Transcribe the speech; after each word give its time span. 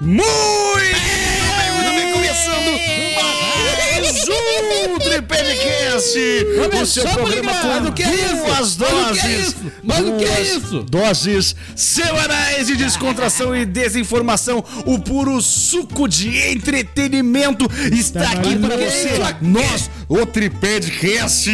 Muito 0.00 0.26
bem, 0.84 2.12
começando 2.12 2.80
mais 3.16 4.28
um 4.28 4.98
Tripedcast, 4.98 6.18
o 6.82 6.86
seu 6.86 7.08
programa 7.08 7.52
com 7.54 7.92
que 7.92 8.02
é 8.02 8.06
duas 8.06 8.74
é 8.74 8.84
doses, 8.84 9.24
isso? 9.48 9.56
Mano, 9.82 10.18
que 10.18 10.24
é 10.24 10.28
duas 10.28 10.48
isso? 10.48 10.82
doses 10.82 11.56
semanais 11.76 12.66
de 12.66 12.76
descontração 12.76 13.54
e 13.54 13.64
desinformação, 13.64 14.64
o 14.84 14.98
puro 14.98 15.40
suco 15.40 16.08
de 16.08 16.50
entretenimento. 16.50 17.70
Está 17.92 18.32
aqui 18.32 18.58
para 18.58 18.76
você, 18.76 19.10
nós, 19.40 19.90
o 20.08 20.24
Tripedcast. 20.26 21.50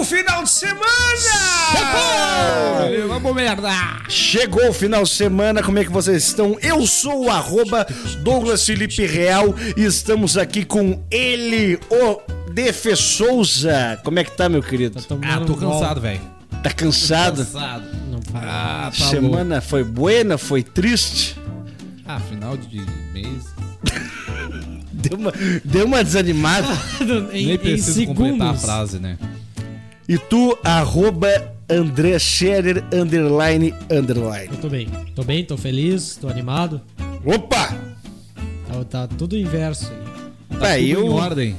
o 0.00 0.04
final 0.04 0.42
de 0.42 0.50
semana! 0.50 0.76
Vamos 3.08 3.34
merda! 3.34 3.70
Chegou 4.08 4.68
o 4.68 4.72
final 4.72 5.04
de 5.04 5.10
semana, 5.10 5.62
como 5.62 5.78
é 5.78 5.84
que 5.84 5.90
vocês 5.90 6.24
estão? 6.24 6.58
Eu 6.60 6.86
sou 6.86 7.26
o 7.26 7.30
arroba 7.30 7.86
Douglas 8.22 8.64
Felipe 8.64 9.06
Real 9.06 9.54
e 9.76 9.84
estamos 9.84 10.36
aqui 10.36 10.64
com 10.64 11.00
ele, 11.10 11.78
o 11.90 12.20
Defe 12.52 12.94
Souza. 12.96 14.00
Como 14.04 14.18
é 14.18 14.24
que 14.24 14.30
tá, 14.30 14.48
meu 14.48 14.62
querido? 14.62 14.95
Ah, 15.22 15.40
tô 15.40 15.54
cansado, 15.54 16.00
velho. 16.00 16.20
Tá 16.62 16.70
cansado? 16.70 17.38
Cansado. 17.38 17.84
Não 18.10 18.20
fala. 18.22 18.44
Ah, 18.46 18.90
tá 18.96 19.04
louco. 19.04 19.26
Semana 19.26 19.60
foi 19.60 19.84
buena, 19.84 20.38
foi 20.38 20.62
triste? 20.62 21.36
Ah, 22.06 22.20
final 22.20 22.56
de 22.56 22.80
mês. 23.12 23.54
Deu 24.92 25.18
uma, 25.18 25.32
deu 25.64 25.86
uma 25.86 26.02
desanimada. 26.02 26.66
em, 27.32 27.46
Nem 27.46 27.50
em 27.52 27.58
preciso 27.58 28.06
completar 28.06 28.54
a 28.54 28.54
frase, 28.54 28.98
né? 28.98 29.18
E 30.08 30.16
tu, 30.18 30.58
arroba 30.64 31.28
André 31.68 32.18
Scherer, 32.18 32.82
underline, 32.92 33.74
underline. 33.90 34.48
Eu 34.52 34.56
tô 34.56 34.68
bem. 34.68 34.88
Tô 35.14 35.22
bem, 35.22 35.44
tô 35.44 35.56
feliz, 35.56 36.16
tô 36.16 36.28
animado. 36.28 36.80
Opa! 37.24 37.76
Tá, 38.66 38.84
tá 38.84 39.06
tudo 39.06 39.36
inverso 39.36 39.92
aí. 39.92 40.58
Tá, 40.58 40.74
Tudo 40.74 40.80
eu, 40.80 41.06
em 41.06 41.10
ordem. 41.10 41.56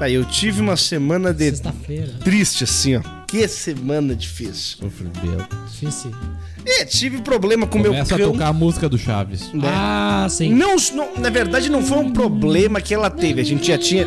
Tá, 0.00 0.10
eu 0.10 0.24
tive 0.24 0.60
uma 0.60 0.76
semana 0.76 1.32
de 1.32 1.44
Sexta-feira. 1.44 2.12
triste, 2.24 2.64
assim, 2.64 2.96
ó. 2.96 3.02
Que 3.26 3.46
semana 3.46 4.14
difícil. 4.16 4.78
Sofrimento. 4.80 5.46
Difícil. 5.70 6.10
É, 6.66 6.84
tive 6.84 7.22
problema 7.22 7.66
com 7.66 7.78
meu 7.78 7.92
Começa 7.92 8.14
a 8.14 8.18
cão. 8.18 8.32
tocar 8.32 8.48
a 8.48 8.52
música 8.52 8.88
do 8.88 8.98
Chaves. 8.98 9.52
né? 9.52 9.62
Ah, 9.64 10.26
sim. 10.28 10.52
Não, 10.54 10.76
não, 10.94 11.16
na 11.16 11.30
verdade 11.30 11.70
não 11.70 11.82
foi 11.82 11.98
um 11.98 12.12
problema 12.12 12.80
que 12.80 12.92
ela 12.92 13.08
teve. 13.10 13.40
A 13.40 13.44
gente 13.44 13.66
já 13.66 13.78
tinha. 13.78 14.06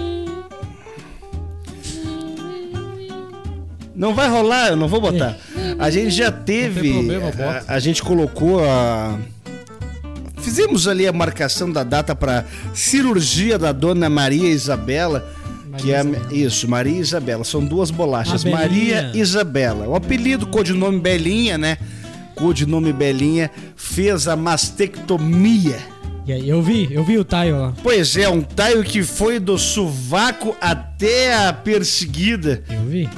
Não 3.96 4.14
vai 4.14 4.28
rolar, 4.28 4.70
eu 4.70 4.76
não 4.76 4.88
vou 4.88 5.00
botar. 5.00 5.38
A 5.80 5.90
gente 5.90 6.10
já 6.12 6.32
teve. 6.32 6.92
problema, 6.94 7.26
bota. 7.28 7.66
a, 7.68 7.74
a 7.76 7.80
gente 7.80 8.02
colocou 8.02 8.64
a. 8.64 9.18
Fizemos 10.42 10.88
ali 10.88 11.08
a 11.08 11.14
marcação 11.14 11.72
da 11.72 11.84
data 11.84 12.14
para 12.16 12.46
cirurgia 12.74 13.58
da 13.58 13.72
dona 13.72 14.10
Maria 14.10 14.50
Isabela. 14.50 15.26
Que 15.78 15.92
é 15.92 16.04
Maria 16.04 16.18
Isabela. 16.20 16.34
isso, 16.34 16.68
Maria 16.70 17.00
Isabela. 17.00 17.44
São 17.44 17.64
duas 17.66 17.92
bolachas. 17.92 18.44
Maria 18.44 19.02
Belinha. 19.02 19.12
Isabela. 19.14 19.88
O 19.88 19.96
apelido, 19.96 20.48
codinome 20.48 21.00
Belinha, 21.00 21.58
né? 21.58 21.78
Codinome 22.36 22.92
Belinha 22.92 23.52
fez 23.76 24.28
a 24.28 24.36
mastectomia. 24.36 25.78
E 26.26 26.32
aí, 26.32 26.48
eu 26.48 26.62
vi, 26.62 26.88
eu 26.92 27.04
vi 27.04 27.18
o 27.18 27.26
Taio 27.26 27.60
lá. 27.60 27.74
Pois 27.84 28.16
é, 28.16 28.30
um 28.30 28.42
taio 28.42 28.82
que 28.84 29.04
foi 29.04 29.40
do 29.40 29.58
sovaco 29.58 30.56
até 30.62 31.48
a 31.48 31.52
perseguida. 31.52 32.64
Eu 32.70 32.82
vi. 32.86 33.10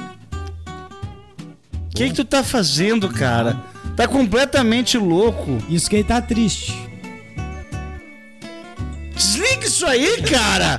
O 1.84 1.94
que, 1.96 2.08
que 2.08 2.14
tu 2.14 2.24
tá 2.24 2.42
fazendo, 2.42 3.08
cara? 3.08 3.56
Tá 3.96 4.06
completamente 4.06 4.98
louco. 4.98 5.56
Isso 5.70 5.88
que 5.88 5.96
ele 5.96 6.04
tá 6.04 6.20
triste. 6.20 6.85
Desliga 9.16 9.66
isso 9.66 9.86
aí, 9.86 10.22
cara! 10.22 10.78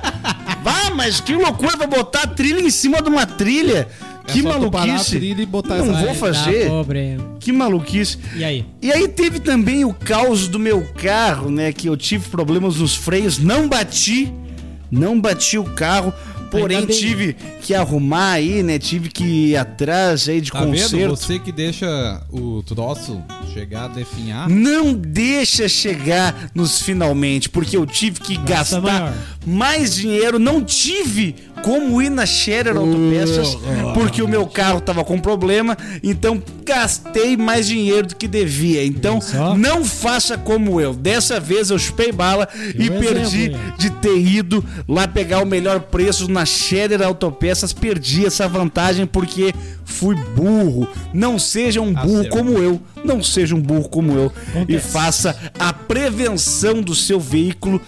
Vá, 0.62 0.90
mas 0.94 1.20
que 1.20 1.34
loucura, 1.34 1.76
vai 1.76 1.86
botar 1.86 2.22
a 2.22 2.26
trilha 2.26 2.60
em 2.60 2.70
cima 2.70 3.02
de 3.02 3.08
uma 3.08 3.26
trilha. 3.26 3.88
que 4.26 4.40
É 4.40 4.42
só 4.42 4.58
tu 4.58 4.70
parar 4.70 4.84
a 4.84 4.86
maluquice. 4.88 5.16
trilha 5.16 5.42
e 5.42 5.46
botar 5.46 5.76
Não 5.78 5.94
vou 6.04 6.14
fazer. 6.14 6.68
Tá. 6.68 6.70
Que 7.40 7.50
maluquice. 7.52 8.18
E 8.36 8.44
aí? 8.44 8.64
E 8.82 8.92
aí 8.92 9.08
teve 9.08 9.40
também 9.40 9.84
o 9.84 9.92
caos 9.92 10.46
do 10.48 10.58
meu 10.58 10.82
carro, 11.00 11.50
né? 11.50 11.72
Que 11.72 11.88
eu 11.88 11.96
tive 11.96 12.28
problemas 12.28 12.76
nos 12.76 12.94
freios, 12.94 13.38
não 13.38 13.68
bati, 13.68 14.32
não 14.90 15.20
bati 15.20 15.58
o 15.58 15.64
carro, 15.64 16.12
porém 16.50 16.86
tive 16.86 17.36
que 17.62 17.74
arrumar 17.74 18.32
aí, 18.32 18.62
né? 18.62 18.78
Tive 18.78 19.08
que 19.08 19.24
ir 19.24 19.56
atrás 19.56 20.28
aí 20.28 20.40
de 20.40 20.50
Tá 20.50 20.60
vendo? 20.64 20.70
conserto. 20.80 21.10
Você 21.16 21.38
que 21.38 21.52
deixa 21.52 22.22
o 22.30 22.62
troço 22.62 23.22
chegar 23.52 23.84
a 23.84 23.88
definhar. 23.88 24.48
Não 24.48 24.92
deixa 24.94 25.68
chegar 25.68 26.50
nos 26.54 26.80
finalmente, 26.82 27.48
porque 27.48 27.76
eu 27.76 27.86
tive 27.86 28.20
que 28.20 28.36
Gasta 28.36 28.80
gastar 28.80 28.80
maior. 28.80 29.14
mais 29.46 29.94
dinheiro, 29.94 30.38
não 30.38 30.62
tive 30.62 31.34
como 31.62 32.00
ir 32.00 32.08
na 32.08 32.24
Scherer 32.24 32.76
Autopeças, 32.76 33.56
porque 33.92 34.22
o 34.22 34.28
meu 34.28 34.46
carro 34.46 34.80
tava 34.80 35.04
com 35.04 35.18
problema, 35.18 35.76
então 36.04 36.40
gastei 36.64 37.36
mais 37.36 37.66
dinheiro 37.66 38.06
do 38.08 38.16
que 38.16 38.28
devia. 38.28 38.84
Então 38.84 39.18
não 39.58 39.84
faça 39.84 40.38
como 40.38 40.80
eu. 40.80 40.94
Dessa 40.94 41.40
vez 41.40 41.70
eu 41.70 41.78
chupei 41.78 42.12
bala 42.12 42.48
e 42.76 42.82
exemplo, 42.84 43.00
perdi 43.00 43.42
hein? 43.50 43.56
de 43.76 43.90
ter 43.90 44.16
ido 44.18 44.64
lá 44.86 45.08
pegar 45.08 45.42
o 45.42 45.46
melhor 45.46 45.80
preço 45.80 46.30
na 46.30 46.37
Scherer 46.46 47.02
Autopeças, 47.02 47.72
perdi 47.72 48.26
essa 48.26 48.48
vantagem 48.48 49.06
porque 49.06 49.54
fui 49.84 50.14
burro. 50.36 50.88
Não 51.12 51.38
seja 51.38 51.80
um 51.80 51.92
burro 51.92 52.20
Acerto. 52.20 52.36
como 52.36 52.58
eu, 52.58 52.80
não 53.04 53.22
seja 53.22 53.54
um 53.54 53.60
burro 53.60 53.88
como 53.88 54.12
eu 54.12 54.32
e 54.54 54.58
Acontece. 54.58 54.88
faça 54.88 55.36
a 55.58 55.72
prevenção 55.72 56.80
do 56.82 56.94
seu 56.94 57.18
veículo 57.20 57.80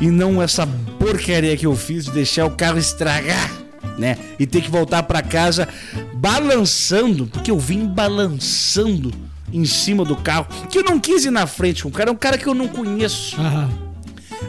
e 0.00 0.08
não 0.10 0.42
essa 0.42 0.66
porcaria 0.98 1.56
que 1.56 1.66
eu 1.66 1.74
fiz 1.76 2.04
de 2.06 2.10
deixar 2.10 2.44
o 2.46 2.50
carro 2.50 2.78
estragar, 2.78 3.50
né? 3.98 4.16
E 4.38 4.46
ter 4.46 4.60
que 4.60 4.70
voltar 4.70 5.02
pra 5.04 5.22
casa 5.22 5.66
balançando, 6.14 7.26
porque 7.26 7.50
eu 7.50 7.58
vim 7.58 7.86
balançando 7.86 9.12
em 9.52 9.64
cima 9.64 10.04
do 10.04 10.16
carro, 10.16 10.46
que 10.70 10.78
eu 10.78 10.82
não 10.82 10.98
quis 10.98 11.24
ir 11.24 11.30
na 11.30 11.46
frente 11.46 11.82
com 11.82 11.88
o 11.88 11.92
cara, 11.92 12.10
é 12.10 12.12
um 12.12 12.16
cara 12.16 12.36
que 12.36 12.46
eu 12.46 12.54
não 12.54 12.66
conheço. 12.68 13.36
Ah, 13.38 13.68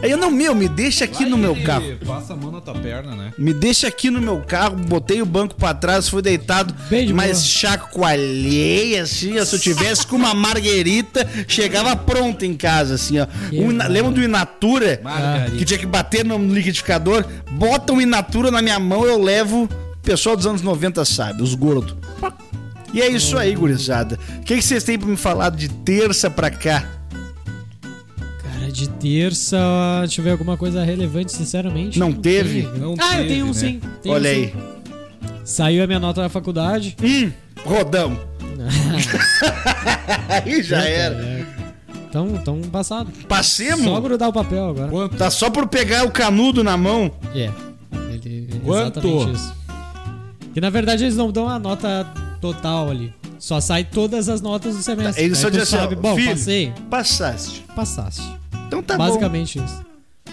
Aí 0.02 0.10
eu 0.10 0.16
não, 0.18 0.30
meu, 0.30 0.54
me 0.54 0.68
deixa 0.68 1.04
aqui 1.04 1.24
no 1.24 1.36
meu 1.36 1.56
carro. 1.64 1.84
Passa 2.06 2.32
a 2.32 2.36
mão 2.36 2.50
na 2.52 2.60
tua 2.60 2.74
perna, 2.74 3.14
né? 3.16 3.32
Me 3.38 3.52
deixa 3.52 3.88
aqui 3.88 4.10
no 4.10 4.20
meu 4.20 4.40
carro, 4.40 4.76
botei 4.76 5.20
o 5.20 5.26
banco 5.26 5.54
pra 5.54 5.74
trás, 5.74 6.08
fui 6.08 6.22
deitado, 6.22 6.74
Bem 6.88 7.06
de 7.06 7.12
mas 7.12 7.38
boa. 7.38 7.42
chaco 7.44 8.04
alheia, 8.04 9.02
assim, 9.02 9.38
ó, 9.38 9.44
se 9.44 9.56
eu 9.56 9.60
tivesse 9.60 10.06
com 10.06 10.16
uma 10.16 10.34
marguerita, 10.34 11.28
chegava 11.48 11.96
pronto 11.96 12.44
em 12.44 12.54
casa, 12.54 12.94
assim, 12.94 13.18
ó. 13.18 13.26
Um 13.52 13.68
lembra 13.88 14.12
do 14.12 14.22
Inatura? 14.22 15.00
Margarita. 15.02 15.56
Que 15.56 15.64
tinha 15.64 15.78
que 15.78 15.86
bater 15.86 16.24
no 16.24 16.36
liquidificador, 16.38 17.24
bota 17.52 17.92
um 17.92 18.00
Inatura 18.00 18.50
na 18.50 18.62
minha 18.62 18.78
mão, 18.78 19.04
eu 19.04 19.20
levo, 19.20 19.64
o 19.64 19.98
pessoal 20.02 20.36
dos 20.36 20.46
anos 20.46 20.62
90 20.62 21.04
sabe, 21.04 21.42
os 21.42 21.54
gordos. 21.54 21.96
E 22.92 23.02
é 23.02 23.08
isso 23.08 23.36
aí, 23.36 23.54
gurizada. 23.54 24.18
O 24.38 24.42
que, 24.44 24.56
que 24.56 24.62
vocês 24.62 24.82
têm 24.82 24.98
pra 24.98 25.06
me 25.08 25.16
falar 25.16 25.50
de 25.50 25.68
terça 25.68 26.30
pra 26.30 26.50
cá? 26.50 26.86
Cara, 28.68 28.72
de 28.72 28.88
terça, 28.88 29.58
deixa 30.00 30.20
eu 30.20 30.24
ver 30.24 30.30
alguma 30.32 30.56
coisa 30.56 30.84
relevante, 30.84 31.32
sinceramente. 31.32 31.98
Não 31.98 32.12
teve? 32.12 32.62
Não 32.78 32.94
ah, 32.98 33.14
eu 33.14 33.16
teve, 33.16 33.28
tenho 33.28 33.44
um 33.44 33.48
né? 33.48 33.54
sim. 33.54 33.80
tenho 34.02 34.14
Olha 34.14 34.30
um 34.30 34.32
aí. 34.32 34.46
sim. 34.46 34.52
Saiu 35.44 35.82
a 35.82 35.86
minha 35.86 35.98
nota 35.98 36.20
da 36.20 36.28
faculdade. 36.28 36.94
Hum, 37.02 37.32
rodão. 37.64 38.18
Aí 40.28 40.62
já 40.62 40.82
era. 40.82 41.14
É. 41.14 41.46
Tão, 42.10 42.36
tão 42.38 42.60
passado. 42.62 43.10
Passemos? 43.26 43.84
Só 43.84 44.00
grudar 44.00 44.28
o 44.28 44.32
papel 44.32 44.68
agora. 44.68 44.88
Quanto? 44.88 45.16
Tá 45.16 45.30
só 45.30 45.48
por 45.48 45.68
pegar 45.68 46.04
o 46.04 46.10
canudo 46.10 46.62
na 46.62 46.76
mão. 46.76 47.10
É. 47.34 47.50
Ele, 48.10 48.60
Quanto? 48.64 48.98
Exatamente 48.98 49.36
isso. 49.36 49.54
Que 50.52 50.60
na 50.60 50.70
verdade 50.70 51.04
eles 51.04 51.16
não 51.16 51.30
dão 51.30 51.48
a 51.48 51.58
nota 51.58 52.04
total 52.40 52.90
ali. 52.90 53.14
Só 53.38 53.60
sai 53.60 53.84
todas 53.84 54.28
as 54.28 54.40
notas 54.40 54.76
do 54.76 54.82
semestre. 54.82 55.24
Eles 55.24 55.38
só 55.38 55.48
dizem 55.48 55.62
assim, 55.62 55.76
sabe, 55.76 55.94
ó, 55.94 56.00
bom, 56.00 56.16
filho, 56.16 56.30
passei. 56.30 56.72
Passaste. 56.90 57.64
Passaste. 57.74 58.37
Então 58.66 58.82
tá 58.82 58.96
bom. 58.96 59.04
Basicamente 59.06 59.58
isso. 59.58 59.86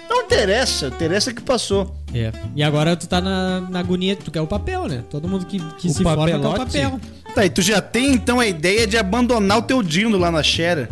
Não 0.09 0.23
interessa, 0.23 0.87
interessa 0.87 1.33
que 1.33 1.41
passou. 1.41 1.95
É. 2.13 2.31
E 2.55 2.61
agora 2.63 2.95
tu 2.95 3.07
tá 3.07 3.19
na, 3.21 3.61
na 3.61 3.79
agonia, 3.79 4.15
tu 4.15 4.29
quer 4.31 4.41
o 4.41 4.47
papel, 4.47 4.87
né? 4.87 5.03
Todo 5.09 5.27
mundo 5.27 5.45
que, 5.45 5.59
que 5.77 5.87
O 5.87 5.91
se 5.93 6.03
forma 6.03 6.25
quer 6.27 6.37
o 6.37 6.41
papel. 6.53 6.99
Tá, 7.33 7.45
e 7.45 7.49
tu 7.49 7.61
já 7.61 7.81
tem 7.81 8.13
então 8.13 8.39
a 8.39 8.47
ideia 8.47 8.85
de 8.87 8.97
abandonar 8.97 9.57
o 9.57 9.61
teu 9.61 9.81
dindo 9.83 10.17
lá 10.17 10.31
na 10.31 10.43
Xera. 10.43 10.89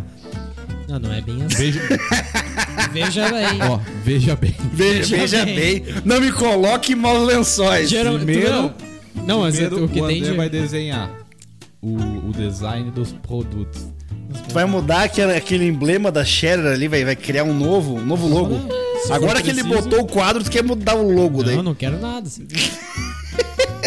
Não, 0.88 0.98
não 0.98 1.12
é 1.12 1.20
bem 1.20 1.42
assim. 1.44 1.56
Veja, 1.56 1.80
Veja 2.92 3.28
bem. 3.30 3.62
ó, 3.62 3.78
veja 4.04 4.36
bem. 4.36 4.54
Veja, 4.72 5.16
Veja 5.16 5.16
veja 5.16 5.44
bem. 5.44 5.56
bem. 5.80 5.84
Não 6.04 6.20
me 6.20 6.30
coloque 6.32 6.92
em 6.92 6.96
maus 6.96 7.26
lençóis. 7.26 7.88
Geral- 7.88 8.16
primeiro- 8.16 8.50
não- 8.50 8.74
Não, 9.26 9.40
mas 9.40 9.54
Primeiro, 9.56 9.84
o 9.84 9.88
que 9.88 10.00
o 10.00 10.06
tem 10.06 10.18
André 10.18 10.30
de... 10.32 10.36
vai 10.36 10.48
desenhar 10.50 11.10
o, 11.80 11.96
o 12.28 12.32
design 12.32 12.90
dos 12.90 13.12
produtos. 13.12 13.86
Tu 14.48 14.52
vai 14.54 14.64
mudar 14.64 15.02
aquele, 15.04 15.34
aquele 15.34 15.66
emblema 15.66 16.10
da 16.10 16.24
Scherer 16.24 16.66
ali, 16.72 16.88
vai, 16.88 17.04
vai 17.04 17.16
criar 17.16 17.44
um 17.44 17.54
novo, 17.56 17.96
um 17.98 18.04
novo 18.04 18.26
logo. 18.26 18.58
Se 19.04 19.12
Agora 19.12 19.42
que 19.42 19.50
ele 19.50 19.62
preciso- 19.62 19.82
botou 19.88 20.00
o 20.00 20.06
quadro, 20.06 20.42
tu 20.42 20.50
quer 20.50 20.62
mudar 20.64 20.94
o 20.96 21.10
logo 21.12 21.42
daí. 21.42 21.56
Não, 21.56 21.62
não 21.62 21.74
quero 21.74 22.00
nada. 22.00 22.26
assim. 22.26 22.46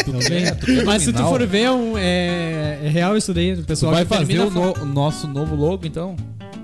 Não 0.06 0.20
quer 0.20 0.56
Mas 0.86 1.02
se 1.02 1.12
tu 1.12 1.18
for 1.24 1.44
ver, 1.46 1.70
um, 1.70 1.92
é, 1.98 2.78
é 2.82 2.88
real 2.88 3.14
isso 3.14 3.34
daí. 3.34 3.52
O 3.52 3.56
Tu 3.58 3.64
pessoal 3.64 3.92
vai 3.92 4.06
que 4.06 4.08
fazer 4.14 4.38
o, 4.40 4.50
no- 4.50 4.72
o 4.80 4.84
nosso 4.86 5.26
novo 5.26 5.54
logo, 5.54 5.86
então? 5.86 6.16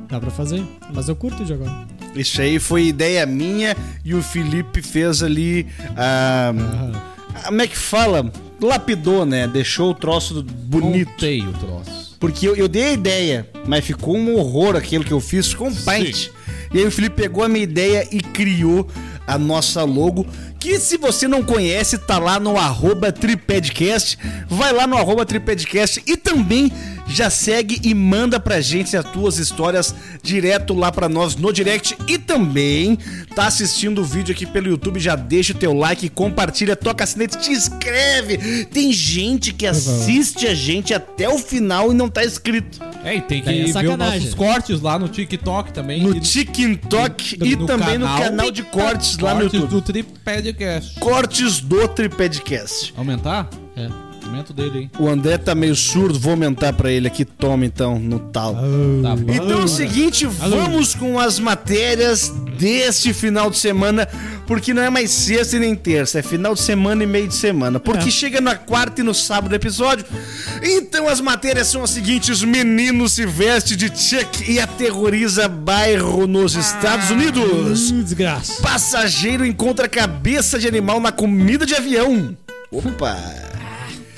Dá 0.09 0.19
pra 0.19 0.31
fazer. 0.31 0.62
Mas 0.94 1.09
eu 1.11 1.17
curto 1.17 1.44
de 1.44 1.53
agora. 1.53 1.71
Isso 2.17 2.41
aí 2.41 2.59
foi 2.59 2.87
ideia 2.87 3.26
minha 3.26 3.76
e 4.03 4.15
o 4.15 4.23
Felipe 4.23 4.81
fez 4.81 5.23
ali. 5.23 5.67
ah, 5.94 6.55
ah, 7.35 7.43
como 7.49 7.61
é 7.61 7.67
que 7.67 7.76
fala? 7.76 8.32
Lapidou, 8.62 9.26
né? 9.26 9.47
Deixou 9.47 9.91
o 9.91 9.94
troço 9.94 10.43
bonito. 10.43 11.11
Montei 11.11 11.43
o 11.43 11.53
troço. 11.53 12.03
Porque 12.25 12.49
eu, 12.49 12.56
eu 12.56 12.69
dei 12.69 12.85
a 12.85 12.93
ideia, 12.94 13.47
mas 13.67 13.85
ficou 13.85 14.17
um 14.17 14.35
horror 14.37 14.76
aquilo 14.76 15.05
que 15.05 15.12
eu 15.12 15.21
fiz, 15.21 15.49
ficou 15.49 15.69
um 15.69 15.75
paint. 15.75 16.31
E 16.73 16.79
aí 16.79 16.87
o 16.87 16.91
Felipe 16.91 17.17
pegou 17.17 17.44
a 17.44 17.49
minha 17.50 17.62
ideia 17.62 18.09
e 18.11 18.19
criou 18.19 18.88
a 19.26 19.37
nossa 19.37 19.85
logo, 19.85 20.26
que 20.59 20.81
se 20.81 20.97
você 20.97 21.29
não 21.29 21.43
conhece, 21.43 21.99
tá 21.99 22.19
lá 22.19 22.41
no 22.41 22.56
arroba 22.56 23.12
Tripedcast. 23.12 24.17
Vai 24.49 24.73
lá 24.73 24.87
no 24.87 24.97
arroba 24.97 25.26
Tripedcast 25.26 26.03
e 26.06 26.17
também 26.17 26.73
já 27.06 27.28
segue 27.30 27.80
e 27.82 27.94
manda 27.94 28.40
pra 28.40 28.60
gente 28.60 28.96
as 28.96 29.04
tuas 29.04 29.38
histórias 29.38 29.94
direto 30.22 30.74
lá 30.74 30.90
pra 30.90 31.08
nós 31.08 31.36
no 31.36 31.52
direct. 31.52 31.96
E 32.08 32.18
também 32.18 32.98
tá 33.34 33.46
assistindo 33.46 34.00
o 34.00 34.04
vídeo 34.04 34.32
aqui 34.32 34.46
pelo 34.46 34.68
YouTube, 34.68 34.98
já 34.98 35.14
deixa 35.16 35.52
o 35.52 35.56
teu 35.56 35.72
like, 35.74 36.08
compartilha, 36.08 36.74
toca 36.76 37.04
a 37.04 37.06
sinete, 37.06 37.38
te 37.38 37.52
inscreve. 37.52 38.64
Tem 38.66 38.92
gente 38.92 39.52
que 39.52 39.66
assiste 39.66 40.46
a 40.46 40.54
gente 40.54 40.94
até 40.94 41.28
o 41.28 41.38
final 41.38 41.90
e 41.90 41.94
não 41.94 42.08
tá 42.08 42.24
inscrito. 42.24 42.78
É, 43.04 43.16
e 43.16 43.20
tem 43.20 43.42
que 43.42 43.50
é 43.50 43.52
ver 43.52 43.88
os 43.88 43.98
nossos 43.98 44.34
cortes 44.34 44.80
lá 44.80 44.98
no 44.98 45.08
TikTok 45.08 45.72
também. 45.72 46.02
No 46.02 46.16
e 46.16 46.20
TikTok 46.20 47.38
no- 47.38 47.46
e 47.46 47.56
no 47.56 47.66
também 47.66 47.98
no 47.98 48.06
canal. 48.06 48.22
canal 48.22 48.50
de 48.50 48.62
cortes 48.62 49.18
lá 49.18 49.34
no 49.34 49.40
cortes 49.42 49.60
YouTube. 49.60 49.70
do 49.70 49.82
Tripedcast. 49.82 50.98
Cortes 51.00 51.60
do 51.60 51.86
Tripedcast. 51.88 52.94
Aumentar? 52.96 53.48
É. 53.76 53.88
Dele, 54.54 54.78
hein? 54.81 54.90
O 54.98 55.08
André 55.08 55.38
tá 55.38 55.54
meio 55.54 55.75
surdo, 55.76 56.19
vou 56.19 56.32
aumentar 56.32 56.72
pra 56.72 56.90
ele 56.90 57.06
aqui. 57.06 57.25
Toma 57.25 57.64
então, 57.64 57.98
no 57.98 58.19
tal. 58.19 58.54
Tá 58.54 59.16
bom. 59.16 59.32
Então 59.32 59.60
é 59.60 59.64
o 59.64 59.69
seguinte, 59.69 60.26
vamos 60.26 60.94
com 60.94 61.19
as 61.19 61.38
matérias 61.38 62.28
deste 62.58 63.12
final 63.12 63.50
de 63.50 63.56
semana, 63.58 64.06
porque 64.46 64.75
não 64.75 64.82
é 64.82 64.90
mais 64.90 65.10
sexta 65.10 65.56
e 65.56 65.60
nem 65.60 65.75
terça, 65.75 66.19
é 66.19 66.22
final 66.22 66.54
de 66.54 66.60
semana 66.60 67.02
e 67.02 67.06
meio 67.06 67.28
de 67.28 67.34
semana, 67.34 67.81
porque 67.81 68.08
É. 68.08 68.10
chega 68.10 68.40
na 68.40 68.54
quarta 68.54 69.00
e 69.00 69.04
no 69.04 69.14
sábado 69.14 69.50
do 69.50 69.54
episódio. 69.54 70.04
Então 70.62 71.08
as 71.08 71.20
matérias 71.20 71.69
são 71.69 71.82
as 71.82 71.90
seguintes: 71.90 72.42
menino 72.42 73.08
se 73.08 73.25
veste 73.26 73.76
de 73.76 73.87
Chuck 73.88 74.50
e 74.50 74.60
aterroriza 74.60 75.48
bairro 75.48 76.26
nos 76.26 76.54
Estados 76.54 77.10
Unidos. 77.10 77.90
Uh, 77.90 78.02
desgraça. 78.02 78.60
Passageiro 78.62 79.44
encontra 79.46 79.88
cabeça 79.88 80.58
de 80.58 80.66
animal 80.69 81.00
na 81.00 81.12
comida 81.12 81.64
de 81.66 81.75
avião. 81.75 82.37
Opa! 82.70 83.53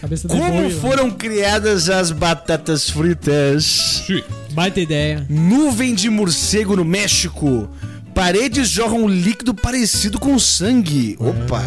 Cabeça 0.06 0.28
de 0.28 0.34
Como 0.36 0.52
boi, 0.52 0.70
foram 0.70 1.10
criadas 1.10 1.88
as 1.90 2.12
batatas 2.12 2.88
fritas? 2.88 4.04
né? 4.08 4.22
Baita 4.52 4.80
ideia. 4.80 5.26
Nuvem 5.28 5.94
de 5.96 6.08
morcego 6.08 6.76
no 6.76 6.84
México. 6.84 7.68
Paredes 8.14 8.68
jorram 8.68 9.08
líquido 9.08 9.52
parecido 9.52 10.20
com 10.20 10.38
sangue. 10.38 11.16
Opa! 11.18 11.60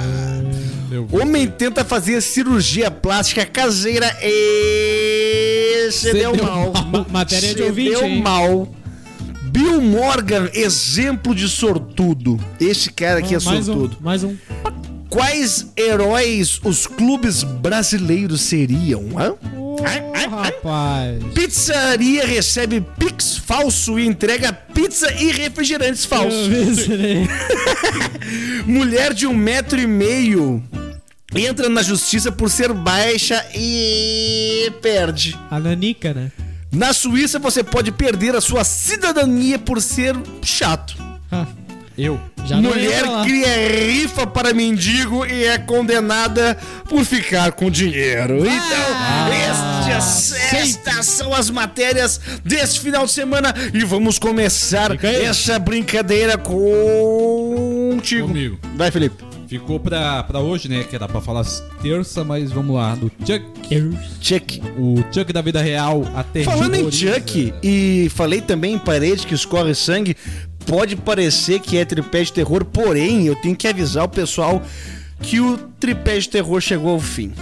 Eu- 0.90 1.06
Homem 1.12 1.48
tenta 1.48 1.84
fazer 1.84 2.22
cirurgia 2.22 2.90
plástica 2.90 3.46
caseira 3.46 4.10
e 4.24 5.90
se 5.92 6.14
deu 6.14 6.32
deu 6.32 6.44
mal. 6.46 6.72
mal. 6.92 7.06
Matéria 7.12 7.50
de 7.54 7.62
Se 7.62 7.62
ouvinte, 7.62 7.90
deu 7.92 8.06
hein? 8.06 8.22
mal. 8.22 8.74
Bill 9.52 9.82
Morgan, 9.82 10.50
exemplo 10.54 11.36
de 11.36 11.50
sortudo. 11.50 12.40
Esse 12.60 12.90
cara 12.92 13.20
aqui 13.20 13.36
é 13.36 13.40
mais 13.42 13.66
sortudo. 13.66 13.98
um, 14.00 14.04
mais 14.04 14.24
um. 14.24 14.36
Quais 15.10 15.66
heróis 15.76 16.60
os 16.64 16.86
clubes 16.86 17.44
brasileiros 17.44 18.42
seriam? 18.42 19.10
hã? 19.18 19.34
Oh, 19.58 19.76
ai, 19.84 20.04
ai. 20.14 20.28
rapaz. 20.28 21.24
Pizzaria 21.34 22.26
recebe 22.26 22.86
Pix 23.00 23.38
falso 23.38 23.98
e 23.98 24.06
entrega 24.06 24.54
pizza 24.54 25.12
e 25.14 25.32
refrigerantes 25.32 26.06
falsos. 26.06 26.88
Mulher 28.66 29.14
de 29.14 29.26
um 29.26 29.34
metro 29.34 29.80
e 29.80 29.88
meio 29.88 30.64
entra 31.36 31.70
na 31.70 31.82
justiça 31.82 32.32
por 32.32 32.50
ser 32.50 32.72
baixa 32.74 33.44
e 33.56 34.72
perde. 34.82 35.38
A 35.50 35.60
Nanica, 35.60 36.14
né? 36.14 36.32
Na 36.72 36.94
Suíça 36.94 37.40
você 37.40 37.64
pode 37.64 37.92
perder 37.92 38.36
a 38.36 38.42
sua 38.42 38.64
cidadania 38.64 39.58
por 39.58 39.82
ser 39.82 40.16
chato. 40.44 40.96
Ah, 41.32 41.48
Eu. 42.00 42.18
já 42.46 42.62
não 42.62 42.70
Mulher 42.70 43.04
cria 43.24 43.86
rifa 43.86 44.26
para 44.26 44.54
mendigo 44.54 45.26
e 45.26 45.44
é 45.44 45.58
condenada 45.58 46.58
por 46.88 47.04
ficar 47.04 47.52
com 47.52 47.70
dinheiro. 47.70 48.38
Então, 48.38 49.30
estas, 49.34 50.34
estas 50.54 51.06
são 51.06 51.34
as 51.34 51.50
matérias 51.50 52.22
desse 52.44 52.80
final 52.80 53.06
de 53.06 53.12
semana 53.12 53.54
e 53.74 53.84
vamos 53.84 54.18
começar 54.18 55.04
essa 55.04 55.60
brincadeira 55.60 56.38
contigo. 56.38 58.28
Comigo. 58.28 58.58
Vai, 58.78 58.90
Felipe. 58.92 59.30
Ficou 59.50 59.80
pra, 59.80 60.22
pra 60.22 60.40
hoje, 60.40 60.70
né? 60.70 60.84
Que 60.88 60.96
era 60.96 61.08
pra 61.08 61.20
falar 61.20 61.44
terça, 61.82 62.24
mas 62.24 62.52
vamos 62.52 62.76
lá. 62.76 62.94
Do 62.94 63.12
Chuck. 63.26 63.44
Check. 64.22 64.62
O 64.78 65.04
Chuck 65.12 65.34
da 65.34 65.42
vida 65.42 65.60
real 65.60 66.04
até 66.16 66.44
Falando 66.44 66.76
em 66.76 66.92
Chuck, 66.92 67.52
e 67.64 68.12
falei 68.14 68.42
também 68.42 68.76
em 68.76 68.80
parede 68.80 69.26
que 69.26 69.34
escorre 69.34 69.74
sangue, 69.74 70.16
pode 70.70 70.96
parecer 70.96 71.60
que 71.60 71.78
é 71.78 71.84
tripé 71.84 72.24
de 72.24 72.32
terror, 72.32 72.64
porém 72.64 73.26
eu 73.26 73.36
tenho 73.36 73.56
que 73.56 73.68
avisar 73.68 74.04
o 74.06 74.10
pessoal 74.10 74.62
que 75.22 75.40
o 75.42 75.58
tripé 75.80 76.18
de 76.20 76.30
terror 76.30 76.62
chegou 76.62 76.92
ao 76.92 77.00
fim. 77.00 77.34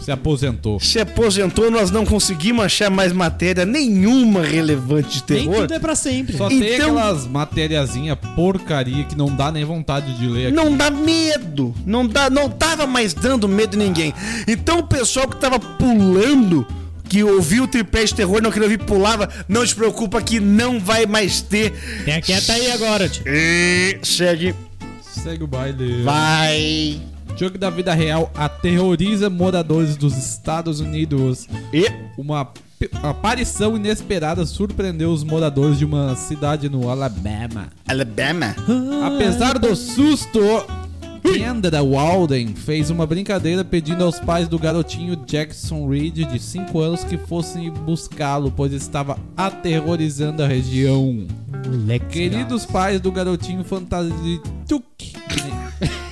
Se 0.00 0.10
aposentou. 0.10 0.80
Se 0.80 0.98
aposentou, 0.98 1.70
nós 1.70 1.92
não 1.92 2.04
conseguimos 2.04 2.64
achar 2.64 2.90
mais 2.90 3.12
matéria 3.12 3.64
nenhuma 3.64 4.42
relevante 4.42 5.22
de 5.22 5.32
Nem 5.34 5.44
terror. 5.44 5.60
tudo 5.62 5.74
é 5.74 5.78
pra 5.78 5.94
sempre. 5.94 6.36
Só 6.36 6.48
tem 6.48 6.58
Então- 6.58 6.98
aquelas 6.98 7.24
matériazinha 7.28 8.16
porcaria 8.16 9.04
que 9.04 9.14
não 9.16 9.26
dá 9.26 9.52
nem 9.52 9.64
vontade 9.64 10.12
de 10.18 10.26
ler 10.26 10.46
aqui. 10.46 10.56
Não 10.56 10.76
dá 10.76 10.90
medo, 10.90 11.72
não 11.86 12.04
dá, 12.04 12.28
não 12.28 12.48
tava 12.50 12.84
mais 12.84 13.14
dando 13.14 13.46
medo 13.46 13.76
em 13.76 13.78
ninguém. 13.86 14.12
Então 14.48 14.80
o 14.80 14.82
pessoal 14.88 15.28
que 15.28 15.36
tava 15.36 15.60
pulando, 15.60 16.66
que 17.12 17.22
ouviu 17.22 17.64
o 17.64 17.68
tripé 17.68 18.04
de 18.04 18.14
terror, 18.14 18.40
não 18.40 18.50
queria 18.50 18.64
ouvir, 18.64 18.78
pulava, 18.78 19.28
não 19.46 19.66
te 19.66 19.74
preocupa 19.74 20.22
que 20.22 20.40
não 20.40 20.80
vai 20.80 21.04
mais 21.04 21.42
ter. 21.42 21.70
Tem 22.06 22.18
quieta 22.22 22.54
aí 22.54 22.72
agora, 22.72 23.06
tio. 23.06 23.22
E 23.26 23.98
segue, 24.02 24.54
Segue 25.02 25.44
o 25.44 25.46
baile. 25.46 26.02
vai. 26.02 26.98
Chuck 27.36 27.58
da 27.58 27.68
vida 27.68 27.92
real 27.92 28.32
aterroriza 28.34 29.28
moradores 29.28 29.94
dos 29.94 30.16
Estados 30.16 30.80
Unidos. 30.80 31.46
E 31.70 31.84
Uma 32.16 32.48
aparição 33.02 33.76
inesperada 33.76 34.46
surpreendeu 34.46 35.12
os 35.12 35.22
moradores 35.22 35.78
de 35.78 35.84
uma 35.84 36.16
cidade 36.16 36.70
no 36.70 36.88
Alabama. 36.88 37.68
Alabama. 37.86 38.56
Apesar 39.04 39.58
do 39.58 39.76
susto, 39.76 40.40
Kendra 41.32 41.82
Walden 41.82 42.54
fez 42.54 42.90
uma 42.90 43.06
brincadeira 43.06 43.64
pedindo 43.64 44.04
aos 44.04 44.20
pais 44.20 44.48
do 44.48 44.58
garotinho 44.58 45.16
Jackson 45.26 45.88
Reed, 45.88 46.26
de 46.26 46.38
5 46.38 46.78
anos, 46.78 47.04
que 47.04 47.16
fossem 47.16 47.70
buscá-lo, 47.70 48.52
pois 48.54 48.72
estava 48.72 49.18
aterrorizando 49.36 50.42
a 50.42 50.46
região. 50.46 51.26
Moleque. 51.66 52.06
Queridos 52.06 52.66
pais 52.66 53.00
do 53.00 53.10
garotinho 53.10 53.64
fantasma 53.64 54.14
de 54.22 54.40
Tuk, 54.68 54.84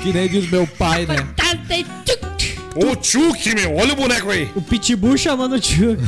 que 0.02 0.12
nem- 0.12 0.28
diz 0.28 0.50
meu 0.50 0.66
pai, 0.66 1.04
né? 1.04 1.16
Ô 2.76 2.96
Chuck, 3.02 3.54
meu, 3.54 3.76
olha 3.76 3.92
o 3.92 3.96
boneco 3.96 4.30
aí. 4.30 4.48
O 4.54 4.62
Pitbull 4.62 5.18
chamando 5.18 5.56
o 5.56 5.60
tio. 5.60 5.98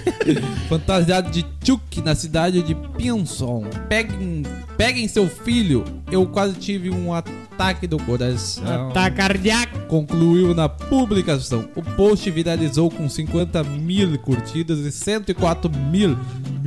Fantasiado 0.68 1.30
de 1.30 1.46
Chuck 1.64 2.02
na 2.02 2.14
cidade 2.14 2.62
de 2.62 2.74
Pinson. 2.74 3.64
Peguem, 3.88 4.42
peguem 4.76 5.06
seu 5.08 5.28
filho. 5.28 5.84
Eu 6.10 6.26
quase 6.26 6.54
tive 6.54 6.90
um 6.90 7.14
ataque 7.14 7.38
do 7.86 7.98
coração. 7.98 8.90
Tá 8.92 9.10
cardíaco. 9.10 9.80
Concluiu 9.80 10.54
na 10.54 10.66
publicação. 10.66 11.68
O 11.76 11.82
post 11.82 12.30
viralizou 12.30 12.90
com 12.90 13.06
50 13.06 13.62
mil 13.64 14.18
curtidas 14.18 14.78
e 14.78 14.90
104 14.90 15.70
mil 15.70 16.16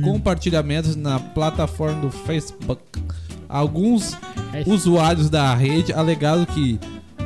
compartilhamentos 0.02 0.94
na 0.94 1.18
plataforma 1.18 2.00
do 2.00 2.10
Facebook. 2.12 2.80
Alguns 3.48 4.16
usuários 4.64 5.28
da 5.28 5.52
rede 5.52 5.92
alegaram 5.92 6.44
que, 6.44 6.78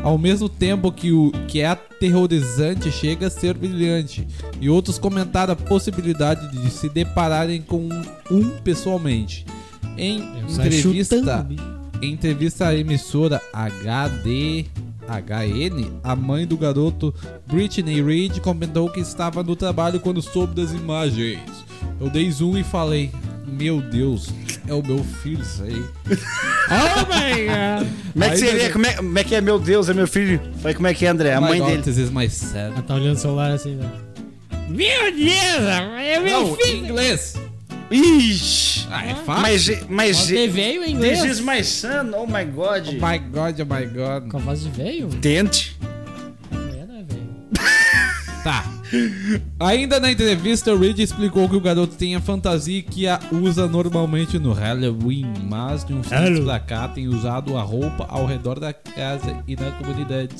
ao 0.02 0.16
mesmo 0.16 0.48
tempo 0.48 0.90
que 0.90 1.12
o 1.12 1.30
que 1.46 1.60
é 1.60 1.66
aterrorizante 1.66 2.90
chega 2.90 3.26
a 3.26 3.30
ser 3.30 3.52
brilhante, 3.52 4.26
e 4.60 4.70
outros 4.70 4.98
comentaram 4.98 5.52
a 5.52 5.56
possibilidade 5.56 6.50
de 6.50 6.70
se 6.70 6.88
depararem 6.88 7.60
com 7.60 7.80
um, 7.80 8.02
um 8.30 8.48
pessoalmente. 8.60 9.44
Em 9.96 10.22
entrevista. 10.48 11.46
Em 12.02 12.12
entrevista 12.12 12.68
à 12.68 12.74
emissora 12.74 13.40
HD 13.52 14.66
HN, 15.08 16.00
a 16.04 16.14
mãe 16.14 16.46
do 16.46 16.56
garoto 16.56 17.14
Britney 17.46 18.02
Reed 18.02 18.40
comentou 18.40 18.90
que 18.90 19.00
estava 19.00 19.42
no 19.42 19.56
trabalho 19.56 20.00
quando 20.00 20.20
soube 20.20 20.54
das 20.54 20.72
imagens. 20.72 21.40
Eu 22.00 22.10
dei 22.10 22.30
zoom 22.30 22.58
e 22.58 22.64
falei: 22.64 23.10
Meu 23.46 23.80
Deus, 23.80 24.28
é 24.66 24.74
o 24.74 24.82
meu 24.84 25.02
filho 25.02 25.42
isso 25.42 25.62
aí. 25.62 25.82
Oh 26.70 27.00
my 27.06 27.46
god. 27.46 27.88
Como 28.12 28.24
é 28.24 28.28
que 28.30 28.36
seria? 28.36 28.70
Como 28.70 28.86
é, 28.86 28.92
como 28.92 29.18
é 29.18 29.24
que 29.24 29.34
é? 29.34 29.40
Meu 29.40 29.58
Deus, 29.58 29.88
é 29.88 29.94
meu 29.94 30.06
filho. 30.06 30.38
Falei, 30.60 30.74
como 30.74 30.86
é 30.86 30.92
que 30.92 31.06
é, 31.06 31.08
André? 31.08 31.32
A 31.32 31.40
mãe 31.40 31.62
dele. 31.62 31.82
Is 31.88 32.10
my 32.10 32.28
son. 32.28 32.58
Ela 32.58 32.82
tá 32.82 32.94
olhando 32.94 33.16
o 33.16 33.18
celular 33.18 33.52
assim, 33.52 33.76
né? 33.76 33.90
Meu 34.68 35.10
Deus, 35.10 35.32
é 35.98 36.20
meu 36.20 36.40
Não, 36.42 36.52
em 36.52 36.56
filho. 36.56 36.84
inglês. 36.84 37.34
Ixi! 37.90 38.86
Ah, 38.90 39.04
é 39.06 39.14
fácil. 39.14 39.42
Mas, 39.42 39.86
mas 39.88 40.16
Você 40.16 40.48
veio 40.48 40.84
em 40.84 40.92
inglês? 40.92 41.22
This 41.22 41.38
is 41.38 41.40
my 41.40 41.62
son, 41.64 42.12
oh 42.14 42.26
my 42.26 42.44
god. 42.44 42.86
Oh 42.88 42.92
my 42.92 43.18
God, 43.18 43.60
oh 43.60 43.66
my 43.74 43.86
God. 43.86 44.30
Com 44.30 44.36
a 44.36 44.40
voz 44.40 44.62
de 44.62 44.70
veio? 44.70 45.08
Tente. 45.20 45.76
É, 46.52 46.56
né, 46.86 47.04
velho? 47.06 48.42
Tá. 48.44 48.64
Ainda 49.60 50.00
na 50.00 50.10
entrevista, 50.10 50.72
o 50.72 50.78
Reed 50.78 50.98
explicou 50.98 51.48
que 51.48 51.56
o 51.56 51.60
garoto 51.60 51.96
tem 51.96 52.14
a 52.14 52.20
fantasia 52.20 52.82
que 52.82 53.06
a 53.06 53.20
usa 53.32 53.66
normalmente 53.66 54.38
no 54.38 54.52
Halloween, 54.52 55.26
mas 55.48 55.84
de 55.84 55.92
um 55.92 56.00
tempos 56.00 56.10
Halloween. 56.10 56.44
pra 56.44 56.60
cá 56.60 56.88
tem 56.88 57.08
usado 57.08 57.56
a 57.56 57.62
roupa 57.62 58.06
ao 58.08 58.26
redor 58.26 58.58
da 58.60 58.72
casa 58.72 59.42
e 59.46 59.56
na 59.56 59.70
comunidade. 59.72 60.34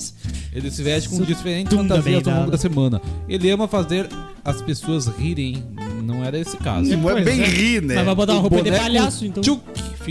Ele 0.52 0.71
se 0.71 0.83
veste 0.83 1.09
com 1.09 1.21
diferentes 1.23 1.76
fantasias 1.76 2.26
ao 2.26 2.35
longo 2.35 2.50
da 2.50 2.59
semana. 2.59 3.00
Ele 3.28 3.50
ama 3.50 3.69
fazer 3.69 4.09
as 4.45 4.62
pessoas 4.62 5.07
rirem. 5.07 5.62
Não 6.02 6.25
era 6.25 6.38
esse 6.38 6.57
caso. 6.57 6.88
Não 6.97 7.11
é 7.11 7.23
bem 7.23 7.43
rir, 7.43 7.83
né? 7.83 7.97
Mas 7.97 8.05
vai 8.07 8.14
botar 8.14 8.33
uma 8.33 8.38
O 8.38 8.43
roupa 8.49 8.62
de 8.62 8.71
palhaço, 8.71 9.26
então. 9.26 9.43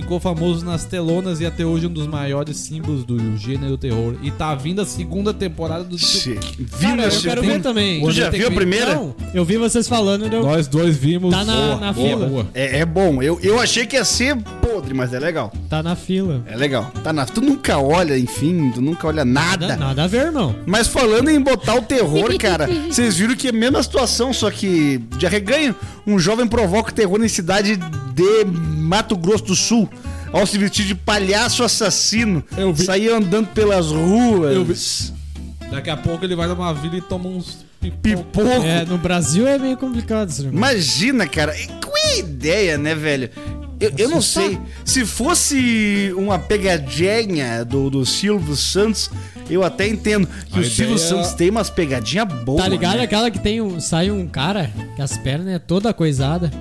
Ficou 0.02 0.20
famoso 0.20 0.64
nas 0.64 0.86
telonas 0.86 1.42
e 1.42 1.46
até 1.46 1.66
hoje 1.66 1.88
um 1.88 1.90
dos 1.90 2.06
maiores 2.06 2.56
símbolos 2.58 3.04
do 3.04 3.36
gênero 3.36 3.78
terror. 3.80 4.14
E 4.22 4.30
tá 4.30 4.54
vindo 4.54 4.80
a 4.80 4.86
segunda 4.86 5.34
temporada 5.34 5.84
do. 5.84 5.98
Che- 5.98 6.38
Viu 6.58 6.90
Cara, 6.90 7.04
eu 7.06 7.10
quero 7.22 7.42
filme? 7.42 7.48
ver 7.58 7.62
também. 7.64 8.02
Tu 8.02 8.12
já 8.12 8.30
Tem 8.30 8.40
viu 8.42 8.50
a 8.50 8.52
primeira? 8.52 8.94
Não, 8.94 9.16
eu 9.34 9.44
vi 9.44 9.58
vocês 9.58 9.88
falando 9.88 10.32
eu... 10.32 10.44
Nós 10.44 10.68
dois 10.68 10.96
vimos. 10.96 11.34
Tá 11.34 11.44
na- 11.44 11.78
na 11.78 11.94
fila. 11.96 12.28
boa. 12.28 12.46
É, 12.54 12.80
é 12.80 12.86
bom. 12.86 13.24
Eu, 13.24 13.40
eu 13.42 13.60
achei 13.60 13.88
que 13.88 13.96
ia 13.96 14.06
ser 14.06 14.36
podre, 14.62 14.94
mas 14.94 15.14
é 15.14 15.20
legal. 15.20 15.52
Tá 15.68 15.82
na 15.82 15.96
fila. 15.96 16.44
É 16.46 16.56
legal. 16.56 16.92
Tá 17.04 17.12
na... 17.12 17.26
Tu 17.26 17.42
nunca 17.42 17.80
olha, 17.80 18.18
enfim, 18.20 18.70
tu 18.76 18.82
nunca 18.82 19.08
olha 19.08 19.26
nada. 19.26 19.68
Nada, 19.70 19.80
nada 19.84 20.04
a 20.04 20.08
ver, 20.08 20.28
irmão. 20.28 20.56
Mas 20.68 20.88
falando 20.88 21.30
em 21.30 21.42
botar 21.42 21.74
o 21.76 21.82
terror, 21.82 22.32
cara, 22.38 22.68
vocês 22.88 23.16
viram 23.18 23.36
que 23.36 23.48
é 23.48 23.50
a 23.50 23.54
mesma 23.54 23.82
situação, 23.82 24.32
só 24.32 24.52
que 24.52 25.00
de 25.18 25.26
arreganho. 25.26 25.76
Um 26.06 26.18
jovem 26.20 26.48
provoca 26.48 26.92
o 26.92 26.94
terror 26.94 27.22
em 27.24 27.28
cidade 27.28 27.78
de 28.18 28.46
Mato 28.82 29.16
Grosso 29.16 29.46
do 29.46 29.56
Sul. 29.56 29.88
Ao 30.34 30.46
se 30.46 30.58
vestir 30.58 30.86
de 30.86 30.94
palhaço 30.96 31.64
assassino. 31.64 32.44
Eu 32.58 32.74
vi. 32.74 32.84
Sair 32.84 33.10
andando 33.10 33.48
pelas 33.48 33.88
ruas. 33.88 34.54
Eu 34.56 34.66
vi. 34.66 34.76
Daqui 35.72 35.90
a 35.90 35.96
pouco 35.98 36.26
ele 36.26 36.36
vai 36.36 36.48
numa 36.48 36.74
vila 36.74 36.98
e 36.98 37.02
toma 37.02 37.30
uns 37.30 37.66
pipocos. 37.80 38.02
Pipoco. 38.02 38.64
É, 38.66 38.84
no 38.86 38.98
Brasil 38.98 39.48
é 39.48 39.58
meio 39.58 39.78
complicado 39.78 40.30
isso, 40.30 40.42
irmão. 40.42 40.56
Imagina, 40.58 41.26
cara. 41.28 41.58
E 41.58 41.68
Qual 41.68 41.96
é 41.96 42.14
a 42.16 42.18
ideia, 42.18 42.78
né, 42.78 42.94
velho? 42.96 43.30
Eu, 43.80 43.94
eu 43.98 44.10
não 44.10 44.22
sei. 44.22 44.60
Se 44.84 45.06
fosse 45.06 46.12
uma 46.18 46.40
pegadinha 46.40 47.64
do, 47.64 47.90
do 47.90 48.06
Silvio 48.06 48.56
Santos, 48.56 49.10
eu 49.50 49.64
até 49.64 49.88
entendo 49.88 50.28
que 50.52 50.58
A 50.58 50.62
o 50.62 50.66
Silvio 50.66 50.96
ideia- 50.96 50.98
Santos 51.10 51.34
tem 51.34 51.50
umas 51.50 51.70
pegadinhas 51.70 52.28
boas. 52.44 52.64
Tá 52.64 52.68
ligado 52.68 52.98
né? 52.98 53.04
aquela 53.04 53.30
que 53.32 53.40
tem 53.40 53.62
um, 53.62 53.80
sai 53.80 54.10
um 54.12 54.28
cara 54.28 54.72
que 54.96 55.02
as 55.02 55.16
pernas 55.18 55.48
é 55.54 55.60
toda 55.60 55.94
coisada. 55.94 56.52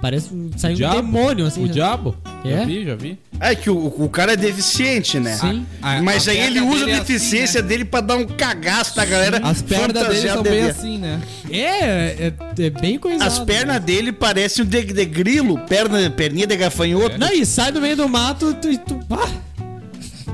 Parece 0.00 0.32
um, 0.32 0.50
sai 0.56 0.72
um 0.72 0.76
demônio 0.76 1.46
assim. 1.46 1.62
O 1.62 1.66
né? 1.66 1.72
diabo? 1.72 2.16
É? 2.44 2.58
Já 2.58 2.64
vi, 2.64 2.84
já 2.86 2.94
vi. 2.94 3.18
É 3.38 3.54
que 3.54 3.68
o, 3.68 3.76
o 3.98 4.08
cara 4.08 4.32
é 4.32 4.36
deficiente, 4.36 5.20
né? 5.20 5.36
Sim. 5.36 5.66
A- 5.82 6.00
Mas 6.00 6.26
a 6.26 6.30
aí 6.30 6.38
ele 6.38 6.60
usa 6.60 6.86
a 6.86 6.90
é 6.90 6.98
deficiência 7.00 7.62
dele 7.62 7.84
pra 7.84 8.00
dar 8.00 8.16
um 8.16 8.26
cagaço 8.26 8.96
na 8.96 9.04
galera. 9.04 9.40
As 9.42 9.60
pernas 9.60 10.08
dele 10.08 10.28
são 10.28 10.42
bem 10.42 10.62
assim, 10.62 10.98
né? 10.98 11.20
É, 11.50 11.58
é, 11.58 12.32
é 12.58 12.70
bem 12.70 12.98
coisado. 12.98 13.26
As 13.26 13.38
pernas 13.40 13.80
dele 13.80 14.10
parecem 14.12 14.64
um 14.64 14.68
de, 14.68 14.82
de 14.84 15.04
grilo, 15.04 15.58
perna, 15.60 16.10
perninha 16.10 16.46
de 16.46 16.56
gafanhoto. 16.56 17.18
Não, 17.18 17.32
e 17.32 17.44
sai 17.44 17.70
do 17.70 17.80
meio 17.80 17.96
do 17.96 18.08
mato 18.08 18.54
tu, 18.54 18.76
tu, 18.78 19.00
ah! 19.10 19.28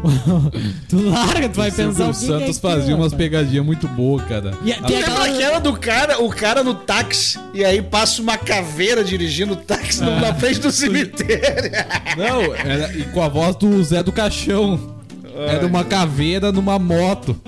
tu 0.88 1.09
larga, 1.11 1.49
tu 1.49 1.57
vai 1.57 1.71
pensar 1.71 2.05
o 2.07 2.11
o 2.11 2.12
que 2.12 2.19
Santos 2.19 2.31
é 2.31 2.37
aquilo, 2.37 2.55
fazia 2.55 2.97
umas 2.97 3.12
pegadinhas 3.15 3.65
muito 3.65 3.87
boas, 3.88 4.23
cara. 4.26 4.53
E 4.65 4.73
a- 4.73 4.81
tem 4.83 4.97
Lembra 4.97 5.12
aquela- 5.12 5.35
aquela 5.35 5.59
do 5.59 5.73
cara, 5.79 6.23
o 6.23 6.29
cara 6.31 6.62
no 6.62 6.75
táxi, 6.75 7.38
e 7.55 7.65
aí 7.65 7.81
passa 7.83 8.21
uma 8.23 8.37
caveira 8.37 9.03
dirigindo 9.03 9.55
o 9.55 9.57
táxi 9.57 10.03
Ah. 10.03 10.21
na 10.21 10.35
frente 10.35 10.61
do 10.61 10.71
cemitério. 10.71 11.71
Não, 12.17 12.55
era, 12.55 12.93
e 12.97 13.03
com 13.05 13.23
a 13.23 13.29
voz 13.29 13.57
do 13.57 13.83
Zé 13.83 14.03
do 14.03 14.12
Caixão. 14.12 14.97
Era 15.35 15.67
uma 15.67 15.85
caveira 15.85 16.50
numa 16.50 16.79
moto. 16.79 17.38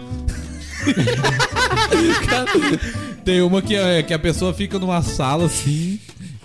Cara, 2.28 2.46
Tem 3.24 3.42
uma 3.42 3.60
que, 3.60 3.74
é- 3.76 4.02
que 4.02 4.14
a 4.14 4.18
pessoa 4.18 4.54
fica 4.54 4.78
numa 4.78 5.02
sala 5.02 5.46
assim 5.46 5.98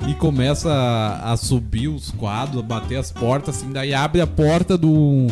e 0.07 0.13
começa 0.13 0.69
a, 0.71 1.31
a 1.31 1.37
subir 1.37 1.87
os 1.87 2.11
quadros, 2.11 2.59
a 2.59 2.65
bater 2.65 2.97
as 2.97 3.11
portas 3.11 3.55
assim, 3.57 3.71
daí 3.71 3.93
abre 3.93 4.19
a 4.19 4.27
porta 4.27 4.77
do, 4.77 5.27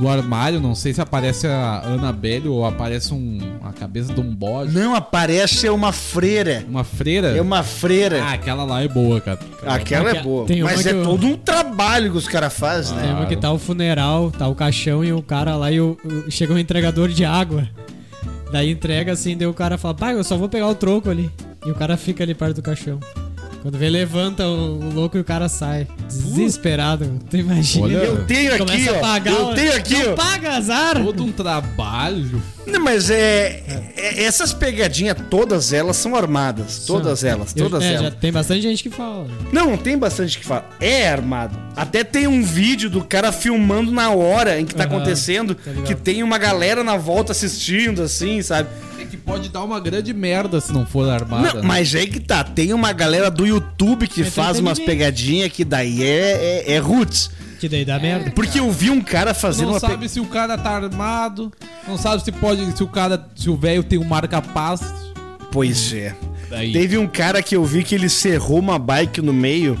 do 0.00 0.08
armário, 0.08 0.58
não 0.60 0.74
sei 0.74 0.94
se 0.94 1.00
aparece 1.00 1.46
a 1.46 1.82
Annabelle 1.84 2.48
ou 2.48 2.64
aparece 2.64 3.12
um, 3.12 3.38
a 3.62 3.70
cabeça 3.72 4.14
de 4.14 4.20
um 4.20 4.34
bode. 4.34 4.72
Não, 4.72 4.94
aparece 4.94 5.68
uma 5.68 5.92
freira. 5.92 6.64
Uma 6.66 6.84
freira? 6.84 7.36
É 7.36 7.40
uma 7.42 7.62
freira. 7.62 8.22
Ah, 8.24 8.32
aquela 8.32 8.64
lá 8.64 8.82
é 8.82 8.88
boa, 8.88 9.20
cara. 9.20 9.38
Aquela 9.66 10.08
é 10.10 10.14
Tem 10.14 10.22
boa. 10.22 10.46
uma 10.48 10.64
Mas 10.64 10.82
que 10.82 10.88
é 10.88 10.92
eu- 10.92 11.02
todo 11.02 11.26
um 11.26 11.36
trabalho 11.36 12.10
que 12.12 12.16
os 12.18 12.26
caras 12.26 12.52
fazem, 12.54 12.96
Tem 12.96 13.06
né? 13.08 13.14
uma 13.14 13.26
que 13.26 13.36
tá 13.36 13.52
o 13.52 13.58
funeral, 13.58 14.30
tá 14.30 14.48
o 14.48 14.54
caixão 14.54 15.04
e 15.04 15.12
o 15.12 15.20
cara 15.22 15.54
lá 15.56 15.70
e 15.70 15.80
o, 15.80 15.98
o- 16.02 16.30
chega 16.30 16.54
um 16.54 16.58
entregador 16.58 17.08
de 17.08 17.26
água. 17.26 17.68
Daí 18.50 18.70
entrega 18.70 19.12
assim, 19.12 19.36
daí 19.36 19.46
o 19.48 19.52
cara 19.54 19.76
fala, 19.76 19.94
pai, 19.94 20.14
eu 20.14 20.24
só 20.24 20.36
vou 20.38 20.48
pegar 20.48 20.68
o 20.68 20.74
troco 20.74 21.10
ali. 21.10 21.30
E 21.66 21.70
o 21.70 21.74
cara 21.74 21.96
fica 21.98 22.24
ali 22.24 22.34
perto 22.34 22.56
do 22.56 22.62
caixão. 22.62 22.98
Quando 23.64 23.78
vê, 23.78 23.88
levanta 23.88 24.46
o, 24.46 24.78
o 24.78 24.92
louco 24.92 25.16
e 25.16 25.20
o 25.20 25.24
cara 25.24 25.48
sai. 25.48 25.86
Desesperado. 26.06 27.18
Tu 27.30 27.38
imagina. 27.38 27.84
Olha, 27.86 27.94
Eu 27.94 28.24
tenho 28.26 28.50
aqui, 28.54 28.58
Começa 28.58 28.90
a 28.90 28.94
ó. 28.94 29.00
pagar 29.00 29.30
Eu 29.32 29.54
tenho 29.54 29.74
aqui, 29.74 29.94
Não 30.04 30.12
ó. 30.12 30.14
paga 30.16 30.50
azar! 30.58 31.02
Todo 31.02 31.24
um 31.24 31.32
trabalho. 31.32 32.42
Não, 32.66 32.80
mas 32.80 33.08
é, 33.08 33.62
é- 33.96 34.22
Essas 34.24 34.52
pegadinhas, 34.52 35.16
todas 35.30 35.72
elas 35.72 35.96
são 35.96 36.14
armadas. 36.14 36.84
Todas 36.86 37.24
elas, 37.24 37.54
Eu- 37.56 37.64
todas 37.70 37.82
é, 37.84 37.92
já 37.92 37.98
elas. 38.00 38.14
tem 38.16 38.30
bastante 38.30 38.60
gente 38.60 38.82
que 38.82 38.90
fala. 38.90 39.26
Não, 39.50 39.78
tem 39.78 39.96
bastante 39.96 40.38
que 40.38 40.44
falar. 40.44 40.68
É 40.78 41.08
armado. 41.08 41.58
Até 41.74 42.04
tem 42.04 42.26
um 42.26 42.42
vídeo 42.42 42.90
do 42.90 43.02
cara 43.02 43.32
filmando 43.32 43.90
na 43.90 44.10
hora 44.10 44.60
em 44.60 44.66
que 44.66 44.74
tá 44.74 44.84
Aham, 44.84 44.96
acontecendo, 44.96 45.54
tá 45.54 45.70
que 45.86 45.94
tem 45.94 46.22
uma 46.22 46.36
galera 46.36 46.84
na 46.84 46.98
volta 46.98 47.32
assistindo, 47.32 48.02
assim, 48.02 48.42
sabe? 48.42 48.68
É 49.26 49.30
pode 49.30 49.48
dar 49.48 49.62
uma 49.64 49.80
grande 49.80 50.12
merda 50.12 50.60
se 50.60 50.72
não 50.72 50.84
for 50.84 51.08
armada. 51.08 51.48
Não, 51.54 51.54
né? 51.62 51.66
mas 51.66 51.94
aí 51.94 52.06
que 52.06 52.20
tá. 52.20 52.44
Tem 52.44 52.72
uma 52.72 52.92
galera 52.92 53.30
do 53.30 53.46
YouTube 53.46 54.06
que 54.06 54.22
É 54.22 54.24
faz 54.24 54.58
umas 54.58 54.78
pegadinhas 54.78 55.50
que 55.50 55.64
daí 55.64 56.02
é, 56.02 56.64
é, 56.66 56.72
é 56.74 56.78
roots. 56.78 57.30
Que 57.58 57.68
daí 57.68 57.84
dá 57.84 57.98
merda. 57.98 58.30
Porque 58.32 58.60
eu 58.60 58.70
vi 58.70 58.90
um 58.90 59.00
cara 59.00 59.32
fazendo 59.32 59.66
não 59.66 59.72
uma 59.74 59.80
sabe 59.80 59.96
pe- 59.98 60.08
se 60.08 60.20
o 60.20 60.26
cara 60.26 60.58
tá 60.58 60.70
armado, 60.70 61.50
não 61.88 61.96
sabe 61.96 62.22
se 62.22 62.30
pode, 62.30 62.76
se 62.76 62.82
o 62.82 62.88
cara, 62.88 63.26
se 63.34 63.48
o 63.48 63.56
velho 63.56 63.82
tem 63.82 63.98
um 63.98 64.04
marca-paz. 64.04 64.82
Pois 65.50 65.92
é. 65.94 66.14
Daí. 66.50 66.72
Teve 66.72 66.98
um 66.98 67.06
cara 67.06 67.42
que 67.42 67.56
eu 67.56 67.64
vi 67.64 67.82
que 67.82 67.94
ele 67.94 68.08
cerrou 68.08 68.58
uma 68.58 68.78
bike 68.78 69.22
no 69.22 69.32
meio 69.32 69.80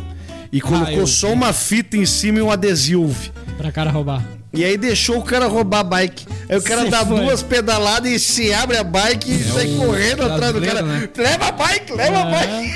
e 0.50 0.60
colocou 0.60 0.94
eu 0.94 1.06
só 1.06 1.26
vi. 1.28 1.32
uma 1.34 1.52
fita 1.52 1.96
em 1.96 2.06
cima 2.06 2.38
e 2.38 2.42
um 2.42 2.50
adesivo. 2.50 3.14
Pra 3.58 3.70
cara 3.70 3.90
roubar. 3.90 4.24
E 4.54 4.64
aí 4.64 4.76
deixou 4.76 5.18
o 5.18 5.22
cara 5.22 5.46
roubar 5.46 5.80
a 5.80 5.84
bike. 5.84 6.26
Aí 6.48 6.56
o 6.58 6.62
cara 6.62 6.84
Se 6.84 6.90
dá 6.90 7.04
foi. 7.04 7.20
duas 7.20 7.42
pedaladas 7.42 8.10
e 8.10 8.18
se 8.18 8.52
abre 8.52 8.76
a 8.76 8.84
bike 8.84 9.30
e 9.32 9.42
sai 9.42 9.66
o 9.66 9.76
correndo 9.78 10.22
atrás 10.24 10.52
do 10.52 10.60
cara. 10.60 10.82
né? 10.82 11.08
Leva 11.16 11.46
a 11.48 11.52
bike, 11.52 11.92
leva 11.92 12.18
a 12.20 12.24
bike. 12.26 12.72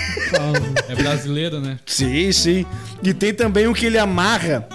É, 0.88 0.92
É 0.92 0.94
brasileiro, 0.96 1.60
né? 1.60 1.78
Sim, 1.86 2.32
sim. 2.32 2.66
E 3.02 3.14
tem 3.14 3.32
também 3.32 3.66
o 3.66 3.74
que 3.74 3.86
ele 3.86 3.98
amarra. 3.98 4.66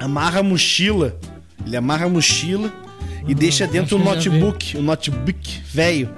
Amarra 0.00 0.40
a 0.40 0.42
mochila. 0.42 1.16
Ele 1.64 1.76
amarra 1.76 2.06
a 2.06 2.08
mochila 2.08 2.72
e 3.28 3.34
deixa 3.34 3.66
dentro 3.66 3.96
o 3.96 4.00
notebook. 4.02 4.76
O 4.76 4.82
notebook 4.82 5.60
velho. 5.72 6.10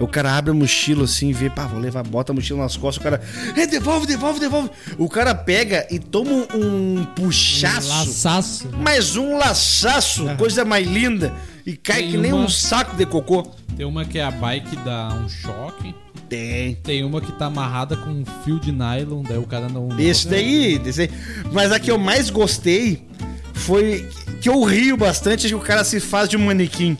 O 0.00 0.06
cara 0.06 0.36
abre 0.36 0.50
a 0.50 0.54
mochila 0.54 1.04
assim, 1.04 1.32
vê, 1.32 1.48
pá, 1.48 1.66
vou 1.66 1.78
levar, 1.80 2.02
bota 2.02 2.32
a 2.32 2.34
mochila 2.34 2.62
nas 2.62 2.76
costas, 2.76 3.00
o 3.00 3.04
cara. 3.04 3.22
É, 3.56 3.66
devolve, 3.66 4.06
devolve, 4.06 4.38
devolve. 4.40 4.70
O 4.98 5.08
cara 5.08 5.34
pega 5.34 5.86
e 5.90 5.98
toma 5.98 6.46
um 6.54 7.04
puxaço. 7.16 7.88
Laçaço. 7.88 8.68
Mais 8.76 9.16
um 9.16 9.36
laçaço, 9.38 10.26
coisa 10.36 10.64
mais 10.64 10.86
linda. 10.86 11.32
E 11.64 11.76
cai 11.76 12.02
Tem 12.02 12.10
que 12.12 12.16
nem 12.18 12.32
uma- 12.32 12.44
um 12.44 12.48
saco 12.48 12.94
de 12.96 13.06
cocô. 13.06 13.42
Tem 13.76 13.86
uma 13.86 14.04
que 14.04 14.18
é 14.18 14.24
a 14.24 14.30
bike 14.30 14.76
dá 14.84 15.08
um 15.14 15.28
choque. 15.28 15.94
Tem. 16.28 16.74
Tem 16.76 17.04
uma 17.04 17.20
que 17.20 17.30
tá 17.32 17.46
amarrada 17.46 17.96
com 17.96 18.10
um 18.10 18.24
fio 18.44 18.58
de 18.60 18.72
nylon, 18.72 19.22
daí 19.22 19.38
o 19.38 19.46
cara 19.46 19.68
não. 19.68 19.88
Esse 19.98 20.26
daí, 20.28 20.78
desse 20.78 21.02
aí. 21.02 21.10
Mas 21.52 21.70
a 21.72 21.78
que 21.78 21.90
eu 21.90 21.98
mais 21.98 22.30
gostei 22.30 23.06
foi 23.54 24.08
que 24.40 24.48
eu 24.48 24.62
rio 24.64 24.96
bastante 24.96 25.46
é 25.46 25.48
que 25.48 25.54
o 25.54 25.60
cara 25.60 25.84
se 25.84 26.00
faz 26.00 26.28
de 26.28 26.36
um 26.36 26.44
manequim. 26.44 26.98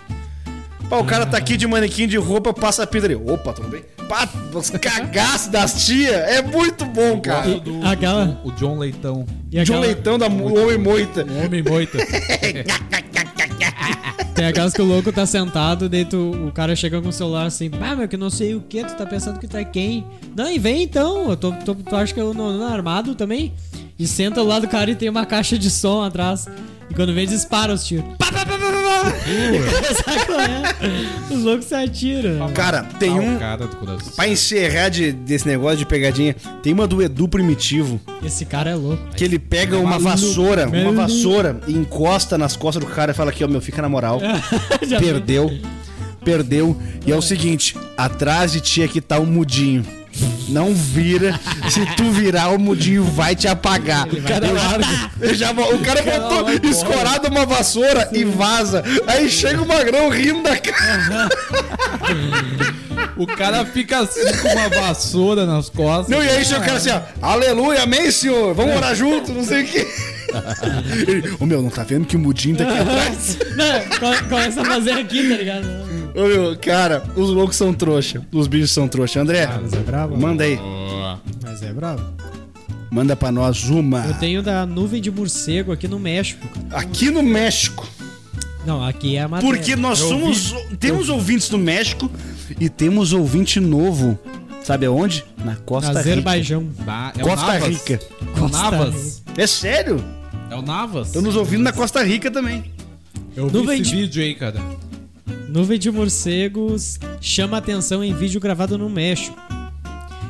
Pá, 0.88 0.99
o 0.99 1.05
cara 1.05 1.26
tá 1.26 1.37
aqui 1.37 1.57
de 1.57 1.66
manequim 1.66 2.07
de 2.07 2.16
roupa, 2.16 2.52
passa 2.55 2.85
a 2.85 2.87
pida 2.87 3.07
ali. 3.07 3.14
Opa, 3.16 3.52
tudo 3.52 3.69
bem? 3.69 3.83
Pá, 4.09 4.28
os 4.55 4.71
cagaços 4.78 5.49
das 5.49 5.85
tia. 5.85 6.11
É 6.12 6.40
muito 6.43 6.85
bom, 6.85 7.21
cara. 7.21 7.43
Gosto 7.49 7.61
do, 7.61 7.85
Aquela- 7.87 8.40
o 8.45 8.52
John 8.52 8.78
Leitão. 8.78 9.26
E 9.50 9.57
John 9.57 9.62
aquela- 9.62 9.81
Leitão 9.81 10.19
da 10.19 10.28
Mo- 10.28 10.57
Homem 10.57 10.78
Moita. 10.78 11.25
Um 11.28 11.45
homem 11.45 11.62
moita. 11.62 11.99
Tem 14.35 14.47
aquelas 14.47 14.73
que 14.75 14.83
o 14.83 14.85
louco 14.85 15.11
tá 15.12 15.25
sentado, 15.25 15.88
daí 15.88 16.05
tu, 16.05 16.31
o 16.49 16.52
cara 16.52 16.76
chega 16.76 17.00
com 17.00 17.09
o 17.09 17.12
celular 17.12 17.47
assim, 17.47 17.71
pá, 17.71 17.97
meu, 17.97 18.07
que 18.07 18.16
não 18.19 18.28
sei 18.28 18.55
o 18.55 18.61
que, 18.61 18.85
tu 18.85 18.95
tá 18.95 19.07
pensando 19.07 19.40
que 19.40 19.49
tu 19.49 19.57
é 19.57 19.64
quem? 19.64 20.05
Não, 20.37 20.50
e 20.50 20.59
vem 20.59 20.83
então, 20.83 21.31
eu 21.31 21.37
tô, 21.38 21.52
tô- 21.52 21.75
tu 21.75 21.97
acha 21.97 22.12
que 22.12 22.21
eu 22.21 22.35
não, 22.35 22.52
não 22.52 22.66
armado 22.66 23.14
também? 23.14 23.55
E 23.99 24.07
senta 24.07 24.43
do 24.43 24.47
lado 24.47 24.66
do 24.66 24.69
cara 24.69 24.90
e 24.90 24.95
tem 24.95 25.09
uma 25.09 25.25
caixa 25.25 25.59
de 25.59 25.71
som 25.71 26.02
atrás. 26.02 26.47
E 26.90 26.95
quando 26.95 27.14
vem, 27.14 27.26
dispara 27.26 27.73
os 27.73 27.87
tiros. 27.87 28.05
Pá, 28.19 28.31
pá, 28.31 28.45
pá, 28.45 28.59
é? 28.88 31.35
Os 31.35 31.43
loucos 31.43 31.66
se 31.66 31.75
atiram. 31.75 32.50
Cara, 32.52 32.83
tem 32.99 33.11
Ah, 33.11 33.14
um. 33.14 33.38
Pra 34.14 34.28
encerrar 34.28 34.88
de- 34.88 35.12
desse 35.12 35.47
negócio 35.47 35.78
de 35.78 35.87
pegadinha, 35.87 36.35
tem 36.62 36.73
uma 36.73 36.87
do 36.87 37.02
Edu 37.02 37.28
Primitivo. 37.28 38.00
Esse 38.25 38.45
cara 38.45 38.71
é 38.71 38.75
louco. 38.75 39.02
Que 39.16 39.25
ele 39.25 39.38
pega 39.38 39.78
uma 39.78 39.99
vassoura, 39.99 40.69
uma 40.69 40.93
vassoura, 40.93 41.61
e 41.66 41.73
encosta 41.73 42.38
nas 42.38 42.57
costas 42.57 42.85
do 42.85 42.90
cara 42.90 43.12
e 43.12 43.14
fala 43.14 43.31
aqui, 43.31 43.45
ó, 43.45 43.49
meu, 43.49 43.61
fica 43.61 43.83
na 43.83 43.88
moral. 43.88 44.21
Perdeu. 45.00 45.50
Perdeu. 46.25 46.76
E 47.07 47.12
é 47.12 47.16
o 47.16 47.23
seguinte, 47.23 47.76
atrás 47.97 48.52
de 48.52 48.61
ti 48.61 48.83
aqui 48.83 49.00
tá 49.00 49.19
o 49.19 49.26
mudinho. 49.26 49.85
Não 50.49 50.73
vira. 50.75 51.39
Se 51.69 51.85
tu 51.97 52.11
virar, 52.11 52.51
o 52.51 52.59
mudinho 52.59 53.05
vai 53.05 53.35
te 53.35 53.49
apagar. 53.49 54.07
O 54.09 54.23
cara 54.23 54.51
larga. 54.53 55.11
Eu 55.21 55.35
já, 55.35 55.51
o 55.51 55.79
cara 55.81 56.03
botou 56.03 56.71
escorado 56.71 57.29
uma 57.29 57.45
vassoura 57.45 58.09
e 58.13 58.25
vaza. 58.25 58.83
Aí 59.07 59.29
chega 59.29 59.61
o 59.63 59.67
magrão 59.67 60.09
rindo 60.09 60.43
da 60.43 60.57
cara. 60.57 61.29
O 63.17 63.27
cara 63.27 63.65
fica 63.65 64.01
assim 64.01 64.21
com 64.43 64.49
uma 64.49 64.69
vassoura 64.69 65.47
nas 65.47 65.69
costas. 65.69 66.09
Não, 66.09 66.23
e 66.23 66.29
aí 66.29 66.45
chega 66.45 66.61
o 66.61 66.65
cara 66.65 66.77
assim, 66.77 66.91
ó. 66.91 67.01
Aleluia, 67.21 67.83
amém, 67.83 68.11
senhor. 68.11 68.55
Vamos 68.55 68.77
orar 68.77 68.95
junto, 68.95 69.33
não 69.33 69.45
sei 69.45 69.63
o 69.63 69.67
quê. 69.67 69.87
Ele, 71.09 71.35
Ô 71.41 71.47
meu, 71.47 71.63
não 71.63 71.71
tá 71.71 71.83
vendo 71.83 72.07
que 72.07 72.17
o 72.17 72.19
mudinho 72.19 72.57
tá 72.57 72.65
aqui 72.65 72.79
atrás? 72.81 73.39
Não, 73.57 73.99
come- 73.99 74.29
começa 74.29 74.61
a 74.61 74.65
fazer 74.65 74.93
aqui, 74.93 75.29
tá 75.29 75.37
ligado? 75.37 75.96
Ô 76.17 76.27
meu, 76.27 76.57
cara, 76.57 77.05
os 77.15 77.29
loucos 77.31 77.57
são 77.57 77.73
trouxa. 77.75 78.27
Os 78.33 78.47
bichos 78.47 78.71
são 78.71 78.89
trouxa. 78.89 79.21
André, 79.21 79.47
mas 79.63 79.73
é 79.75 79.79
bravo. 79.81 80.17
manda 80.17 80.45
aí. 80.45 80.59
Mas 81.43 81.63
é 81.63 81.73
bravo. 81.73 82.03
Manda 82.91 83.15
pra 83.15 83.31
nós 83.31 83.65
uma. 83.69 84.07
Eu 84.07 84.15
tenho 84.15 84.43
da 84.43 84.65
nuvem 84.65 85.01
de 85.03 85.11
morcego 85.11 85.73
aqui 85.73 85.87
no 85.87 85.99
México. 85.99 86.47
Aqui 86.71 87.11
no 87.11 87.23
México. 87.23 87.87
Não, 88.65 88.83
aqui 88.85 89.17
é 89.17 89.23
a 89.23 89.29
matéria. 89.29 89.55
Porque 89.55 89.77
nós 89.77 90.01
Eu 90.01 90.09
somos. 90.09 90.55
Temos 90.81 91.09
ouvintes 91.09 91.51
no 91.51 91.59
México 91.59 92.11
e 92.59 92.69
temos 92.69 93.13
ouvinte 93.13 93.61
novo. 93.61 94.19
Sabe 94.63 94.87
aonde? 94.87 95.25
Na 95.45 95.55
Costa 95.57 95.89
Rica. 95.91 96.00
Azerbaijão. 96.00 96.67
Bah, 96.81 97.13
é 97.17 97.23
Costa 97.23 97.45
o 97.45 97.49
Navas. 97.52 97.69
Rica. 97.69 97.93
É 97.95 98.25
o 98.25 98.41
Costa 98.41 98.59
Navas. 98.71 99.23
É 99.37 99.47
sério? 99.47 100.05
É 100.50 100.57
o 100.57 100.63
Navas. 100.63 101.09
Estão 101.09 101.23
nos 101.23 101.37
ouvindo 101.37 101.63
na 101.63 101.73
Costa 101.73 102.02
Rica 102.02 102.31
também. 102.31 102.65
Eu 103.37 103.49
vi 103.49 103.52
Nuvem 103.59 103.81
esse 103.81 103.91
de- 103.91 103.97
vídeo 103.97 104.23
aí, 104.23 104.35
cara. 104.35 104.59
Nuvem 105.49 105.78
de 105.78 105.91
morcegos 105.91 106.99
chama 107.21 107.56
atenção 107.56 108.02
em 108.04 108.15
vídeo 108.15 108.41
gravado 108.41 108.76
no 108.76 108.91
México. 108.91 109.36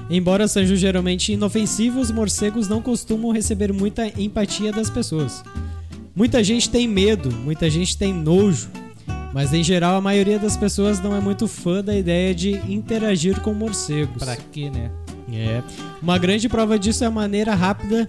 Embora 0.09 0.47
sejam 0.47 0.77
geralmente 0.77 1.33
inofensivos, 1.33 2.11
morcegos 2.11 2.69
não 2.69 2.81
costumam 2.81 3.33
receber 3.33 3.73
muita 3.73 4.07
empatia 4.21 4.71
das 4.71 4.89
pessoas. 4.89 5.43
Muita 6.15 6.43
gente 6.45 6.71
tem 6.71 6.87
medo, 6.87 7.31
muita 7.31 7.69
gente 7.69 7.97
tem 7.97 8.13
nojo, 8.13 8.69
mas 9.35 9.53
em 9.53 9.65
geral 9.65 9.97
a 9.97 10.01
maioria 10.01 10.39
das 10.39 10.57
pessoas 10.57 11.01
não 11.01 11.15
é 11.15 11.21
muito 11.21 11.49
fã 11.49 11.83
da 11.83 11.95
ideia 11.95 12.35
de 12.35 12.53
interagir 12.73 13.41
com 13.41 13.53
morcegos. 13.53 14.23
Pra 14.23 14.37
quê, 14.37 14.71
né? 14.71 14.91
É. 15.33 15.63
Uma 16.01 16.19
grande 16.19 16.49
prova 16.49 16.79
disso 16.79 17.03
é 17.03 17.07
a 17.07 17.11
maneira 17.11 17.55
rápida 17.55 18.09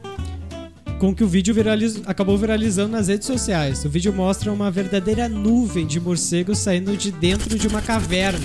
com 1.00 1.14
que 1.14 1.24
o 1.24 1.28
vídeo 1.28 1.54
viraliz- 1.54 2.02
acabou 2.06 2.38
viralizando 2.38 2.92
nas 2.94 3.08
redes 3.08 3.28
sociais. 3.28 3.84
O 3.86 3.90
vídeo 3.90 4.12
mostra 4.14 4.52
uma 4.52 4.72
verdadeira 4.72 5.30
nuvem 5.30 5.86
de 5.86 6.00
morcegos 6.00 6.58
saindo 6.60 6.98
de 6.98 7.12
dentro 7.12 7.58
de 7.58 7.68
uma 7.68 7.82
caverna. 7.82 8.40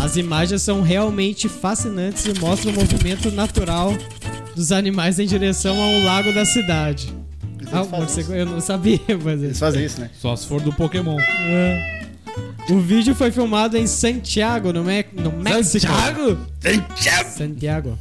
As 0.00 0.16
imagens 0.16 0.62
são 0.62 0.80
realmente 0.82 1.48
fascinantes 1.48 2.24
e 2.26 2.38
mostram 2.40 2.72
o 2.72 2.74
movimento 2.74 3.30
natural 3.30 3.92
dos 4.54 4.70
animais 4.72 5.18
em 5.18 5.26
direção 5.26 5.74
a 5.80 5.86
um 5.86 6.04
lago 6.04 6.32
da 6.32 6.44
cidade. 6.44 7.12
Ah, 7.70 7.82
o 7.82 7.88
morcego, 7.88 8.32
eu 8.32 8.46
não 8.46 8.60
sabia, 8.60 9.00
mas 9.22 9.42
Eles 9.42 9.58
fazem 9.58 9.84
isso, 9.84 10.00
né? 10.00 10.08
Só 10.18 10.34
se 10.36 10.46
for 10.46 10.60
do 10.60 10.72
Pokémon. 10.72 11.18
É. 11.20 11.98
O 12.70 12.78
vídeo 12.80 13.14
foi 13.14 13.30
filmado 13.30 13.76
em 13.76 13.86
Santiago, 13.86 14.72
no, 14.72 14.84
Me 14.84 15.04
no 15.12 15.32
México. 15.32 15.80
Santiago? 15.86 16.38
Santiago. 17.36 17.98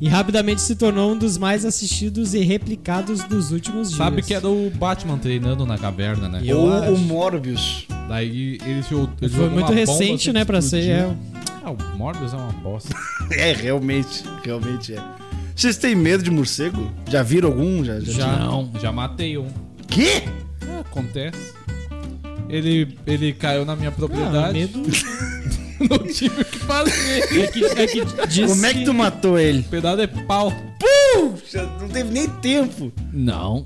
E 0.00 0.08
rapidamente 0.08 0.60
se 0.60 0.76
tornou 0.76 1.12
um 1.12 1.18
dos 1.18 1.38
mais 1.38 1.64
assistidos 1.64 2.34
e 2.34 2.40
replicados 2.40 3.24
dos 3.24 3.50
últimos 3.50 3.88
dias. 3.88 3.98
Sabe 3.98 4.20
que 4.22 4.34
era 4.34 4.46
o 4.46 4.70
Batman 4.70 5.16
treinando 5.16 5.64
na 5.64 5.78
caverna, 5.78 6.28
né? 6.28 6.42
Eu 6.44 6.58
Ou 6.58 6.72
acho. 6.72 6.92
o 6.92 6.98
Morbius. 6.98 7.86
Daí 8.08 8.58
ele, 8.64 8.82
jogou- 8.82 9.08
ele 9.22 9.32
Foi 9.32 9.48
muito 9.48 9.72
recente, 9.72 10.32
né, 10.32 10.44
pra 10.44 10.60
ser. 10.60 10.82
É. 10.90 11.16
Ah, 11.64 11.70
o 11.70 11.96
Morbius 11.96 12.32
é 12.34 12.36
uma 12.36 12.52
bosta. 12.52 12.94
É, 13.32 13.52
realmente. 13.52 14.22
Realmente 14.44 14.94
é. 14.94 15.02
Vocês 15.54 15.76
têm 15.78 15.94
medo 15.96 16.22
de 16.22 16.30
morcego? 16.30 16.90
Já 17.10 17.22
viram 17.22 17.48
algum? 17.48 17.82
Já. 17.82 17.98
já, 18.00 18.12
Já. 18.12 18.36
Não, 18.38 18.70
já 18.80 18.92
matei 18.92 19.38
um. 19.38 19.48
Quê? 19.88 20.22
Ah, 20.68 20.80
acontece. 20.80 21.54
Ele, 22.48 22.96
ele 23.06 23.32
caiu 23.32 23.64
na 23.64 23.74
minha 23.74 23.88
ah, 23.88 23.92
propriedade. 23.92 24.52
medo. 24.52 24.82
Não 25.90 25.98
tive 26.06 26.40
o 26.40 26.44
que 26.44 26.58
fazer. 26.60 27.18
É 27.40 27.46
que, 27.48 27.64
é 27.64 27.86
que 27.86 28.04
diz 28.28 28.50
Como 28.50 28.66
é 28.66 28.72
que 28.74 28.84
tu 28.84 28.94
matou 28.94 29.38
ele? 29.38 29.60
O 29.60 29.64
pedaço 29.64 30.00
é 30.00 30.06
pau. 30.06 30.52
Puxa, 31.14 31.62
não 31.80 31.88
teve 31.88 32.10
nem 32.12 32.28
tempo. 32.28 32.92
Não. 33.12 33.64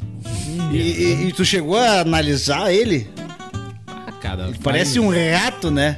E, 0.73 0.77
e- 0.77 1.29
e 1.29 1.33
tu 1.33 1.45
chegou 1.45 1.77
a 1.79 2.01
analisar 2.01 2.73
ele? 2.73 3.09
Ah, 3.87 4.13
cara. 4.21 4.51
Parece 4.63 4.95
faz, 5.01 5.07
um 5.07 5.11
rato, 5.11 5.71
né? 5.71 5.97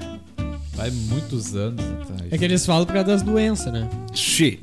Faz 0.74 0.92
muitos 0.94 1.54
anos 1.54 1.82
atrás. 2.02 2.22
É 2.30 2.38
que 2.38 2.44
eles 2.44 2.64
falam 2.64 2.84
por 2.86 2.92
causa 2.92 3.08
das 3.08 3.22
doenças, 3.22 3.72
né? 3.72 3.88
Xi. 4.14 4.58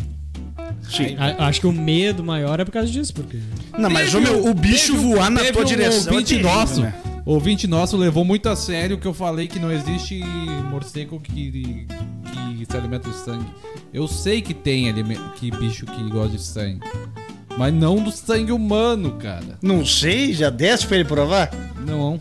Xi. 0.90 1.16
A- 1.20 1.48
Acho 1.48 1.62
que 1.62 1.68
o 1.68 1.72
medo 1.72 2.24
maior 2.24 2.60
é 2.60 2.66
por 2.66 2.72
causa 2.72 2.90
disso, 2.90 3.14
porque. 3.14 3.38
Não, 3.78 3.90
mas 3.90 4.12
Teve 4.12 4.24
meu, 4.24 4.48
o 4.48 4.54
bicho 4.54 4.94
teve 4.94 5.06
um- 5.06 5.12
voar 5.16 5.30
na 5.30 5.44
tua 5.46 5.62
um 5.62 5.66
direção. 5.66 6.14
Ouvinte 6.14 6.34
é 6.34 6.38
terrível, 6.38 6.52
nosso, 6.60 6.82
né? 6.82 6.94
Ouvinte 7.34 7.68
nosso 7.68 7.96
levou 7.96 8.26
muito 8.26 8.50
a 8.50 8.56
sério 8.56 8.98
que 8.98 9.06
eu 9.06 9.14
falei 9.14 9.48
que 9.48 9.60
não 9.60 9.72
existe 9.72 10.24
morcego 10.70 11.20
que, 11.20 11.52
que 11.52 12.66
se 12.68 12.76
alimenta 12.76 13.10
de 13.10 13.16
sangue. 13.18 13.46
Eu 13.94 14.08
sei 14.08 14.42
que 14.42 14.54
tem 14.54 14.92
que 15.36 15.52
bicho 15.52 15.86
que 15.86 16.10
gosta 16.10 16.36
de 16.36 16.42
sangue. 16.42 16.82
Mas 17.56 17.74
não 17.74 17.98
do 17.98 18.12
sangue 18.12 18.52
humano, 18.52 19.12
cara. 19.14 19.60
Não 19.62 19.86
sei, 19.86 20.34
já 20.34 20.50
desce 20.50 20.88
pra 20.88 20.98
ele 20.98 21.06
provar? 21.06 21.52
Não. 21.86 22.20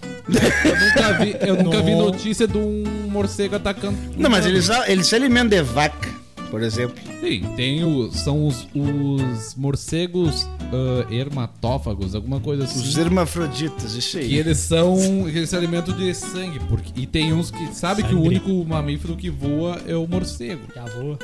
Eu 0.64 0.77
nunca 0.79 1.12
vi, 1.18 1.37
eu 1.40 1.62
nunca 1.62 1.83
vi 1.83 1.94
notícia 1.94 2.47
de 2.47 2.59
um 2.59 2.85
morcego 3.09 3.57
atacando. 3.57 3.97
Não, 4.16 4.29
mas 4.29 4.44
eles, 4.44 4.68
eles 4.88 5.07
se 5.07 5.14
alimentam 5.14 5.49
de 5.49 5.62
vaca, 5.62 6.11
por 6.51 6.63
exemplo. 6.63 6.97
Sim, 7.21 7.43
tem 7.57 7.85
o, 7.85 8.11
são 8.11 8.47
os, 8.47 8.67
os 8.75 9.55
morcegos 9.55 10.47
ah, 10.73 11.07
hermatófagos, 11.13 12.15
alguma 12.15 12.41
coisa 12.41 12.65
assim. 12.65 12.81
Os 12.81 12.97
hermafroditas, 12.97 13.95
isso 13.95 14.19
Que 14.19 14.25
aí. 14.25 14.35
eles 14.37 14.59
são. 14.59 14.97
que 15.25 15.37
eles 15.39 15.51
se 15.51 15.57
alimentam 15.57 15.97
de 15.97 16.13
sangue. 16.15 16.59
Porque, 16.69 16.93
e 17.01 17.07
tem 17.07 17.33
uns 17.33 17.51
que. 17.51 17.75
Sabe 17.75 18.03
que 18.03 18.15
o 18.15 18.21
único 18.21 18.51
mamífero 18.65 19.17
que 19.17 19.31
voa 19.31 19.81
é 19.87 19.95
o 19.95 20.07
morcego. 20.07 20.63
Já 20.75 20.85
voa. 20.85 21.19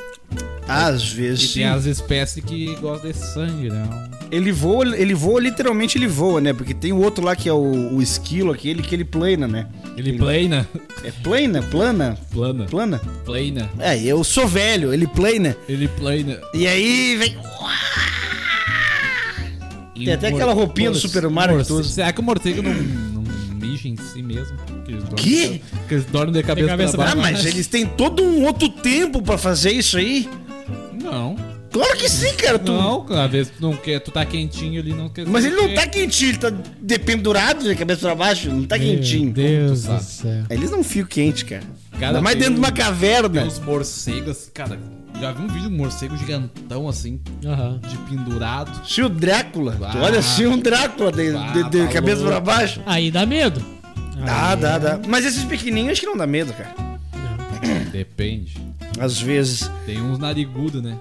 Às 0.67 1.03
E 1.03 1.15
vezes 1.15 1.49
sim. 1.51 1.59
tem 1.59 1.65
as 1.67 1.85
espécies 1.85 2.43
que 2.43 2.75
gostam 2.75 3.11
de 3.11 3.17
sangue, 3.17 3.69
né? 3.69 4.09
Ele 4.31 4.51
voa, 4.51 4.97
ele 4.97 5.13
voa, 5.13 5.39
literalmente 5.39 5.97
ele 5.97 6.07
voa, 6.07 6.41
né? 6.41 6.51
Porque 6.51 6.73
tem 6.73 6.91
o 6.91 6.97
outro 6.97 7.23
lá 7.23 7.35
que 7.35 7.47
é 7.47 7.53
o, 7.53 7.93
o 7.95 8.01
esquilo, 8.01 8.51
aquele 8.51 8.81
que 8.81 8.95
ele 8.95 9.05
plana, 9.05 9.47
né? 9.47 9.67
Ele 9.95 10.17
plana. 10.17 10.67
É 11.03 11.11
plana? 11.11 11.61
Plana? 11.61 12.17
Plana. 12.31 12.65
Plana? 12.65 13.01
Plana. 13.23 13.69
É, 13.79 14.01
eu 14.01 14.23
sou 14.23 14.47
velho, 14.47 14.91
ele 14.91 15.05
plana. 15.05 15.55
Ele 15.69 15.87
plana. 15.87 16.39
E 16.53 16.65
aí 16.65 17.15
vem. 17.17 17.37
E 19.95 20.05
Tem 20.05 20.13
até 20.13 20.27
aquela 20.27 20.53
roupinha 20.53 20.91
do 20.91 20.97
Super 20.97 21.29
Mario. 21.29 21.63
Será 21.83 22.11
que 22.11 22.19
o 22.19 22.23
morcego 22.23 22.61
não, 22.61 22.73
não 22.73 23.23
mija 23.55 23.87
em 23.87 23.95
si 23.95 24.21
mesmo. 24.21 24.57
Que 24.85 24.91
eles 24.91 25.03
dormem, 25.03 25.15
Que? 25.15 25.61
Que 25.87 25.93
eles 25.95 26.05
dormem 26.05 26.33
de 26.33 26.43
cabeça, 26.43 26.67
cabeça 26.67 26.97
pra 26.97 27.11
Ah, 27.11 27.15
baixo. 27.15 27.33
mas 27.33 27.45
eles 27.45 27.67
têm 27.67 27.85
todo 27.85 28.23
um 28.23 28.43
outro 28.45 28.69
tempo 28.69 29.21
pra 29.21 29.37
fazer 29.37 29.71
isso 29.71 29.97
aí? 29.97 30.29
Não. 31.01 31.35
Claro 31.71 31.97
que 31.97 32.07
sim, 32.07 32.33
cara. 32.35 32.57
Tu... 32.57 32.71
Não, 32.71 33.05
às 33.09 33.29
vezes 33.31 33.51
tu 33.57 33.61
não 33.61 33.75
quer, 33.75 33.99
tu 33.99 34.09
tá 34.09 34.23
quentinho 34.25 34.79
ali, 34.79 34.93
não 34.93 35.09
quer. 35.09 35.25
Mas 35.27 35.43
ele 35.43 35.55
não 35.57 35.73
tá 35.73 35.85
quentinho, 35.85 36.31
ele 36.31 36.37
tá 36.37 36.49
dependurado 36.81 37.63
de 37.67 37.75
cabeça 37.75 38.01
pra 38.01 38.15
baixo, 38.15 38.49
não 38.49 38.63
tá 38.63 38.77
Meu 38.77 38.87
quentinho. 38.95 39.33
Deus 39.33 39.83
do 39.83 39.97
tu 39.97 40.03
céu. 40.03 40.43
Eles 40.49 40.71
não 40.71 40.83
ficam 40.83 41.07
quentes, 41.09 41.43
cara. 41.43 41.63
Cara, 41.91 42.07
Ainda 42.07 42.21
mais 42.21 42.37
dentro 42.37 42.53
de 42.53 42.59
uma 42.59 42.69
um- 42.69 42.73
caverna. 42.73 43.29
Tem 43.41 43.43
uns 43.47 43.59
morcegos, 43.59 44.49
cara. 44.53 44.79
Já 45.19 45.31
vi 45.33 45.43
um 45.43 45.47
vídeo 45.47 45.69
de 45.69 45.73
um 45.75 45.77
morcego 45.77 46.17
gigantão 46.17 46.87
assim, 46.87 47.19
Aham. 47.45 47.79
de 47.89 47.97
pendurado. 48.09 48.85
Se 48.87 49.01
o 49.01 49.09
Drácula, 49.09 49.73
tu 49.73 49.97
Ah. 49.97 50.01
olha 50.03 50.19
assim 50.19 50.45
um 50.45 50.57
Drácula 50.57 51.11
de, 51.11 51.35
Ah, 51.35 51.51
de- 51.51 51.69
de 51.69 51.87
cabeça 51.93 52.23
pra 52.23 52.39
baixo. 52.39 52.81
Aí 52.85 53.11
dá 53.11 53.25
medo. 53.25 53.61
Dá, 54.23 54.51
Aí- 54.51 54.57
dá, 54.57 54.77
dá. 54.77 54.99
Mas 55.07 55.25
esses 55.25 55.43
pequenininhos 55.43 55.93
acho 55.93 56.01
que 56.01 56.07
não 56.07 56.17
dá 56.17 56.25
medo, 56.27 56.53
cara. 56.53 56.73
Depende. 57.91 58.57
Às 58.99 59.19
vezes. 59.19 59.69
Tem 59.85 60.01
uns 60.01 60.17
narigudos, 60.19 60.81
né? 60.81 60.97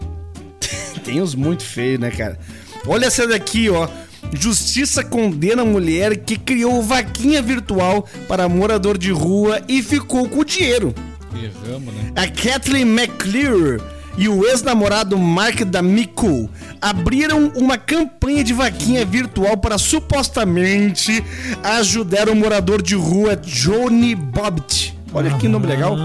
Tem 1.05 1.21
uns 1.21 1.35
muito 1.35 1.63
feios, 1.63 2.01
né, 2.01 2.11
cara? 2.11 2.39
Olha 2.87 3.07
essa 3.07 3.27
daqui, 3.27 3.69
ó. 3.71 3.89
Justiça 4.33 5.05
condena 5.05 5.63
a 5.63 5.67
mulher 5.67 6.17
que 6.17 6.37
criou 6.39 6.83
vaquinha 6.83 7.41
virtual 7.43 8.09
para 8.27 8.49
morador 8.49 8.97
de 8.99 9.11
rua 9.13 9.61
e 9.69 9.83
ficou 9.83 10.29
com 10.29 10.41
o 10.41 10.45
dinheiro. 10.45 10.95
Erramos, 11.35 11.93
né? 11.95 12.13
A 12.17 12.27
Kathleen 12.27 12.87
McClure 12.87 13.81
e 14.17 14.29
o 14.29 14.45
ex-namorado 14.47 15.19
Mark 15.19 15.63
D'Amico 15.63 16.49
abriram 16.81 17.53
uma 17.57 17.77
campanha 17.77 18.45
de 18.45 18.53
vaquinha 18.53 19.05
virtual 19.05 19.57
para 19.57 19.79
supostamente 19.79 21.25
ajudar 21.63 22.29
o 22.29 22.35
morador 22.35 22.81
de 22.81 22.95
rua 22.95 23.37
Johnny 23.37 24.15
Bobbitt. 24.15 24.97
Olha 25.13 25.37
que 25.39 25.49
nome 25.49 25.67
legal. 25.67 25.97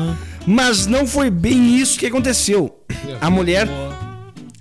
Mas 0.45 0.87
não 0.87 1.05
foi 1.05 1.29
bem 1.29 1.77
isso 1.77 1.99
que 1.99 2.05
aconteceu. 2.05 2.79
A 3.21 3.29
mulher 3.29 3.67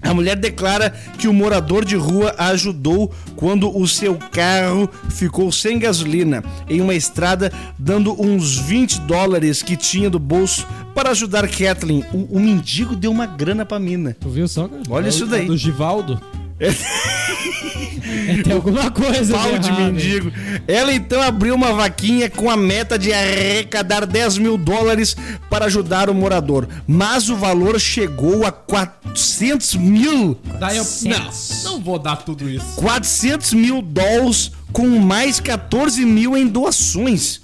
a 0.02 0.14
mulher 0.14 0.36
declara 0.36 0.90
que 1.18 1.26
o 1.26 1.32
morador 1.32 1.84
de 1.84 1.96
rua 1.96 2.34
a 2.38 2.48
ajudou 2.48 3.12
quando 3.36 3.76
o 3.76 3.86
seu 3.86 4.14
carro 4.14 4.88
ficou 5.10 5.50
sem 5.50 5.78
gasolina 5.78 6.42
em 6.68 6.80
uma 6.80 6.94
estrada, 6.94 7.52
dando 7.78 8.20
uns 8.20 8.56
20 8.58 9.00
dólares 9.02 9.62
que 9.62 9.76
tinha 9.76 10.08
do 10.08 10.18
bolso 10.18 10.66
para 10.94 11.10
ajudar 11.10 11.48
Kathleen. 11.48 12.04
O, 12.12 12.36
o 12.36 12.40
mendigo 12.40 12.96
deu 12.96 13.10
uma 13.10 13.26
grana 13.26 13.64
pra 13.64 13.78
mina. 13.78 14.16
Tu 14.18 14.28
viu 14.28 14.48
só, 14.48 14.68
cara? 14.68 14.82
Olha 14.88 15.08
isso 15.08 15.24
É 15.24 15.28
daí. 15.28 15.46
Do 15.46 15.56
Givaldo? 15.56 16.20
É, 16.60 18.42
tem 18.42 18.52
alguma 18.52 18.90
coisa 18.90 19.34
Pau 19.34 19.58
de 19.58 19.68
errado 19.68 19.92
mendigo. 19.92 20.32
Ela 20.66 20.92
então 20.92 21.20
abriu 21.22 21.54
uma 21.54 21.72
vaquinha 21.72 22.28
com 22.28 22.50
a 22.50 22.56
meta 22.56 22.98
de 22.98 23.12
arrecadar 23.12 24.06
10 24.06 24.38
mil 24.38 24.56
dólares 24.56 25.16
para 25.48 25.66
ajudar 25.66 26.10
o 26.10 26.14
morador. 26.14 26.68
Mas 26.86 27.28
o 27.28 27.36
valor 27.36 27.78
chegou 27.80 28.46
a 28.46 28.52
400 28.52 29.74
mil 29.76 30.38
Daí 30.58 30.76
eu. 30.76 30.86
Não, 31.04 31.30
não 31.64 31.80
vou 31.80 31.98
dar 31.98 32.16
tudo 32.16 32.48
isso. 32.48 32.64
400 32.76 33.52
mil 33.54 33.80
dólares 33.82 34.52
com 34.72 34.86
mais 34.98 35.40
14 35.40 36.04
mil 36.04 36.36
em 36.36 36.46
doações. 36.46 37.40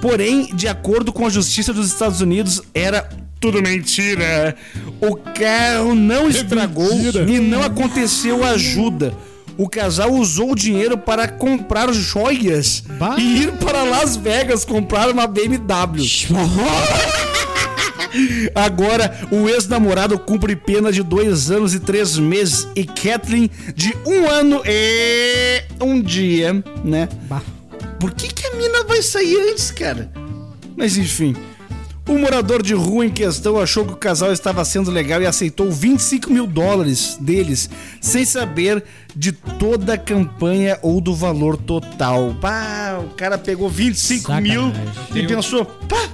Porém, 0.00 0.54
de 0.54 0.66
acordo 0.66 1.12
com 1.12 1.26
a 1.26 1.30
Justiça 1.30 1.72
dos 1.74 1.88
Estados 1.88 2.22
Unidos, 2.22 2.62
era 2.72 3.08
tudo 3.40 3.62
mentira. 3.62 4.54
O 5.00 5.16
carro 5.16 5.94
não 5.94 6.28
estragou 6.28 6.92
e 7.26 7.40
não 7.40 7.62
aconteceu 7.62 8.44
ajuda. 8.44 9.14
O 9.56 9.68
casal 9.68 10.12
usou 10.12 10.52
o 10.52 10.54
dinheiro 10.54 10.96
para 10.96 11.28
comprar 11.28 11.92
joias 11.92 12.82
Bah. 12.98 13.16
e 13.18 13.42
ir 13.42 13.52
para 13.52 13.82
Las 13.82 14.16
Vegas 14.16 14.64
comprar 14.64 15.10
uma 15.10 15.26
BMW. 15.26 16.00
Agora, 18.54 19.20
o 19.30 19.48
ex-namorado 19.48 20.18
cumpre 20.18 20.56
pena 20.56 20.90
de 20.90 21.02
dois 21.02 21.50
anos 21.50 21.74
e 21.74 21.80
três 21.80 22.18
meses 22.18 22.66
e 22.74 22.84
Kathleen 22.84 23.50
de 23.74 23.94
um 24.06 24.28
ano 24.28 24.62
e 24.66 25.62
um 25.80 26.00
dia, 26.00 26.62
né? 26.84 27.08
Bah. 27.28 27.42
Por 27.98 28.12
que, 28.12 28.28
que 28.28 28.46
a 28.46 28.54
mina 28.54 28.84
vai 28.84 29.02
sair 29.02 29.36
antes, 29.52 29.70
cara? 29.70 30.10
Mas 30.76 30.96
enfim. 30.96 31.36
O 32.08 32.18
morador 32.18 32.60
de 32.62 32.74
rua 32.74 33.06
em 33.06 33.10
questão 33.10 33.58
achou 33.60 33.84
que 33.86 33.92
o 33.92 33.96
casal 33.96 34.32
estava 34.32 34.64
sendo 34.64 34.90
legal 34.90 35.22
e 35.22 35.26
aceitou 35.26 35.70
25 35.70 36.32
mil 36.32 36.46
dólares 36.46 37.16
deles, 37.20 37.70
sem 38.00 38.24
saber 38.24 38.82
de 39.14 39.30
toda 39.32 39.94
a 39.94 39.98
campanha 39.98 40.76
ou 40.82 41.00
do 41.00 41.14
valor 41.14 41.56
total. 41.56 42.34
Pá, 42.40 42.98
o 43.04 43.14
cara 43.14 43.38
pegou 43.38 43.68
25 43.68 44.32
mil 44.40 44.72
Sacanagem. 44.72 44.92
e 45.10 45.12
Tenho- 45.12 45.28
pensou: 45.28 45.64
pá, 45.64 46.08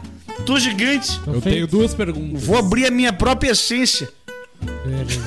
tô 0.45 0.59
gigante. 0.59 1.19
Tô 1.21 1.33
Eu 1.33 1.41
tenho 1.41 1.67
duas 1.67 1.95
perguntas. 1.95 2.45
Vou 2.45 2.59
abrir 2.59 2.87
a 2.87 2.91
minha 2.91 3.13
própria 3.13 3.53
essência. 3.53 4.09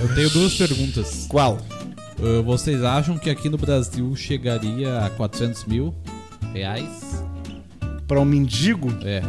Eu 0.02 0.14
tenho 0.16 0.30
duas 0.30 0.54
perguntas. 0.54 1.26
Qual? 1.28 1.58
Uh, 2.20 2.44
vocês 2.44 2.84
acham 2.84 3.18
que 3.18 3.30
aqui 3.30 3.50
no 3.50 3.58
Brasil 3.58 4.16
chegaria 4.16 5.00
a 5.00 5.10
400 5.10 5.66
mil 5.66 5.96
reais? 6.54 7.24
Pra 8.08 8.20
um 8.20 8.26
mendigo? 8.26 8.94
É. 9.04 9.24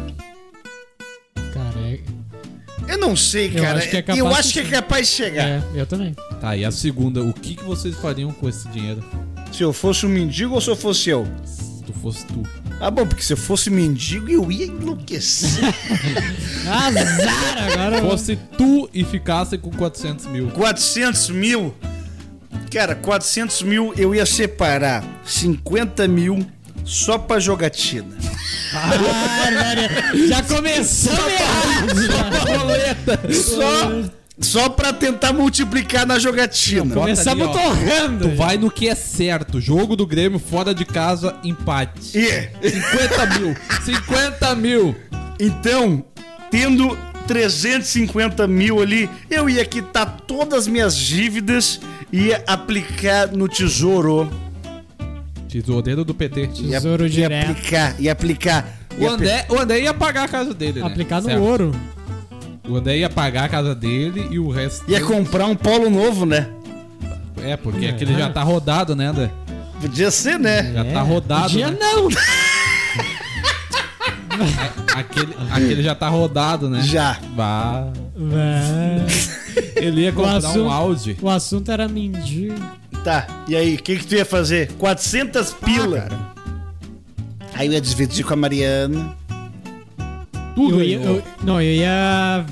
É, 2.91 2.95
Eu 2.95 2.97
não 2.99 3.15
sei, 3.15 3.47
Eu 3.55 3.61
cara. 3.63 3.77
acho 3.79 3.89
que 3.89 3.97
é 3.97 4.01
capaz 4.01 4.19
Eu 4.19 4.27
de 4.29 4.33
acho 4.35 4.53
que 4.53 4.59
é 4.59 4.63
sim. 4.65 4.69
capaz 4.69 5.07
de 5.07 5.13
chegar. 5.13 5.47
é, 5.47 5.63
eu 5.75 5.85
também. 5.85 6.15
Tá, 6.39 6.55
e 6.57 6.65
a 6.65 6.71
segunda, 6.71 7.23
o 7.23 7.33
que, 7.33 7.55
que 7.55 7.63
vocês 7.63 7.95
fariam 7.95 8.31
com 8.31 8.47
esse 8.49 8.67
dinheiro? 8.69 9.03
Se 9.51 9.63
eu 9.63 9.71
fosse 9.73 10.05
um 10.05 10.09
mendigo 10.09 10.53
ou 10.55 10.61
se 10.61 10.69
eu 10.69 10.75
fosse 10.75 11.09
eu? 11.09 11.25
Se 11.45 11.83
tu 11.83 11.93
fosse 11.93 12.25
tu. 12.25 12.43
Ah, 12.79 12.89
bom, 12.89 13.05
porque 13.05 13.21
se 13.21 13.33
eu 13.33 13.37
fosse 13.37 13.69
mendigo, 13.69 14.29
eu 14.29 14.51
ia 14.51 14.65
enlouquecer. 14.65 15.63
Azar 16.67 17.71
agora. 17.71 18.01
Fosse 18.01 18.35
tu 18.57 18.89
e 18.93 19.03
ficasse 19.03 19.57
com 19.57 19.69
400 19.71 20.25
mil. 20.27 20.49
400 20.51 21.29
mil. 21.29 21.73
Cara, 22.71 22.95
400 22.95 23.61
mil 23.63 23.93
eu 23.97 24.15
ia 24.15 24.25
separar 24.25 25.03
50 25.25 26.07
mil 26.07 26.45
só 26.85 27.17
pra 27.17 27.39
jogatina. 27.39 28.17
Ah, 28.73 28.91
já 30.27 30.41
começou 30.43 31.13
errado. 31.29 31.91
Só, 33.33 34.09
só 34.39 34.69
pra 34.69 34.93
tentar 34.93 35.33
multiplicar 35.33 36.05
na 36.05 36.17
jogatina. 36.17 36.85
Bota 36.85 36.99
Começamos 37.01 37.47
ali, 37.47 37.53
torrando. 37.53 38.29
Tu 38.29 38.35
vai 38.35 38.57
no 38.57 38.71
que 38.71 38.87
é 38.87 38.95
certo. 38.95 39.59
Jogo 39.59 39.95
do 39.95 40.05
Grêmio 40.07 40.39
fora 40.39 40.73
de 40.73 40.85
casa, 40.85 41.35
empate. 41.43 42.17
E, 42.17 42.69
50 42.69 43.39
mil. 43.39 43.55
50 43.85 44.55
mil. 44.55 44.95
então, 45.39 46.03
tendo 46.49 46.97
350 47.27 48.47
mil 48.47 48.81
ali, 48.81 49.09
eu 49.29 49.49
ia 49.49 49.65
quitar 49.65 50.17
todas 50.27 50.59
as 50.59 50.67
minhas 50.67 50.95
dívidas 50.95 51.79
e 52.11 52.27
ia 52.27 52.43
aplicar 52.47 53.27
no 53.31 53.47
tesouro. 53.47 54.29
Tesoureiro 55.51 56.05
do 56.05 56.13
PT. 56.13 56.47
Tesouro 56.47 57.09
direto. 57.09 57.51
aplicar, 57.51 57.95
ia 57.99 58.11
aplicar. 58.11 58.79
O 58.97 59.07
André, 59.07 59.45
o 59.49 59.57
André 59.59 59.81
ia 59.81 59.93
pagar 59.93 60.23
a 60.23 60.27
casa 60.27 60.53
dele, 60.53 60.79
né? 60.79 60.87
Aplicar 60.87 61.21
no 61.21 61.27
Certo. 61.27 61.41
ouro. 61.41 61.71
O 62.67 62.75
André 62.75 62.97
ia 62.99 63.09
pagar 63.09 63.45
a 63.45 63.49
casa 63.49 63.75
dele 63.75 64.27
e 64.31 64.39
o 64.39 64.49
resto. 64.49 64.89
Ia 64.89 65.01
comprar 65.01 65.45
um 65.47 65.55
polo 65.55 65.89
novo, 65.89 66.25
né? 66.25 66.47
É, 67.43 67.57
porque 67.57 67.85
É. 67.85 67.89
aquele 67.89 68.13
já 68.13 68.29
tá 68.29 68.43
rodado, 68.43 68.95
né, 68.95 69.07
André? 69.07 69.29
Podia 69.81 70.11
ser, 70.11 70.37
né? 70.39 70.71
Já 70.73 70.85
tá 70.85 71.01
rodado. 71.01 71.43
Podia 71.49 71.71
né? 71.71 71.77
não. 71.81 72.07
Aquele, 74.95 75.35
aquele 75.51 75.83
já 75.83 75.95
tá 75.95 76.07
rodado, 76.09 76.69
né? 76.69 76.81
Já. 76.81 77.17
Vá. 77.35 77.87
Vai. 78.15 79.05
Ele 79.75 80.01
ia 80.01 80.11
comprar 80.11 80.37
assunto- 80.37 80.59
um 80.63 80.71
Audi. 80.71 81.17
O 81.21 81.29
assunto 81.29 81.71
era 81.71 81.87
mendigo. 81.87 82.55
Tá, 83.03 83.25
e 83.47 83.55
aí, 83.55 83.75
o 83.75 83.81
que, 83.81 83.97
que 83.97 84.05
tu 84.05 84.15
ia 84.15 84.25
fazer? 84.25 84.71
400 84.73 85.53
pila. 85.55 86.07
aí 87.53 87.67
eu 87.67 87.73
ia 87.73 87.81
dividir 87.81 88.23
com 88.25 88.33
a 88.33 88.35
Mariana. 88.35 89.15
Tudo 90.55 90.79
Eu 90.79 90.83
ia, 90.83 90.97
eu- 91.01 91.23
não, 91.43 91.61
eu 91.61 91.73
ia 91.73 92.45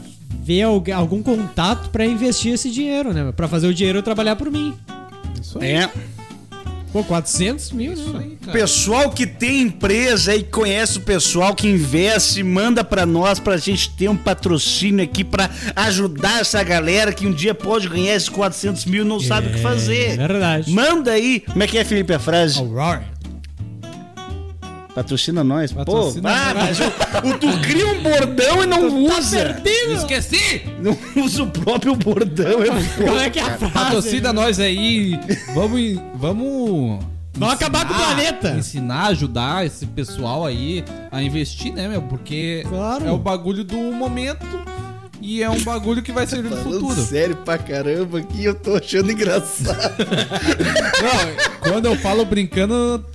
ver 0.44 0.64
algu- 0.64 0.92
algum 0.94 1.22
contato 1.22 1.90
pra 1.90 2.06
investir 2.06 2.54
esse 2.54 2.72
dinheiro, 2.72 3.14
né? 3.14 3.32
Pra 3.36 3.48
fazer 3.48 3.68
o 3.68 3.74
dinheiro 3.74 4.02
trabalhar 4.02 4.36
por 4.36 4.50
mim. 4.50 4.74
Isso 5.40 5.60
aí. 5.62 5.72
É. 5.74 5.90
Pô, 6.92 7.04
400 7.04 7.72
mil, 7.72 7.94
Isso 7.94 8.12
né? 8.14 8.20
aí, 8.24 8.38
cara. 8.44 8.52
Pessoal 8.58 9.12
que 9.12 9.28
tem 9.28 9.62
empresa 9.62 10.36
e 10.36 10.44
conhece 10.44 10.98
o 10.98 11.02
pessoal 11.02 11.54
que 11.54 11.68
investe, 11.68 12.42
manda 12.42 12.84
pra 12.84 13.06
nós 13.06 13.40
pra 13.40 13.58
gente 13.58 13.92
ter 13.92 14.10
um 14.10 14.18
patrocínio 14.18 15.04
aqui 15.04 15.24
pra 15.24 15.50
ajudar 15.76 16.42
essa 16.42 16.64
galera 16.64 17.14
que 17.14 17.28
um 17.28 17.32
dia 17.32 17.54
pode 17.54 17.88
ganhar 17.88 18.16
esses 18.16 18.30
400 18.30 18.86
mil 18.86 19.04
e 19.06 19.08
não 19.08 19.20
sabe 19.20 19.48
o 19.48 19.52
que 19.52 19.60
É 19.60 19.62
fazer. 19.62 20.18
verdade. 20.18 20.72
Manda 20.72 21.12
aí. 21.12 21.42
Como 21.42 21.62
é 21.62 21.68
que 21.68 21.78
é, 21.78 21.84
Felipe, 21.86 22.12
a 22.14 22.20
frase? 22.20 22.58
Aurora. 22.58 23.04
Patrocina 25.00 25.46
nós. 25.46 25.72
Patrocina 25.72 26.30
Pô, 26.30 26.36
ah, 26.36 26.54
mas 26.54 26.80
o, 26.80 27.30
o 27.30 27.38
tu 27.38 27.60
cria 27.62 27.88
um 27.88 28.04
bordão 28.04 28.64
e 28.64 28.66
não 28.66 29.06
usa. 29.06 29.62
Esqueci! 29.94 30.62
Não 30.82 30.98
usa 31.24 31.44
o 31.44 31.48
próprio 31.48 31.96
bordão. 31.96 32.62
É 32.62 32.68
Como 33.02 33.18
é 33.18 33.30
que 33.30 33.40
é 33.40 33.44
a 33.44 33.58
frase? 33.58 33.74
Patrocina 33.74 34.34
nós 34.34 34.60
aí. 34.60 35.18
Vamos, 35.56 35.82
vamos 36.16 37.00
Vão 37.34 37.50
acabar 37.50 37.88
com 37.88 37.94
o 37.94 37.98
planeta. 37.98 38.50
Ensinar, 38.52 39.08
ajudar 39.08 39.66
esse 39.66 39.86
pessoal 39.86 40.46
aí 40.46 40.84
a 41.10 41.24
investir, 41.24 41.74
né, 41.74 41.88
meu? 41.88 42.02
Porque 42.02 42.66
Claro. 42.68 43.06
é 43.08 43.12
o 43.12 43.18
bagulho 43.18 43.64
do 43.64 43.78
momento 43.78 44.46
e 45.22 45.42
é 45.42 45.50
um 45.50 45.62
bagulho 45.62 46.02
que 46.02 46.12
vai 46.12 46.28
servir 46.28 46.50
no 46.50 46.58
futuro. 46.58 47.02
sério 47.02 47.38
pra 47.38 47.58
caramba 47.58 48.20
aqui, 48.20 48.44
eu 48.44 48.56
tô 48.56 48.76
achando 48.76 49.12
engraçado. 49.12 49.96
Não, 51.02 51.72
quando 51.72 51.86
eu 51.86 51.96
falo 51.98 52.26
brincando, 52.26 53.06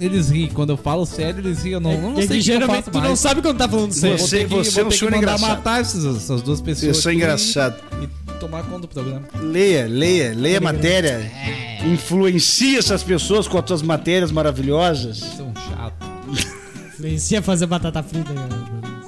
eles 0.00 0.30
riem. 0.30 0.48
Quando 0.48 0.70
eu 0.70 0.76
falo 0.76 1.04
sério, 1.06 1.40
eles 1.40 1.62
riem. 1.62 1.74
Eu 1.74 1.80
não, 1.80 1.92
eu 1.92 2.00
não 2.00 2.10
É 2.12 2.14
sei 2.14 2.20
que 2.20 2.24
o 2.24 2.28
que 2.28 2.36
eu 2.38 2.40
geralmente 2.42 2.76
faço 2.84 2.90
tu 2.90 2.98
não 2.98 3.08
mais. 3.08 3.18
sabe 3.20 3.42
quando 3.42 3.58
tá 3.58 3.68
falando 3.68 3.92
sério. 3.92 4.18
Você- 4.18 4.44
que- 4.44 4.54
você 4.54 4.70
vou 4.70 4.82
é 4.82 4.84
um 4.86 4.88
que 4.88 4.96
senhor 4.98 5.14
engraçado. 5.14 5.48
matar 5.48 5.80
essas, 5.80 6.16
essas 6.16 6.42
duas 6.42 6.60
pessoas. 6.60 6.88
Eu 6.88 6.94
sou 6.94 7.12
engraçado. 7.12 7.76
E, 8.00 8.04
e 8.04 8.34
tomar 8.40 8.62
conta 8.64 8.80
do 8.80 8.88
programa. 8.88 9.22
Leia, 9.40 9.86
leia, 9.86 10.34
leia 10.34 10.58
a 10.58 10.60
matéria. 10.60 11.30
Influencia 11.84 12.78
essas 12.78 13.02
pessoas 13.02 13.46
com 13.48 13.58
as 13.58 13.64
suas 13.66 13.82
matérias 13.82 14.30
maravilhosas. 14.32 15.18
São 15.18 15.52
chato. 15.54 16.10
Influencia 16.94 17.40
fazer 17.42 17.66
batata 17.66 18.02
frita. 18.02 18.32
cara. 18.32 18.48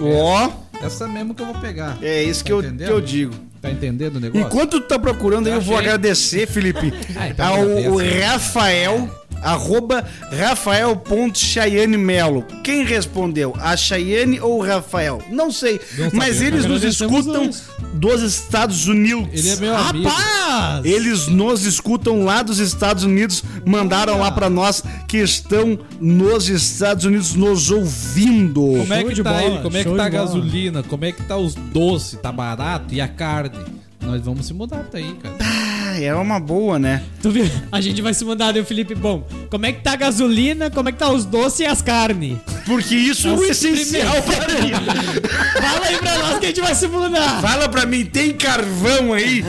Ó, 0.01 0.51
Essa 0.85 1.07
mesmo 1.07 1.35
que 1.35 1.43
eu 1.43 1.47
vou 1.47 1.55
pegar. 1.57 1.97
é 2.03 2.23
isso 2.25 2.41
Tá 2.41 2.47
que 2.47 2.53
eu, 2.53 2.61
entendendo? 2.61 2.87
que 2.89 2.93
eu 2.93 3.01
digo. 3.01 3.35
Tá 3.63 3.71
entendendo 3.71 4.17
o 4.17 4.21
negócio? 4.21 4.47
Enquanto 4.47 4.81
tu 4.81 4.89
tá 4.89 4.99
procurando 4.99 5.47
aí, 5.47 5.53
eu 5.53 5.61
vou 5.61 5.79
agradecer, 5.79 6.47
Felipe, 6.49 6.93
Ah, 7.17 7.29
então 7.29 7.47
ao 7.47 7.63
agradeço. 7.63 8.21
Rafael, 8.27 9.25
arroba 9.41 10.05
Rafael.Chayane 10.37 11.97
Melo. 11.97 12.45
Quem 12.65 12.85
respondeu? 12.85 13.55
A 13.61 13.77
Chayane 13.77 14.41
ou 14.41 14.59
o 14.59 14.63
Rafael? 14.63 15.23
Não 15.31 15.51
sei, 15.53 15.81
Não 15.97 16.11
mas 16.13 16.37
sabemos. 16.37 16.41
eles 16.41 16.67
nos 16.67 16.83
escutam 16.85 17.49
os- 17.49 17.63
dos 17.95 18.23
Estados 18.23 18.87
Unidos. 18.89 19.29
Ele 19.33 19.49
é 19.51 19.57
meu 19.57 19.77
amigo. 19.77 20.09
Rapaz! 20.09 20.85
Eles 20.85 21.27
nos 21.29 21.65
escutam 21.65 22.25
lá 22.25 22.43
dos 22.43 22.59
Estados 22.59 23.05
Unidos, 23.05 23.45
mandaram 23.67 24.19
lá 24.19 24.31
pra 24.33 24.49
nós 24.51 24.83
que 25.07 25.19
estão 25.19 25.79
nos 26.01 26.49
Estados 26.49 27.05
Unidos 27.05 27.35
nos 27.35 27.71
ouvindo. 27.71 28.61
Como 28.79 28.95
é 28.95 29.05
que 29.05 29.23
tá 29.23 29.31
bola, 29.31 29.43
ele? 29.45 29.59
Como 29.63 29.77
é 29.77 29.85
que 29.85 29.95
tá 29.95 30.05
a 30.05 30.09
gasolina? 30.09 30.83
Como 30.83 31.05
é 31.05 31.13
que 31.13 31.23
tá 31.23 31.37
os 31.37 31.55
doces? 31.55 32.19
Tá 32.21 32.33
barato? 32.33 32.95
E 32.95 33.01
a 33.01 33.07
carne? 33.09 33.52
Nós 34.01 34.21
vamos 34.23 34.47
se 34.47 34.53
mudar 34.53 34.85
pra 34.85 34.99
aí, 34.99 35.15
cara. 35.15 35.37
Ah, 35.41 36.01
é 36.01 36.15
uma 36.15 36.41
boa, 36.41 36.79
né? 36.79 37.03
Tu 37.23 37.31
viu? 37.31 37.49
A 37.71 37.81
gente 37.81 38.03
vai 38.03 38.13
se 38.13 38.25
mandar, 38.25 38.53
né, 38.53 38.65
Felipe? 38.65 38.95
Bom, 38.95 39.27
como 39.49 39.65
é 39.65 39.73
que 39.73 39.81
tá 39.81 39.93
a 39.93 39.97
gasolina, 39.97 40.71
como 40.71 40.89
é 40.89 40.93
que 40.93 40.99
tá 40.99 41.11
os 41.11 41.25
doces 41.25 41.61
e 41.61 41.67
as 41.67 41.81
carnes? 41.81 42.37
Porque 42.67 42.95
isso 42.95 43.29
é 43.29 43.33
o 43.33 43.45
essencial 43.45 44.15
pra 44.23 44.49
mim. 44.61 44.71
Fala 45.63 45.87
aí 45.87 45.99
pra 45.99 46.19
nós 46.19 46.39
que 46.39 46.47
a 46.47 46.49
gente 46.49 46.61
vai 46.61 46.75
se 46.75 46.89
mudar. 46.89 47.41
Fala 47.41 47.69
pra 47.69 47.87
mim, 47.87 48.05
tem 48.05 48.33
carvão 48.33 49.13
aí? 49.13 49.45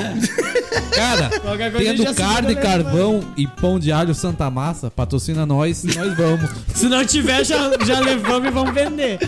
Cara, 0.95 1.29
tendo 1.77 2.13
carne, 2.13 2.53
né? 2.53 2.61
carvão 2.61 3.23
e 3.35 3.47
pão 3.47 3.79
de 3.79 3.91
alho 3.91 4.13
Santa 4.13 4.49
Massa, 4.49 4.91
patrocina 4.91 5.45
nós, 5.45 5.83
nós 5.83 6.15
vamos. 6.15 6.49
Se 6.73 6.85
não 6.87 7.03
tiver, 7.05 7.43
já, 7.43 7.71
já 7.85 7.99
levamos 7.99 8.47
e 8.47 8.51
vamos 8.51 8.73
vender. 8.73 9.19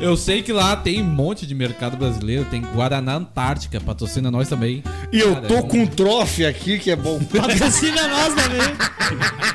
Eu 0.00 0.16
sei 0.16 0.40
que 0.42 0.50
lá 0.52 0.74
tem 0.76 1.02
um 1.02 1.04
monte 1.06 1.46
de 1.46 1.54
mercado 1.54 1.96
brasileiro, 1.96 2.46
tem 2.50 2.62
Guaraná 2.62 3.16
Antártica, 3.16 3.78
patrocina 3.80 4.30
nós 4.30 4.48
também. 4.48 4.82
E 5.12 5.20
eu 5.20 5.34
Cara, 5.34 5.46
tô 5.46 5.56
é 5.56 5.62
com 5.62 5.78
um 5.80 5.86
trofe 5.86 6.46
aqui 6.46 6.78
que 6.78 6.90
é 6.90 6.96
bom. 6.96 7.18
Patrocina 7.30 8.08
nós 8.08 8.34
também. 8.34 8.60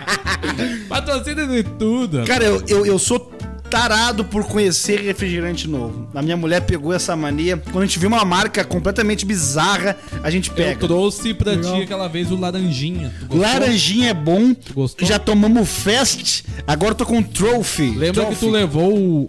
Patrocina 0.88 1.48
de 1.48 1.64
tudo. 1.64 2.24
Cara, 2.26 2.44
eu, 2.44 2.62
eu, 2.68 2.86
eu 2.86 3.00
sou 3.00 3.32
tarado 3.72 4.24
por 4.24 4.44
conhecer 4.46 5.02
refrigerante 5.02 5.68
novo. 5.68 6.08
A 6.14 6.22
minha 6.22 6.38
mulher 6.38 6.62
pegou 6.62 6.94
essa 6.94 7.16
mania. 7.16 7.58
Quando 7.58 7.82
a 7.84 7.86
gente 7.88 7.98
vê 7.98 8.06
uma 8.06 8.24
marca 8.24 8.64
completamente 8.64 9.26
bizarra, 9.26 9.98
a 10.24 10.30
gente 10.30 10.50
Eu 10.50 10.56
pega. 10.56 10.80
trouxe 10.88 11.34
pra 11.34 11.54
Legal. 11.54 11.76
ti 11.78 11.82
aquela 11.84 12.08
vez 12.08 12.32
o 12.32 12.36
laranjinha. 12.40 13.12
Laranjinha 13.32 14.10
é 14.10 14.14
bom. 14.14 14.56
gostou? 14.76 15.08
Já 15.08 15.18
tomamos 15.18 15.68
Fest. 15.70 16.44
Agora 16.68 16.92
eu 16.92 16.96
tô 16.96 17.06
com 17.06 17.24
Trophy. 17.24 17.90
Lembra 17.90 18.26
que 18.26 18.36
Trophy. 18.36 18.40
tu 18.46 18.50
levou 18.52 18.96
o- 18.96 19.28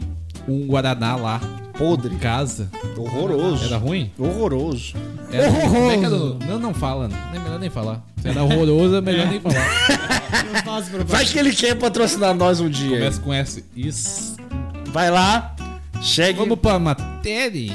um 0.48 0.66
Guaraná 0.66 1.16
lá 1.16 1.40
Podre. 1.76 2.14
em 2.14 2.18
casa? 2.18 2.70
Horroroso. 2.96 3.64
Era 3.66 3.76
ruim? 3.76 4.10
Horroroso. 4.18 4.94
Era 5.30 5.48
Horroroso. 5.48 5.74
Como 5.74 5.90
é 5.90 5.98
que 5.98 6.04
era? 6.04 6.14
o- 6.16 6.38
Não, 6.46 6.58
não 6.58 6.74
fala. 6.74 7.08
Não 7.08 7.16
é 7.34 7.38
melhor 7.38 7.58
nem 7.58 7.70
falar. 7.70 8.02
Se 8.22 8.28
era 8.28 8.42
horroroso, 8.42 8.96
é 8.96 9.00
melhor 9.00 9.26
nem 9.28 9.40
falar. 9.40 9.56
Vai 11.06 11.24
que 11.24 11.38
ele 11.38 11.52
quer 11.54 11.74
patrocinar 11.76 12.34
nós 12.34 12.60
um 12.60 12.68
dia. 12.68 12.98
Começa 12.98 13.20
com 13.20 13.32
S. 13.32 13.64
Isso. 13.76 14.36
Vai 14.86 15.10
lá. 15.10 15.54
Segue. 16.02 16.38
Vamos 16.38 16.58
pra 16.58 16.78
matéria. 16.78 17.72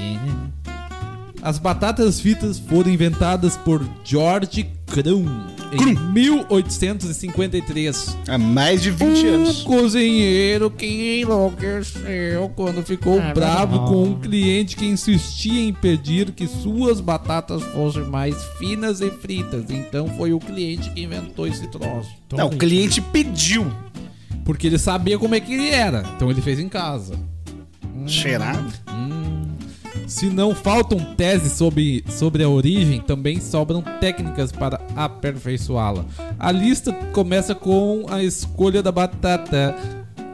As 1.42 1.58
batatas 1.58 2.20
fritas 2.20 2.60
foram 2.60 2.92
inventadas 2.92 3.58
por 3.58 3.84
George 4.04 4.70
Krum 4.86 5.26
em 5.72 5.96
1853. 5.96 8.18
Há 8.28 8.38
mais 8.38 8.82
de 8.82 8.92
20 8.92 9.26
Um 9.26 9.34
anos. 9.36 9.64
cozinheiro 9.64 10.70
que 10.70 11.22
enlouqueceu 11.22 12.50
quando 12.56 12.84
ficou 12.84 13.20
Ah, 13.20 13.34
bravo 13.34 13.80
mas- 13.80 13.90
com 13.90 14.04
um 14.04 14.20
cliente 14.20 14.76
que 14.76 14.86
insistia 14.86 15.62
em 15.62 15.74
pedir 15.74 16.32
que 16.32 16.48
suas 16.48 17.00
batatas 17.00 17.64
fossem 17.64 18.04
mais 18.06 18.36
finas 18.60 19.00
e 19.02 19.10
fritas. 19.10 19.66
Então 19.70 20.08
foi 20.18 20.34
o 20.34 20.40
cliente 20.40 20.90
que 20.92 21.02
inventou 21.04 21.48
esse 21.48 21.68
troço. 21.68 22.10
Não, 22.34 22.48
o 22.48 22.58
cliente 22.58 23.02
pediu. 23.02 23.66
Porque 24.44 24.66
ele 24.68 24.80
sabia 24.80 25.20
como 25.20 25.36
é 25.36 25.40
que 25.40 25.54
ele 25.54 25.70
era. 25.70 26.04
Então 26.16 26.30
ele 26.32 26.42
fez 26.42 26.60
em 26.60 26.68
casa. 26.68 27.14
Cheirado. 28.08 28.74
Se 30.12 30.30
não 30.30 30.54
faltam 30.54 31.00
teses 31.16 31.54
sobre, 31.54 32.04
sobre 32.10 32.44
a 32.44 32.50
origem, 32.50 33.00
também 33.00 33.40
sobram 33.40 33.82
técnicas 34.02 34.52
para 34.52 34.82
aperfeiçoá-la. 34.94 36.04
A 36.38 36.52
lista 36.52 36.92
começa 37.14 37.56
com 37.56 38.06
a 38.10 38.22
escolha 38.22 38.84
da 38.84 38.92
batata. 38.92 39.74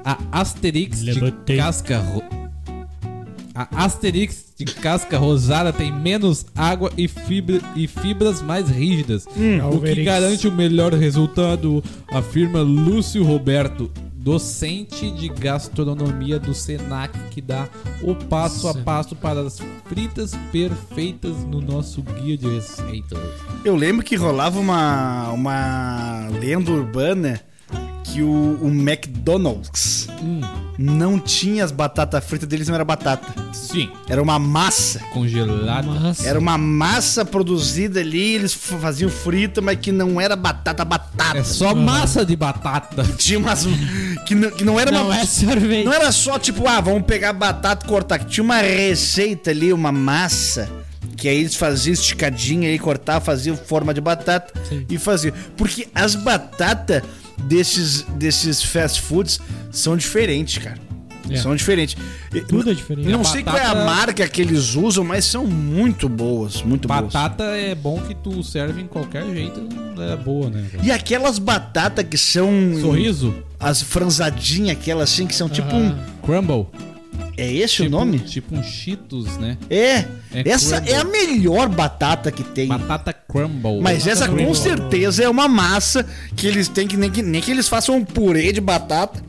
A 0.04 0.18
Asterix 0.32 1.02
de 1.04 1.12
Levantei. 1.12 1.58
casca 1.58 2.00
ro- 2.00 2.24
A 3.54 3.86
Asterix 3.86 4.46
de 4.58 4.66
casca 4.66 5.16
rosada 5.18 5.72
tem 5.72 5.92
menos 5.92 6.46
água 6.56 6.92
e, 6.98 7.08
fibra, 7.08 7.62
e 7.76 7.86
fibras 7.88 8.42
mais 8.42 8.70
rígidas, 8.70 9.28
o 9.28 9.80
que 9.80 10.04
garante 10.04 10.48
o 10.48 10.52
melhor 10.52 10.92
resultado, 10.94 11.84
afirma 12.08 12.62
Lúcio 12.62 13.24
Roberto, 13.24 13.92
docente 14.28 15.10
de 15.10 15.30
gastronomia 15.30 16.38
do 16.38 16.54
Senac, 16.54 17.18
que 17.30 17.40
dá 17.40 17.66
o 18.02 18.14
passo 18.14 18.68
a 18.68 18.74
passo 18.74 19.16
para 19.16 19.40
as 19.40 19.58
fritas 19.86 20.34
perfeitas 20.52 21.46
no 21.46 21.62
nosso 21.62 22.02
guia 22.02 22.38
de 22.38 22.46
receitas. 22.46 23.18
Eu 23.64 23.74
lembro 23.74 24.04
que 24.04 24.18
rolava 24.18 24.60
uma, 24.60 25.32
uma 25.32 26.28
lenda 26.42 26.72
urbana 26.72 27.40
que 28.04 28.22
o, 28.22 28.60
o 28.62 28.68
McDonald's 28.68 30.10
Hum, 30.22 30.42
não 30.78 31.20
tinha 31.20 31.64
as 31.66 31.72
batatas 31.72 32.24
fritas 32.24 32.48
deles, 32.48 32.68
não 32.68 32.76
era 32.76 32.86
batata. 32.86 33.28
sim, 33.54 33.90
Era 34.08 34.22
uma 34.22 34.38
massa. 34.38 35.00
congelada. 35.14 35.88
Massa. 35.88 36.28
Era 36.28 36.38
uma 36.40 36.58
massa 36.58 37.26
produzida 37.26 38.00
ali, 38.00 38.36
eles 38.36 38.54
faziam 38.54 39.10
frita, 39.10 39.60
mas 39.62 39.80
que 39.80 39.92
não 39.92 40.22
era 40.22 40.36
batata, 40.36 40.86
batata. 40.86 41.38
É 41.40 41.44
só 41.44 41.74
massa 41.74 42.26
de 42.26 42.36
batata. 42.36 43.04
Tinha 43.18 43.40
umas. 43.40 43.66
Que 44.26 44.36
não, 44.36 44.52
que 44.52 44.64
não 44.64 44.80
era 44.80 44.92
Não 44.92 45.06
uma. 45.08 45.18
é 45.20 45.26
sorvete. 45.26 45.86
Não 45.86 45.94
era 45.94 46.12
só 46.12 46.38
tipo, 46.38 46.68
ah, 46.68 46.80
vamos 46.80 47.04
pegar 47.04 47.34
batata 47.34 47.86
e 47.86 47.90
cortar. 47.90 48.20
Tinha 48.26 48.44
uma 48.44 48.58
receita 48.58 49.50
ali, 49.52 49.74
uma 49.74 49.92
massa. 49.92 50.70
Que 51.16 51.28
aí 51.28 51.38
eles 51.40 51.56
faziam 51.56 51.94
esticadinha 51.94 52.70
aí, 52.70 52.78
cortar, 52.78 53.20
faziam 53.20 53.58
forma 53.58 53.92
de 53.94 54.00
batata 54.02 54.54
Sim. 54.70 54.86
e 54.88 55.00
faziam. 55.00 55.34
Porque 55.56 55.88
as 55.96 56.14
batatas 56.14 57.02
desses, 57.44 58.02
desses 58.16 58.64
fast 58.64 59.02
foods 59.02 59.40
são 59.72 59.96
diferentes, 59.98 60.58
cara. 60.64 60.78
É. 61.30 61.36
São 61.36 61.54
diferentes. 61.54 61.98
Tudo 62.48 62.72
é 62.72 62.74
diferente. 62.74 63.10
Não 63.10 63.20
A 63.20 63.24
sei 63.26 63.44
qual 63.44 63.58
é 63.58 63.62
a 63.66 63.74
batata- 63.74 63.86
marca 63.86 64.28
que 64.30 64.42
eles 64.42 64.76
usam, 64.76 65.04
mas 65.04 65.26
são 65.26 65.46
muito 65.46 66.08
boas, 66.08 66.62
muito 66.62 66.88
boas. 66.88 67.02
Batata 67.12 67.44
é 67.44 67.76
bom 67.76 68.00
que 68.00 68.16
tu 68.16 68.42
serve 68.44 68.82
em 68.82 68.88
qualquer 68.88 69.26
jeito, 69.26 69.68
é 70.00 70.16
boa, 70.16 70.50
né? 70.50 70.64
E 70.82 70.90
aquelas 70.90 71.38
batatas 71.38 72.06
que 72.10 72.18
são. 72.18 72.50
Sorriso? 72.80 73.36
As 73.60 73.82
franzadinhas, 73.82 74.78
aquelas 74.78 75.12
assim, 75.12 75.28
que 75.28 75.36
são 75.36 75.50
tipo 75.50 75.76
um. 75.76 75.94
Crumble. 76.24 76.68
É 77.38 77.54
esse 77.54 77.76
tipo, 77.76 77.88
o 77.88 77.92
nome? 77.92 78.20
Tipo 78.20 78.56
um 78.56 78.64
Cheetos, 78.64 79.38
né? 79.38 79.58
É. 79.70 80.06
É 80.34 80.50
essa 80.50 80.78
crumble. 80.82 80.94
é 80.94 80.98
a 80.98 81.04
melhor 81.04 81.70
batata 81.70 82.32
que 82.32 82.44
tem. 82.44 82.68
Batata 82.68 83.14
crumble. 83.14 83.80
Mas 83.82 84.00
Batata 84.00 84.12
essa 84.12 84.28
com 84.28 84.36
crumble. 84.36 84.56
certeza 84.56 85.24
é 85.24 85.30
uma 85.30 85.48
massa 85.48 86.06
que 86.36 86.48
eles 86.48 86.68
têm 86.68 86.88
que 86.88 86.98
nem, 86.98 87.12
que 87.12 87.22
nem 87.22 87.40
que 87.42 87.52
eles 87.52 87.68
façam 87.70 87.96
um 87.98 88.04
purê 88.04 88.52
de 88.52 88.60
batata 88.60 89.24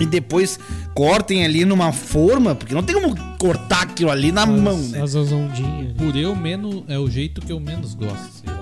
e 0.00 0.06
depois 0.06 0.58
cortem 0.94 1.44
ali 1.44 1.64
numa 1.64 1.92
forma, 1.92 2.54
porque 2.54 2.74
não 2.74 2.82
tem 2.82 2.94
como 2.98 3.14
cortar 3.38 3.82
aquilo 3.82 4.10
ali 4.10 4.32
na 4.32 4.46
mão, 4.46 4.78
né? 4.78 5.02
As, 5.02 5.14
as 5.14 5.30
ondinhas. 5.30 5.92
Purê 5.96 6.20
eu 6.24 6.34
menos, 6.34 6.82
é 6.88 6.98
o 6.98 7.08
jeito 7.08 7.40
que 7.42 7.52
eu 7.52 7.60
menos 7.60 7.94
gosto, 7.94 8.30
sei 8.42 8.50
lá. 8.52 8.61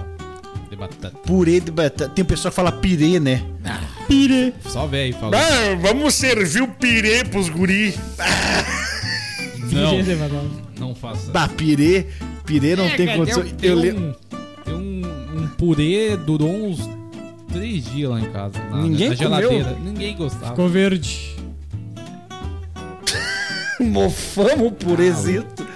De 0.71 0.77
batata. 0.77 1.11
Purê 1.27 1.59
de 1.61 1.71
batata. 1.73 2.09
Tem 2.11 2.25
pessoa 2.25 2.51
que 2.51 2.57
fala 2.57 2.71
pirê, 2.71 3.19
né? 3.19 3.43
Pire. 4.07 4.55
Só 4.69 4.87
velho 4.87 5.13
fala. 5.15 5.37
Ah, 5.37 5.75
vamos 5.81 6.15
servir 6.15 6.63
o 6.63 6.69
pirê 6.69 7.25
pros 7.25 7.49
guri. 7.49 7.95
Não, 9.73 9.99
não 10.79 10.95
faça. 10.95 11.31
Bah, 11.33 11.49
pirê, 11.49 12.07
pirê 12.45 12.77
não 12.77 12.89
tem 12.91 13.07
cara, 13.07 13.19
condição. 13.19 13.43
tem 13.45 13.69
Eu 13.71 13.77
um, 13.77 13.81
lembro. 13.81 14.17
tem 14.65 14.75
um, 14.75 15.03
um 15.43 15.49
purê, 15.59 16.17
durou 16.17 16.49
uns 16.69 16.89
três 17.53 17.85
dias 17.87 18.11
lá 18.11 18.21
em 18.21 18.31
casa. 18.31 18.59
Na, 18.71 18.77
Ninguém 18.83 19.11
na 19.11 19.17
comeu? 19.17 19.31
geladeira. 19.31 19.77
Ninguém 19.85 20.17
gostava. 20.17 20.51
Ficou 20.51 20.69
verde. 20.69 21.37
Mofamos 23.81 24.69
o 24.69 24.73
purezito. 24.73 25.67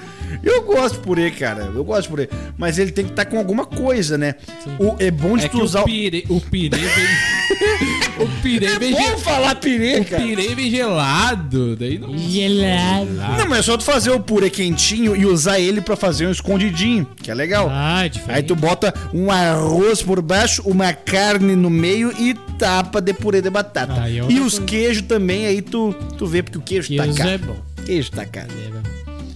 Eu 0.42 0.62
gosto 0.62 0.97
de 0.97 1.01
purê, 1.01 1.31
cara. 1.31 1.70
Eu 1.75 1.85
gosto 1.85 2.03
de 2.03 2.09
purê. 2.09 2.29
Mas 2.59 2.79
ele 2.79 2.90
tem 2.92 3.05
que 3.05 3.11
estar 3.12 3.25
com 3.25 3.38
alguma 3.38 3.64
coisa, 3.66 4.16
né? 4.18 4.35
O, 4.79 4.94
é 4.99 5.11
bom 5.11 5.37
de 5.37 5.47
É 5.47 5.49
tu 5.49 5.59
que 5.59 5.62
usar 5.64 5.81
o 5.81 5.83
o. 5.83 5.87
pirê, 5.87 6.25
o 6.29 6.40
pirê 6.40 6.77
vem... 6.79 8.25
o 8.25 8.42
pirê 8.42 8.66
É 8.66 8.79
vem, 8.79 8.92
bom 8.92 9.01
ge- 9.03 9.16
falar 9.18 9.55
pirê, 9.57 10.01
o 10.01 10.05
cara. 10.05 10.23
pirê 10.23 10.55
vem 10.55 10.70
gelado. 10.70 11.77
Daí 11.77 11.99
não... 11.99 12.16
Gelado. 12.16 13.11
Não, 13.38 13.49
mas 13.49 13.59
é 13.61 13.62
só 13.62 13.77
tu 13.77 13.85
fazer 13.85 14.11
o 14.11 14.20
purê 14.20 14.51
quentinho 14.51 15.14
e 15.16 15.27
usar 15.27 15.59
ele 15.59 15.81
pra 15.81 15.97
fazer 15.97 16.27
um 16.27 16.31
escondidinho, 16.31 17.07
que 17.23 17.31
é 17.31 17.35
legal. 17.35 17.68
Ah, 17.70 18.05
é 18.05 18.09
diferente. 18.09 18.37
Aí 18.37 18.42
tu 18.42 18.55
bota 18.57 18.92
um 19.12 19.31
arroz 19.31 20.03
por 20.03 20.20
baixo, 20.23 20.62
uma 20.64 20.92
carne 20.92 21.55
no 21.57 21.70
meio 21.70 22.12
e 22.18 22.35
tapa 22.59 23.01
de 23.01 23.12
purê 23.12 23.40
de 23.40 23.51
batata. 23.51 24.07
É 24.09 24.11
e 24.31 24.40
os 24.40 24.55
coisa. 24.59 24.62
queijos 24.62 25.03
também, 25.03 25.47
aí 25.47 25.61
tu, 25.62 25.92
tu 26.16 26.27
vê, 26.27 26.42
porque 26.42 26.59
o 26.59 26.62
queijo, 26.62 26.97
tá 26.97 27.03
Queijo 27.05 27.18
caro. 27.18 27.31
é 27.31 27.38
bom. 27.38 27.57
Queijo 27.85 28.11
tá 28.11 28.25
caro. 28.27 28.49
É. 28.53 28.75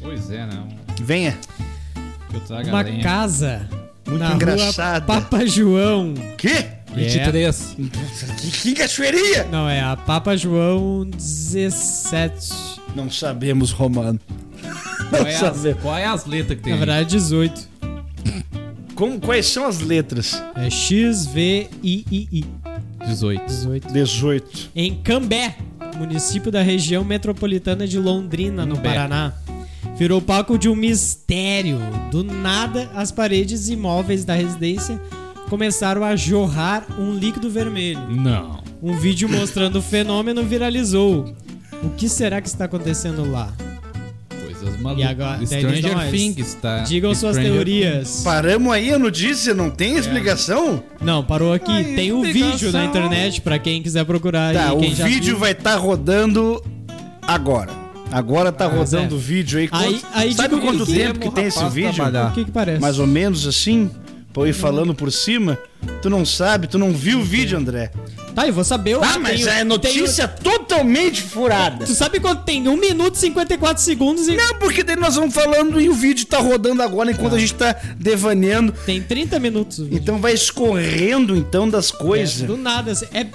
Pois 0.03 0.31
é, 0.31 0.47
não. 0.47 0.69
Venha. 1.03 1.37
Que 2.31 2.37
eu 2.37 2.41
trago 2.41 2.69
a 2.69 2.73
Uma 2.73 2.83
lenha. 2.83 3.03
casa 3.03 3.69
Muito 4.07 4.21
na 4.21 4.35
engraçada. 4.35 4.99
rua 5.13 5.21
Papa 5.21 5.47
João. 5.47 6.15
Quê? 6.37 6.67
23. 6.95 7.77
Que, 8.41 8.51
que 8.51 8.75
cachoeirinha? 8.75 9.45
Não, 9.51 9.69
é 9.69 9.81
a 9.81 9.97
Papa 9.97 10.37
João 10.37 11.05
17. 11.09 12.49
Não 12.97 13.11
sabemos, 13.11 13.71
Romano. 13.71 14.19
Qual, 15.11 15.23
Não 15.23 15.29
é 15.29 15.35
as, 15.35 15.41
sabemos. 15.41 15.83
qual 15.83 15.97
é 15.97 16.05
as 16.07 16.25
letras 16.27 16.59
que 16.59 16.65
tem? 16.65 16.73
Na 16.73 16.79
verdade, 16.79 17.09
18. 17.11 17.69
Como, 18.95 19.21
quais 19.21 19.47
são 19.47 19.65
as 19.67 19.81
letras? 19.81 20.43
É 20.57 20.69
X, 20.69 21.27
V, 21.27 21.69
I, 21.85 22.05
I, 22.11 22.29
I. 22.33 22.45
18. 23.07 23.47
18. 23.47 23.93
18. 23.93 24.71
Em 24.75 24.97
Cambé, 24.97 25.57
município 25.97 26.51
da 26.51 26.63
região 26.63 27.05
metropolitana 27.05 27.87
de 27.87 27.99
Londrina, 27.99 28.67
no 28.67 28.75
Cambé. 28.77 28.89
Paraná. 28.89 29.33
Virou 29.99 30.23
palco 30.23 30.57
de 30.59 30.69
um 30.69 30.77
mistério. 30.77 31.79
Do 32.11 32.23
nada, 32.23 32.89
as 32.95 33.11
paredes 33.11 33.69
imóveis 33.69 34.25
da 34.25 34.35
residência 34.35 35.01
começaram 35.49 36.05
a 36.05 36.15
jorrar 36.15 36.87
um 36.99 37.13
líquido 37.15 37.51
vermelho. 37.51 38.09
Não. 38.09 38.63
Um 38.83 38.97
vídeo 38.97 39.29
mostrando 39.29 39.77
o 39.81 39.83
fenômeno 39.83 40.45
viralizou. 40.45 41.35
O 41.83 41.91
que 41.91 42.09
será 42.09 42.41
que 42.41 42.49
está 42.49 42.67
acontecendo 42.67 43.29
lá? 43.31 43.53
Coisas 44.41 44.81
malucas. 44.81 45.05
E 45.05 45.09
agora- 45.09 45.47
Stranger. 45.47 46.11
Things, 46.11 46.55
tá? 46.55 46.79
Digam 46.81 47.13
suas 47.15 47.33
Stranger 47.37 47.53
teorias. 47.55 48.21
Paramos 48.25 48.73
aí 48.73 48.93
a 48.93 48.99
notícia, 48.99 49.53
não 49.53 49.69
tem 49.71 49.97
explicação? 49.97 50.83
Não, 51.01 51.25
parou 51.25 51.53
aqui. 51.53 51.71
Ai, 51.73 51.85
Tem 51.95 52.13
o 52.13 52.25
explicação. 52.25 52.53
vídeo 52.53 52.73
na 52.73 52.85
internet 52.85 53.41
pra 53.41 53.59
quem 53.59 53.83
quiser 53.83 54.05
procurar. 54.05 54.55
Tá, 54.55 54.69
e 54.69 54.73
o 54.77 54.81
vídeo 54.81 55.23
viu. 55.33 55.39
vai 55.39 55.53
estar 55.53 55.77
rodando 55.77 56.63
agora. 57.23 57.73
Agora 58.11 58.51
tá 58.51 58.67
rodando 58.67 59.15
é. 59.15 59.19
o 59.19 59.21
vídeo 59.21 59.59
aí. 59.59 59.69
Aí- 59.71 60.03
aí 60.15 60.35
Sabe 60.35 60.55
digo 60.55 60.61
quanto 60.67 60.87
que 60.87 60.93
tempo 60.95 61.19
que 61.21 61.31
tem 61.31 61.45
esse 61.47 61.57
rapaz 61.59 61.75
vídeo? 61.75 61.95
trabalhar. 61.95 62.31
O 62.31 62.33
que 62.35 62.45
que 62.45 62.51
parece? 62.51 62.81
Mais 62.81 62.99
ou 62.99 63.07
menos 63.07 63.47
assim? 63.47 63.91
Pra 64.33 64.43
eu 64.43 64.49
ir 64.49 64.53
falando 64.53 64.95
por 64.95 65.11
cima? 65.11 65.59
Tu 66.03 66.09
não 66.11 66.25
sabe, 66.25 66.67
tu 66.67 66.79
não 66.79 66.93
viu 66.93 67.19
o 67.21 67.25
vídeo, 67.25 67.59
André. 67.59 67.91
Tá, 68.35 68.47
eu 68.47 68.53
vou 68.53 68.63
saber. 68.63 68.93
eu 68.93 69.03
Ah, 69.03 69.19
mas 69.19 69.41
tenho- 69.41 69.49
é 69.49 69.65
notícia 69.65 70.29
totalmente 70.29 71.23
furada. 71.23 71.79
tenho- 71.79 71.87
Tu 71.87 71.95
sabe 71.95 72.21
quanto 72.21 72.45
tem? 72.45 72.69
1 72.69 72.77
minuto 72.77 73.15
e 73.17 73.19
54 73.19 73.83
segundos 73.83 74.29
e 74.29 74.37
Não, 74.37 74.55
porque 74.57 74.85
daí 74.85 74.97
nós 74.97 75.17
vamos 75.17 75.35
falando 75.35 75.81
e 75.81 75.89
o 75.89 75.95
vídeo 75.95 76.25
tá 76.27 76.39
rodando 76.39 76.83
agora 76.83 77.11
enquanto 77.11 77.35
a 77.35 77.39
gente 77.39 77.55
tá 77.55 77.75
devaneando. 77.99 78.73
tem 78.87 79.03
30 79.03 79.39
minutos 79.41 79.81
o 79.81 79.85
vídeo. 79.85 79.99
Então 79.99 80.19
vai 80.19 80.35
escorrendo 80.35 81.35
então 81.37 81.69
das 81.69 81.91
É, 81.93 81.97
coisas. 81.97 82.43
do 82.43 82.57
nada, 82.57 82.93
assim, 82.93 83.07
é... 83.13 83.27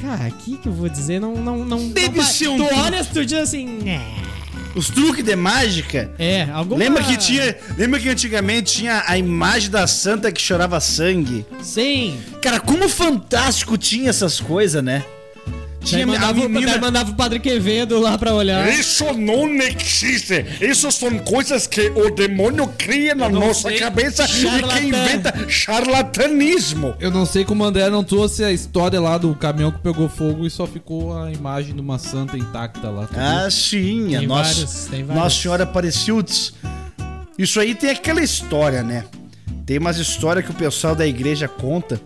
Cara, 0.00 0.28
o 0.28 0.32
que 0.32 0.56
que 0.56 0.68
eu 0.68 0.72
vou 0.72 0.88
dizer? 0.88 1.20
Não, 1.20 1.34
não, 1.34 1.64
não... 1.64 1.88
Deve 1.88 2.18
não, 2.18 2.24
ser 2.24 2.48
um 2.48 2.56
Tu 2.56 2.74
olha, 2.74 3.04
tu 3.04 3.24
diz 3.24 3.38
assim... 3.38 3.66
"Né". 3.66 4.00
Os 4.74 4.90
truques 4.90 5.24
de 5.24 5.36
mágica. 5.36 6.10
É, 6.18 6.48
alguma... 6.50 6.78
Lembra 6.78 7.04
que 7.04 7.16
tinha, 7.16 7.56
lembra 7.78 8.00
que 8.00 8.08
antigamente 8.08 8.72
tinha 8.74 9.04
a 9.06 9.16
imagem 9.16 9.70
da 9.70 9.86
santa 9.86 10.32
que 10.32 10.40
chorava 10.40 10.80
sangue? 10.80 11.46
Sim. 11.62 12.18
Cara, 12.42 12.58
como 12.58 12.88
fantástico 12.88 13.78
tinha 13.78 14.10
essas 14.10 14.40
coisas, 14.40 14.82
né? 14.82 15.04
Daí 15.84 15.90
Tinha 15.90 16.04
a 16.04 16.06
mandava, 16.06 16.38
o- 16.38 16.42
daí 16.42 16.48
menina 16.48 16.78
mandava 16.78 17.10
o 17.10 17.14
Padre 17.14 17.38
Quevedo 17.38 18.00
lá 18.00 18.16
pra 18.16 18.32
olhar. 18.34 18.66
Isso 18.72 19.04
não 19.12 19.46
existe. 19.62 20.44
Isso 20.60 20.90
são 20.90 21.18
coisas 21.18 21.66
que 21.66 21.90
o 21.94 22.08
demônio 22.10 22.66
cria 22.78 23.14
na 23.14 23.28
nossa 23.28 23.68
sei. 23.68 23.78
cabeça 23.78 24.24
e 24.24 24.28
Charlatã. 24.28 24.76
que 24.80 24.86
inventa 24.86 25.48
charlatanismo. 25.48 26.94
Eu 26.98 27.10
não 27.10 27.26
sei 27.26 27.44
como 27.44 27.62
o 27.64 27.66
André 27.66 27.88
não 27.90 28.02
trouxe 28.02 28.42
a 28.42 28.50
história 28.50 29.00
lá 29.00 29.18
do 29.18 29.34
caminhão 29.34 29.70
que 29.70 29.78
pegou 29.80 30.08
fogo 30.08 30.46
e 30.46 30.50
só 30.50 30.66
ficou 30.66 31.16
a 31.16 31.30
imagem 31.30 31.74
de 31.74 31.80
uma 31.80 31.98
santa 31.98 32.36
intacta 32.38 32.88
lá. 32.88 33.06
tu 33.06 33.14
Ah, 33.18 33.48
sim, 33.50 34.14
a 34.14 34.18
Tem 34.20 34.26
nossa, 34.26 34.42
vários, 34.54 34.84
tem 34.86 35.04
vários. 35.04 35.22
Nossa 35.24 35.36
Senhora 35.42 35.64
Aparecidos. 35.64 36.54
Isso 37.38 37.60
aí 37.60 37.74
tem 37.74 37.90
aquela 37.90 38.22
história, 38.22 38.82
né? 38.82 39.04
Tem 39.66 39.78
umas 39.78 39.98
histórias 39.98 40.44
que 40.44 40.50
o 40.50 40.54
pessoal 40.54 40.94
da 40.94 41.06
igreja 41.06 41.48
conta 41.48 42.00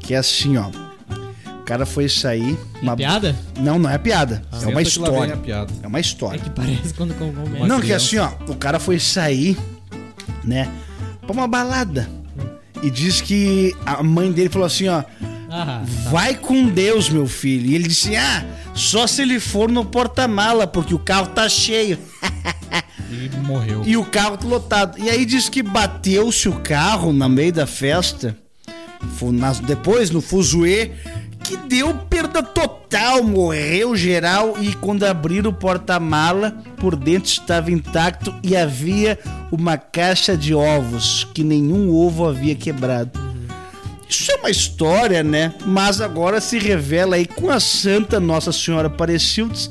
que 0.00 0.12
é 0.14 0.18
assim, 0.18 0.56
ó. 0.56 0.68
O 1.64 1.66
cara 1.66 1.86
foi 1.86 2.10
sair. 2.10 2.58
Uma... 2.82 2.94
Piada? 2.94 3.34
Não, 3.58 3.78
não 3.78 3.88
é 3.88 3.96
piada. 3.96 4.42
é 4.52 4.56
Senta 4.56 4.68
uma 4.70 4.82
história. 4.82 5.34
piada. 5.38 5.72
É 5.82 5.86
uma 5.86 5.96
É 5.96 6.00
história. 6.02 6.38
que 6.38 6.50
parece 6.50 6.92
quando 6.92 7.14
com 7.14 7.32
começa. 7.32 7.66
Não, 7.66 7.80
que 7.80 7.90
assim, 7.90 8.18
ó, 8.18 8.28
o 8.46 8.54
cara 8.54 8.78
foi 8.78 8.98
sair, 9.00 9.56
né, 10.44 10.68
pra 11.22 11.32
uma 11.32 11.48
balada. 11.48 12.06
E 12.82 12.90
diz 12.90 13.22
que 13.22 13.74
a 13.86 14.02
mãe 14.02 14.30
dele 14.30 14.50
falou 14.50 14.66
assim, 14.66 14.88
ó, 14.88 15.04
Ah, 15.50 15.82
vai 16.10 16.34
com 16.34 16.68
Deus, 16.68 17.08
meu 17.08 17.26
filho. 17.26 17.70
E 17.70 17.74
ele 17.74 17.88
disse, 17.88 18.14
ah, 18.14 18.44
só 18.74 19.06
se 19.06 19.22
ele 19.22 19.40
for 19.40 19.70
no 19.70 19.86
porta-mala, 19.86 20.66
porque 20.66 20.94
o 20.94 20.98
carro 20.98 21.28
tá 21.28 21.48
cheio. 21.48 21.98
E 23.10 23.30
morreu. 23.46 23.82
E 23.86 23.96
o 23.96 24.04
carro 24.04 24.36
tá 24.36 24.46
lotado. 24.46 24.98
E 24.98 25.08
aí 25.08 25.24
diz 25.24 25.48
que 25.48 25.62
bateu-se 25.62 26.48
o 26.48 26.54
carro 26.60 27.12
no 27.12 27.28
meio 27.28 27.52
da 27.52 27.64
festa. 27.66 28.36
Depois, 29.66 30.10
no 30.10 30.20
fuzuê, 30.20 30.90
que 31.44 31.56
deu 31.56 31.94
perda 32.10 32.42
total, 32.42 33.22
morreu 33.22 33.94
geral. 33.94 34.54
E 34.60 34.74
quando 34.74 35.04
abriram 35.04 35.50
o 35.50 35.54
porta-mala, 35.54 36.50
por 36.78 36.96
dentro 36.96 37.30
estava 37.30 37.70
intacto 37.70 38.34
e 38.42 38.56
havia 38.56 39.18
uma 39.52 39.76
caixa 39.76 40.36
de 40.36 40.54
ovos, 40.54 41.26
que 41.34 41.44
nenhum 41.44 41.90
ovo 41.94 42.26
havia 42.26 42.54
quebrado. 42.54 43.10
Isso 44.08 44.30
é 44.32 44.36
uma 44.36 44.50
história, 44.50 45.22
né? 45.22 45.54
Mas 45.66 46.00
agora 46.00 46.40
se 46.40 46.58
revela 46.58 47.16
aí 47.16 47.26
com 47.26 47.50
a 47.50 47.58
Santa 47.60 48.18
Nossa 48.20 48.52
Senhora 48.52 48.86
Aparecidos 48.88 49.70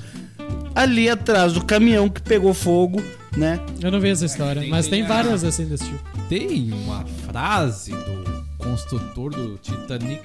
ali 0.76 1.10
atrás 1.10 1.54
do 1.54 1.64
caminhão 1.64 2.10
que 2.10 2.22
pegou 2.22 2.54
fogo, 2.54 3.02
né? 3.38 3.60
eu 3.82 3.92
não 3.92 4.00
vi 4.00 4.10
essa 4.10 4.26
história, 4.26 4.62
tem- 4.62 4.70
mas 4.72 4.88
tem 4.88 5.04
tem 5.04 5.04
a- 5.04 5.08
várias 5.08 5.44
assim 5.44 5.66
desse 5.66 5.86
tipo. 5.86 6.00
Tem 6.28 6.72
uma 6.74 7.06
frase 7.28 7.92
do 7.92 8.44
construtor 8.58 9.30
do 9.32 9.58
Titanic. 9.60 10.22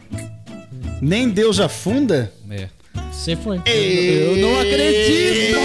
Nem 1.01 1.29
Deus 1.29 1.61
afunda? 1.61 2.33
É. 2.51 2.69
Você 3.13 3.37
foi. 3.37 3.61
Eu 3.67 4.37
não 4.37 4.61
acredito! 4.61 5.59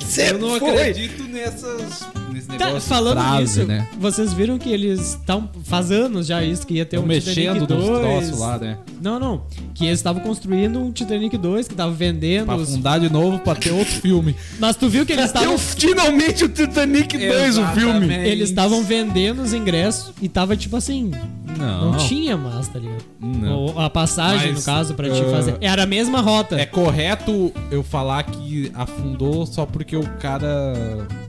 Você 0.00 0.30
eu 0.30 0.38
não 0.38 0.58
foi. 0.58 0.70
acredito 0.70 1.24
nessas. 1.24 2.06
Nesse 2.32 2.46
Tá, 2.48 2.66
negócio 2.66 2.88
falando 2.88 3.14
frase, 3.20 3.40
nisso, 3.60 3.64
né? 3.64 3.88
vocês 3.98 4.32
viram 4.32 4.58
que 4.58 4.68
eles 4.68 5.00
estão 5.14 5.48
faz 5.64 5.90
anos 5.92 6.26
já 6.26 6.42
isso 6.42 6.66
que 6.66 6.74
ia 6.74 6.84
ter 6.84 6.96
Tão 6.96 7.04
um 7.04 7.08
mexendo 7.08 7.60
Titanic 7.66 7.72
nos 7.72 7.84
2. 7.86 8.00
troços 8.00 8.38
lá, 8.40 8.58
né? 8.58 8.78
Não, 9.00 9.18
não, 9.20 9.42
que 9.72 9.86
eles 9.86 9.98
estavam 10.00 10.20
construindo 10.22 10.78
um 10.80 10.90
Titanic 10.92 11.36
2 11.36 11.68
que 11.68 11.74
tava 11.74 11.92
vendendo 11.92 12.46
Pra 12.46 12.56
os... 12.56 12.70
fundar 12.74 12.98
de 13.00 13.10
novo 13.10 13.38
pra 13.38 13.54
ter 13.54 13.70
outro 13.72 13.92
filme. 14.00 14.34
Mas 14.58 14.76
tu 14.76 14.88
viu 14.88 15.06
que 15.06 15.12
eles 15.12 15.30
Deu 15.32 15.40
estavam 15.42 15.58
finalmente 15.58 16.44
o 16.44 16.48
Titanic 16.48 17.16
2, 17.16 17.58
o 17.58 17.66
filme. 17.68 17.90
Exatamente. 18.06 18.28
eles 18.28 18.48
estavam 18.50 18.82
vendendo 18.82 19.40
os 19.42 19.52
ingressos 19.52 20.12
e 20.20 20.28
tava 20.28 20.56
tipo 20.56 20.76
assim, 20.76 21.12
Não. 21.58 21.92
não, 21.92 21.98
tinha 21.98 22.36
mais, 22.36 22.68
tá 22.68 22.78
ligado? 22.78 23.04
Não. 23.20 23.56
Ou 23.56 23.80
a 23.80 23.88
passagem 23.90 24.52
Mas, 24.52 24.60
no 24.60 24.72
caso 24.72 24.94
pra 24.94 25.08
te 25.08 25.20
uh, 25.20 25.30
fazer. 25.30 25.56
Era 25.60 25.82
a 25.84 25.86
mesma 25.86 26.20
rota. 26.20 26.56
É 26.56 26.66
correto 26.66 27.52
eu 27.70 27.82
falar 27.82 28.22
que 28.24 28.70
afundou 28.74 29.46
só 29.46 29.64
porque 29.66 29.96
o 29.96 30.06
cara, 30.20 30.48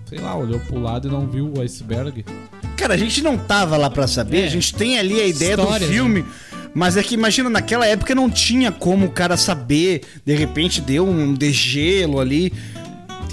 sei 0.06 0.20
lá, 0.20 0.36
olhou 0.36 0.60
pro 0.60 0.80
lado 0.80 1.08
e 1.08 1.12
não 1.12 1.28
viu 1.28 1.52
o 1.56 1.62
iceberg? 1.62 2.26
Cara, 2.76 2.94
a 2.94 2.98
gente 2.98 3.22
não 3.22 3.38
tava 3.38 3.78
lá 3.78 3.90
pra 3.90 4.08
saber, 4.08 4.42
É. 4.42 4.46
a 4.46 4.50
gente 4.50 4.74
tem 4.74 5.00
ali 5.00 5.20
a 5.22 5.28
ideia 5.28 5.52
Histórias, 5.52 5.90
do 5.90 5.94
filme. 5.94 6.26
Mas 6.74 6.98
é 6.98 7.04
que 7.04 7.14
imagina, 7.16 7.50
naquela 7.50 7.86
época 7.88 8.14
não 8.14 8.30
tinha 8.30 8.70
como 8.70 9.06
o 9.06 9.10
cara 9.10 9.38
saber, 9.38 10.02
de 10.26 10.36
repente 10.36 10.82
deu 10.82 11.08
um 11.08 11.34
degelo 11.34 12.20
ali 12.20 12.52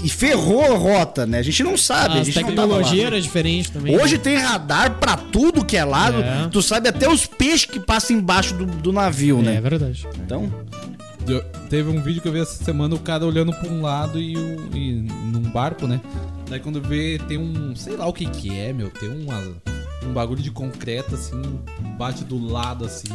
e 0.03 0.09
ferrou 0.09 0.63
a 0.65 0.77
rota, 0.77 1.25
né? 1.25 1.39
A 1.39 1.41
gente 1.41 1.63
não 1.63 1.77
sabe, 1.77 2.17
a 2.17 2.21
a 2.21 2.23
gente 2.23 2.35
não 2.41 2.53
tava 2.53 2.67
lá. 2.73 2.77
tecnologia 2.79 3.07
era 3.07 3.21
diferente 3.21 3.71
também. 3.71 3.97
Hoje 3.99 4.17
tem 4.17 4.35
radar 4.37 4.95
pra 4.99 5.15
tudo 5.17 5.63
que 5.65 5.77
é 5.77 5.85
lado, 5.85 6.21
É. 6.21 6.47
tu 6.51 6.61
sabe 6.61 6.89
até 6.89 7.07
os 7.09 7.25
peixes 7.25 7.65
que 7.65 7.79
passam 7.79 8.17
embaixo 8.17 8.53
do, 8.53 8.65
do 8.65 8.91
navio, 8.91 9.39
É 9.39 9.43
né? 9.43 9.61
verdade. 9.61 10.05
Então, 10.23 10.51
Eu- 11.25 11.41
teve 11.69 11.89
um 11.89 12.01
vídeo 12.01 12.21
que 12.21 12.27
eu 12.27 12.33
vi 12.33 12.41
essa 12.41 12.61
semana, 12.61 12.93
o 12.95 12.99
cara 12.99 13.25
olhando 13.25 13.53
pra 13.53 13.69
um 13.71 13.81
lado 13.81 14.19
e, 14.19 14.35
o- 14.35 14.69
e 14.75 14.91
num 15.31 15.41
barco, 15.53 15.87
né? 15.87 16.01
Daí 16.49 16.59
quando 16.59 16.81
vê, 16.81 17.17
tem 17.29 17.37
um, 17.37 17.73
sei 17.77 17.95
lá 17.95 18.05
o 18.05 18.11
que 18.11 18.25
que 18.25 18.53
é, 18.53 18.73
meu, 18.73 18.89
tem 18.89 19.07
uma, 19.07 19.41
um 20.05 20.11
bagulho 20.11 20.41
de 20.43 20.51
concreto, 20.51 21.15
assim, 21.15 21.41
bate 21.97 22.25
do 22.25 22.37
lado, 22.45 22.83
assim. 22.85 23.07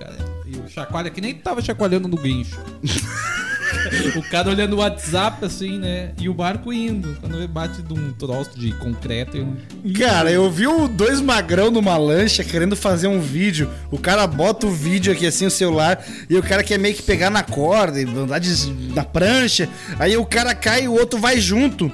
Cara, 0.00 0.16
E 0.46 0.56
o 0.56 0.66
chacoalha 0.68 1.10
que 1.10 1.20
nem 1.20 1.34
tava 1.34 1.60
chacoalhando 1.60 2.08
no 2.08 2.16
guincho. 2.16 2.58
o 4.16 4.22
cara 4.22 4.48
olhando 4.50 4.74
o 4.74 4.78
WhatsApp 4.78 5.44
assim, 5.44 5.78
né? 5.78 6.12
E 6.20 6.28
o 6.28 6.34
barco 6.34 6.72
indo. 6.72 7.16
Quando 7.20 7.36
ele 7.36 7.46
bate 7.46 7.82
de 7.82 7.92
um 7.92 8.12
troço 8.12 8.58
de 8.58 8.72
concreto. 8.74 9.36
e- 9.84 9.92
Cara, 9.92 10.30
eu 10.30 10.50
vi 10.50 10.64
dois 10.96 11.20
magrão 11.20 11.70
numa 11.70 11.96
lancha 11.96 12.42
querendo 12.44 12.76
fazer 12.76 13.06
um 13.08 13.20
vídeo. 13.20 13.68
O 13.90 13.98
cara 13.98 14.26
bota 14.26 14.66
o 14.66 14.70
vídeo 14.70 15.12
aqui 15.12 15.26
assim, 15.26 15.46
o 15.46 15.50
celular, 15.50 16.04
e 16.28 16.36
o 16.36 16.42
cara 16.42 16.62
quer 16.62 16.78
meio 16.78 16.94
que 16.94 17.02
pegar 17.02 17.30
na 17.30 17.42
corda, 17.42 18.00
e 18.00 18.04
andar 18.04 18.38
de- 18.38 18.72
na 18.94 19.04
prancha. 19.04 19.68
Aí 19.98 20.16
o 20.16 20.24
cara 20.24 20.54
cai 20.54 20.84
e 20.84 20.88
o 20.88 20.92
outro 20.92 21.18
vai 21.18 21.40
junto. 21.40 21.90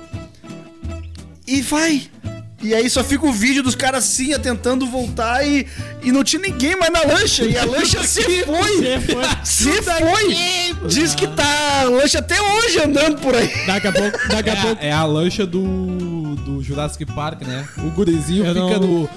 E 1.46 1.62
vai. 1.62 2.02
E 2.60 2.74
aí 2.74 2.90
só 2.90 3.04
fica 3.04 3.24
o 3.24 3.32
vídeo 3.32 3.62
dos 3.62 3.76
caras 3.76 4.02
assim, 4.04 4.36
tentando 4.40 4.84
voltar 4.84 5.46
e, 5.46 5.64
e 6.02 6.10
não 6.10 6.24
tinha 6.24 6.42
ninguém 6.42 6.74
mais 6.76 6.92
na 6.92 7.02
lancha. 7.04 7.44
E 7.44 7.56
a 7.56 7.64
lancha 7.64 8.02
se 8.02 8.20
foi. 8.44 8.98
Se 9.44 9.70
foi. 9.82 10.88
Diz 10.88 11.14
que 11.14 11.28
tá 11.28 11.82
a 11.82 11.84
lancha 11.84 12.18
até 12.18 12.40
hoje 12.40 12.80
andando 12.80 13.20
por 13.20 13.32
aí. 13.34 13.48
Daqui 13.64 13.86
a 13.86 13.92
pouco, 13.92 14.18
daqui 14.28 14.50
a 14.50 14.54
É, 14.54 14.56
pouco. 14.62 14.84
é 14.84 14.90
a 14.92 15.04
lancha 15.04 15.46
do, 15.46 16.17
do 16.34 16.62
Jurassic 16.62 17.04
Park, 17.06 17.42
né? 17.42 17.66
O 17.78 17.90
gurizinho 17.90 18.44
Eu 18.44 18.54
fica 18.54 18.78
não- 18.78 18.80
no, 18.80 19.00
no, 19.02 19.08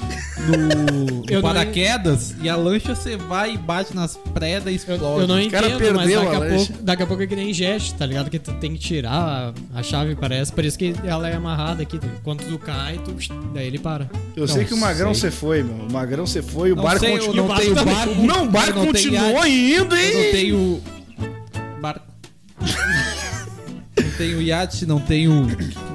Eu 0.50 1.26
no 1.26 1.34
não- 1.34 1.42
paraquedas 1.42 2.36
e 2.42 2.50
a 2.50 2.56
lancha 2.56 2.96
você 2.96 3.16
vai 3.18 3.54
e 3.54 3.58
bate 3.58 3.96
nas 3.96 4.16
predas 4.34 4.72
e 4.72 4.76
explode. 4.76 5.02
Eu 5.04 5.28
não 5.28 5.50
cara 5.50 5.68
entendo, 5.70 5.96
mas 5.96 6.08
perdeu 6.12 6.24
daqui 6.24 6.36
a 6.36 6.38
a, 6.38 6.50
pouco, 6.58 6.74
daqui 6.84 7.04
a 7.04 7.08
pouco 7.08 7.24
é 7.24 7.28
que 7.28 7.36
nem 7.36 7.54
jet, 7.54 7.94
tá 7.96 8.06
ligado? 8.06 8.30
Que 8.30 8.40
tu 8.40 8.52
tem 8.54 8.74
que 8.74 8.80
tirar 8.80 9.54
a, 9.74 9.80
a 9.80 9.84
chave, 9.84 10.16
parece. 10.16 10.52
Por 10.52 10.66
isso 10.66 10.78
que 10.78 10.94
ela 11.04 11.30
é 11.30 11.36
amarrada 11.36 11.84
aqui. 11.84 12.00
Quando 12.24 12.44
tu 12.44 12.58
cai, 12.60 13.00
tu, 13.04 13.14
daí 13.54 13.68
ele 13.68 13.80
para. 13.80 14.10
Eu 14.36 14.48
sei 14.48 14.62
Não 14.62 14.68
que 14.68 14.74
o 14.74 14.78
Magrão 14.78 15.14
sei. 15.14 15.30
você 15.30 15.38
foi, 15.38 15.64
meu. 15.64 15.86
O 15.88 15.92
Magrão 15.92 16.26
você 16.26 16.42
foi, 16.42 16.72
o 16.72 16.76
Não 16.76 16.84
barco 16.84 17.00
sei, 17.02 17.14
eu 17.16 17.20
continuou. 17.20 17.48
não 17.48 17.56
tenho 17.58 17.76
barco. 17.76 18.16
Não, 18.22 18.44
o 18.46 18.50
barco 18.50 18.70
Eu 18.72 18.76
não 18.76 18.86
continuou 18.88 19.46
indo 19.48 19.96
Eu 19.96 20.14
não 20.26 20.32
tenho 20.32 20.82
barco. 21.82 22.06
não 24.04 24.12
tenho 24.12 24.42
iate, 24.42 24.86
não 24.86 25.00
tenho 25.00 25.48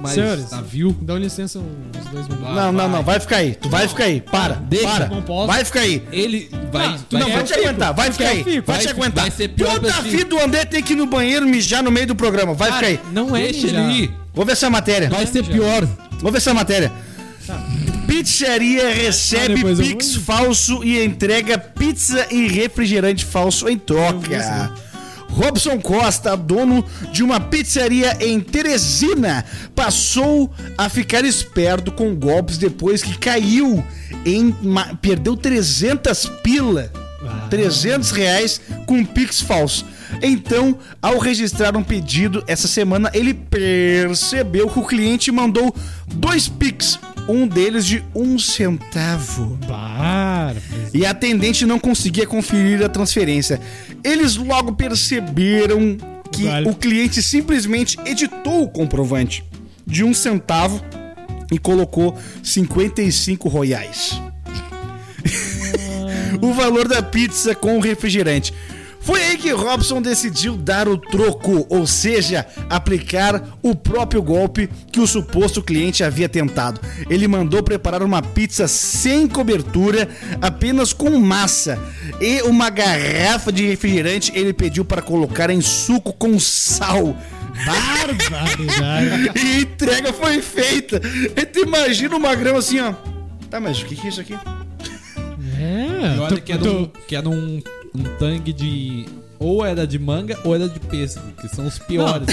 mais 0.03 0.15
Senhores. 0.15 0.51
navio. 0.51 0.97
Dá 1.03 1.15
licença 1.15 1.59
uns 1.59 2.05
dois 2.13 2.29
minutos. 2.29 2.55
Não, 2.55 2.73
não, 2.73 2.89
não, 2.89 3.03
vai 3.03 3.19
ficar 3.21 3.37
aí. 3.37 3.55
Tu 3.55 3.69
vai 3.69 3.87
ficar 3.89 4.05
aí. 4.05 4.21
Para, 4.21 4.55
Deixa, 4.55 4.87
para. 4.89 5.09
não 5.09 5.23
posso. 5.23 5.47
Vai 5.47 5.65
ficar 5.65 5.81
aí. 5.81 6.03
Ele 6.13 6.51
vai. 6.73 6.87
Ah, 6.87 6.99
tu 7.09 7.19
Não, 7.19 7.23
vai 7.23 7.31
vai 7.33 7.41
eu 7.41 7.45
te 7.47 7.55
fico. 7.55 7.67
aguentar, 7.69 7.95
vai 7.95 8.13
ficar 8.13 8.25
eu 8.25 8.31
aí. 8.31 8.45
fico. 8.45 8.67
Vai 8.67 8.79
te 8.79 8.85
Vai- 8.85 8.93
aguentar. 8.93 9.23
vai 9.23 9.31
ser 9.31 9.49
pior 9.49 9.73
Toda 9.75 9.89
pra 9.89 9.99
a 9.99 10.03
ti. 10.03 10.09
vida 10.11 10.25
do 10.25 10.39
André 10.41 10.65
tem 10.65 10.83
que 10.83 10.93
ir 10.93 10.97
no 10.97 11.07
banheiro 11.07 11.47
mijar 11.47 11.83
no 11.83 11.91
meio 11.91 12.07
do 12.07 12.15
programa. 12.15 12.55
Vai 12.55 12.73
ficar 12.73 12.87
aí. 12.87 13.01
Não 13.13 13.35
é 13.37 13.43
Deixa 13.43 13.67
mijar. 13.67 13.91
ele 13.91 14.03
ir. 14.05 14.11
Vou 14.35 14.45
ver 14.45 14.53
essa 14.53 14.69
matéria. 14.71 15.09
Vai 15.09 15.27
ser 15.27 15.45
pior. 15.45 15.87
Vou 16.21 16.31
ver 16.31 16.39
essa 16.39 16.53
matéria. 16.55 16.93
Pizzaria 18.07 18.89
recebe 18.95 19.53
Ah, 19.53 19.57
depois 19.57 19.79
eu 19.81 19.87
Pix 19.87 20.15
falso 20.17 20.85
e 20.85 21.05
entrega 21.05 21.59
pizza 21.59 22.27
e 22.31 22.47
refrigerante 22.49 23.25
falso 23.25 23.69
em 23.69 23.77
troca. 23.79 24.73
Robson 25.29 25.79
Costa, 25.79 26.37
dono 26.37 26.85
de 27.13 27.23
uma 27.23 27.41
pizzaria 27.41 28.17
em 28.21 28.41
Teresina, 28.41 29.45
passou 29.75 30.53
a 30.79 30.89
ficar 30.89 31.25
esperto 31.25 31.93
com 31.93 32.15
golpes 32.15 32.59
depois 32.59 33.03
que 33.03 33.19
caiu 33.19 33.85
em. 34.25 34.55
perdeu 35.01 35.37
300 35.37 36.27
pila. 36.43 36.91
Ah. 37.23 37.47
300 37.51 38.11
reais 38.11 38.61
com 38.87 39.05
Pix 39.05 39.41
falso. 39.41 39.85
Então, 40.23 40.79
ao 41.03 41.19
registrar 41.19 41.77
um 41.77 41.83
pedido 41.83 42.43
essa 42.47 42.69
semana, 42.69 43.11
ele 43.13 43.35
percebeu 43.35 44.69
que 44.69 44.79
o 44.79 44.87
cliente 44.87 45.31
mandou 45.33 45.75
dois 46.07 46.49
Pix, 46.49 46.99
um 47.29 47.47
deles 47.47 47.85
de 47.85 48.05
um 48.15 48.39
centavo. 48.39 49.59
Para. 49.67 50.57
E 50.93 51.05
a 51.05 51.11
atendente 51.11 51.67
não 51.67 51.79
conseguia 51.79 52.27
conferir 52.27 52.85
a 52.85 52.89
transferência. 52.89 53.61
Eles 54.05 54.37
logo 54.37 54.73
perceberam 54.73 55.97
que 56.33 56.45
Vale. 56.45 56.69
o 56.69 56.75
cliente 56.75 57.23
simplesmente 57.23 57.99
editou 58.05 58.63
o 58.63 58.69
comprovante 58.69 59.45
de 59.87 60.05
um 60.05 60.13
centavo 60.13 60.83
e 61.53 61.59
colocou 61.59 62.17
55 62.43 63.49
reais. 63.49 64.21
o 66.43 66.53
valor 66.53 66.89
da 66.89 67.03
pizza 67.03 67.55
com 67.55 67.77
o 67.77 67.81
refrigerante. 67.81 68.53
Foi 69.07 69.23
aí 69.23 69.39
que 69.39 69.53
Robson 69.53 70.03
decidiu 70.03 70.57
dar 70.57 70.89
o 70.89 70.99
troco, 70.99 71.65
ou 71.71 71.87
seja, 71.87 72.45
aplicar 72.69 73.41
o 73.63 73.73
próprio 73.73 74.21
golpe 74.21 74.69
que 74.91 74.99
o 74.99 75.07
suposto 75.07 75.63
cliente 75.63 76.03
havia 76.03 76.29
tentado. 76.29 76.81
Ele 77.09 77.29
mandou 77.29 77.63
preparar 77.63 78.03
uma 78.03 78.21
pizza 78.21 78.67
sem 78.67 79.29
cobertura, 79.29 80.09
apenas 80.43 80.93
com 80.93 81.17
massa, 81.21 81.79
e 82.21 82.43
uma 82.43 82.69
garrafa 82.69 83.53
de 83.53 83.65
refrigerante 83.65 84.33
ele 84.35 84.53
pediu 84.53 84.85
para 84.85 85.01
colocar 85.01 85.51
em 85.51 85.61
suco 85.61 86.13
com 86.13 86.37
sal. 86.41 87.17
Barbaridade. 87.65 89.31
E 89.37 89.39
a 89.39 89.61
entrega 89.61 90.13
foi 90.13 90.43
feita. 90.43 91.01
E 91.37 91.47
tu 91.47 91.61
imagina 91.61 92.17
o 92.17 92.21
magrão 92.21 92.57
assim, 92.57 92.81
ó. 92.81 92.93
Tá, 93.49 93.61
mas 93.61 93.81
o 93.81 93.87
que, 93.87 93.95
que 93.95 94.07
é 94.07 94.11
isso 94.11 94.21
aqui? 94.21 94.35
É. 95.59 96.17
E 96.17 96.19
olha 96.19 96.29
tu- 96.37 96.43
que 96.43 96.53
era, 96.53 96.63
tu- 96.63 96.71
um, 96.71 96.91
que 97.07 97.17
era 97.17 97.29
um, 97.29 97.63
um 97.95 98.03
tangue 98.19 98.53
de. 98.53 99.07
Ou 99.39 99.65
era 99.67 99.87
de 99.87 99.99
manga 99.99 100.39
ou 100.45 100.55
era 100.55 100.67
de 100.67 100.81
pêssego, 100.81 101.27
que 101.39 101.47
são 101.49 101.67
os 101.67 101.79
piores. 101.79 102.27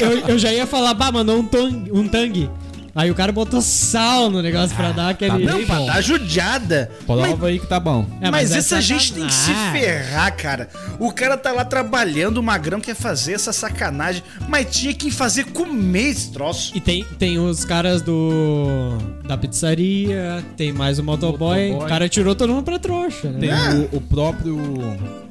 eu, 0.00 0.28
eu 0.30 0.38
já 0.38 0.50
ia 0.52 0.66
falar, 0.66 0.94
bah, 0.94 1.12
mandou 1.12 1.36
um 1.38 1.44
tang, 1.46 1.90
um 1.92 2.08
tangue. 2.08 2.48
Aí 2.94 3.10
o 3.10 3.14
cara 3.14 3.30
botou 3.32 3.60
sal 3.60 4.28
no 4.30 4.42
negócio 4.42 4.74
pra 4.76 4.92
dar 4.92 5.10
aquele. 5.10 5.44
tá 5.46 5.52
Não, 5.52 5.64
pra 5.66 5.78
dar 5.86 6.00
judiada. 6.00 6.90
Prova 7.06 7.46
aí 7.46 7.58
que 7.58 7.66
tá 7.66 7.78
bom. 7.78 8.06
É, 8.20 8.30
mas 8.30 8.52
é 8.52 8.58
essa 8.58 8.80
gente 8.80 9.12
tem 9.12 9.26
que 9.26 9.32
se 9.32 9.52
ferrar, 9.72 10.36
cara. 10.36 10.68
O 10.98 11.12
cara 11.12 11.36
tá 11.36 11.52
lá 11.52 11.64
trabalhando, 11.64 12.38
o 12.38 12.42
magrão 12.42 12.80
quer 12.80 12.94
fazer 12.94 13.32
essa 13.34 13.52
sacanagem, 13.52 14.22
mas 14.48 14.66
tinha 14.76 14.92
que 14.92 15.10
fazer 15.10 15.44
comer 15.46 16.08
esse 16.10 16.32
troço. 16.32 16.72
E 16.76 16.80
tem, 16.80 17.04
tem 17.18 17.38
os 17.38 17.64
caras 17.64 18.02
do. 18.02 18.98
da 19.26 19.36
pizzaria, 19.36 20.44
tem 20.56 20.72
mais 20.72 20.98
o 20.98 21.04
motoboy. 21.04 21.68
Motoboy. 21.68 21.86
O 21.86 21.88
cara 21.88 22.08
tirou 22.08 22.34
todo 22.34 22.52
mundo 22.52 22.64
pra 22.64 22.78
trouxa, 22.78 23.30
né? 23.30 23.38
Tem 23.40 23.50
É. 23.50 23.88
o, 23.92 23.96
o 23.96 24.00
próprio 24.00 24.56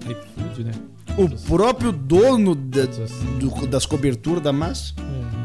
iFood, 0.06 0.64
né? 0.64 0.72
O 1.18 1.28
próprio 1.30 1.92
dono 1.92 2.56
da- 2.56 2.86
do- 3.40 3.68
das 3.68 3.86
coberturas 3.86 4.42
da 4.42 4.54
massa. 4.54 4.94
Ele 4.98 5.39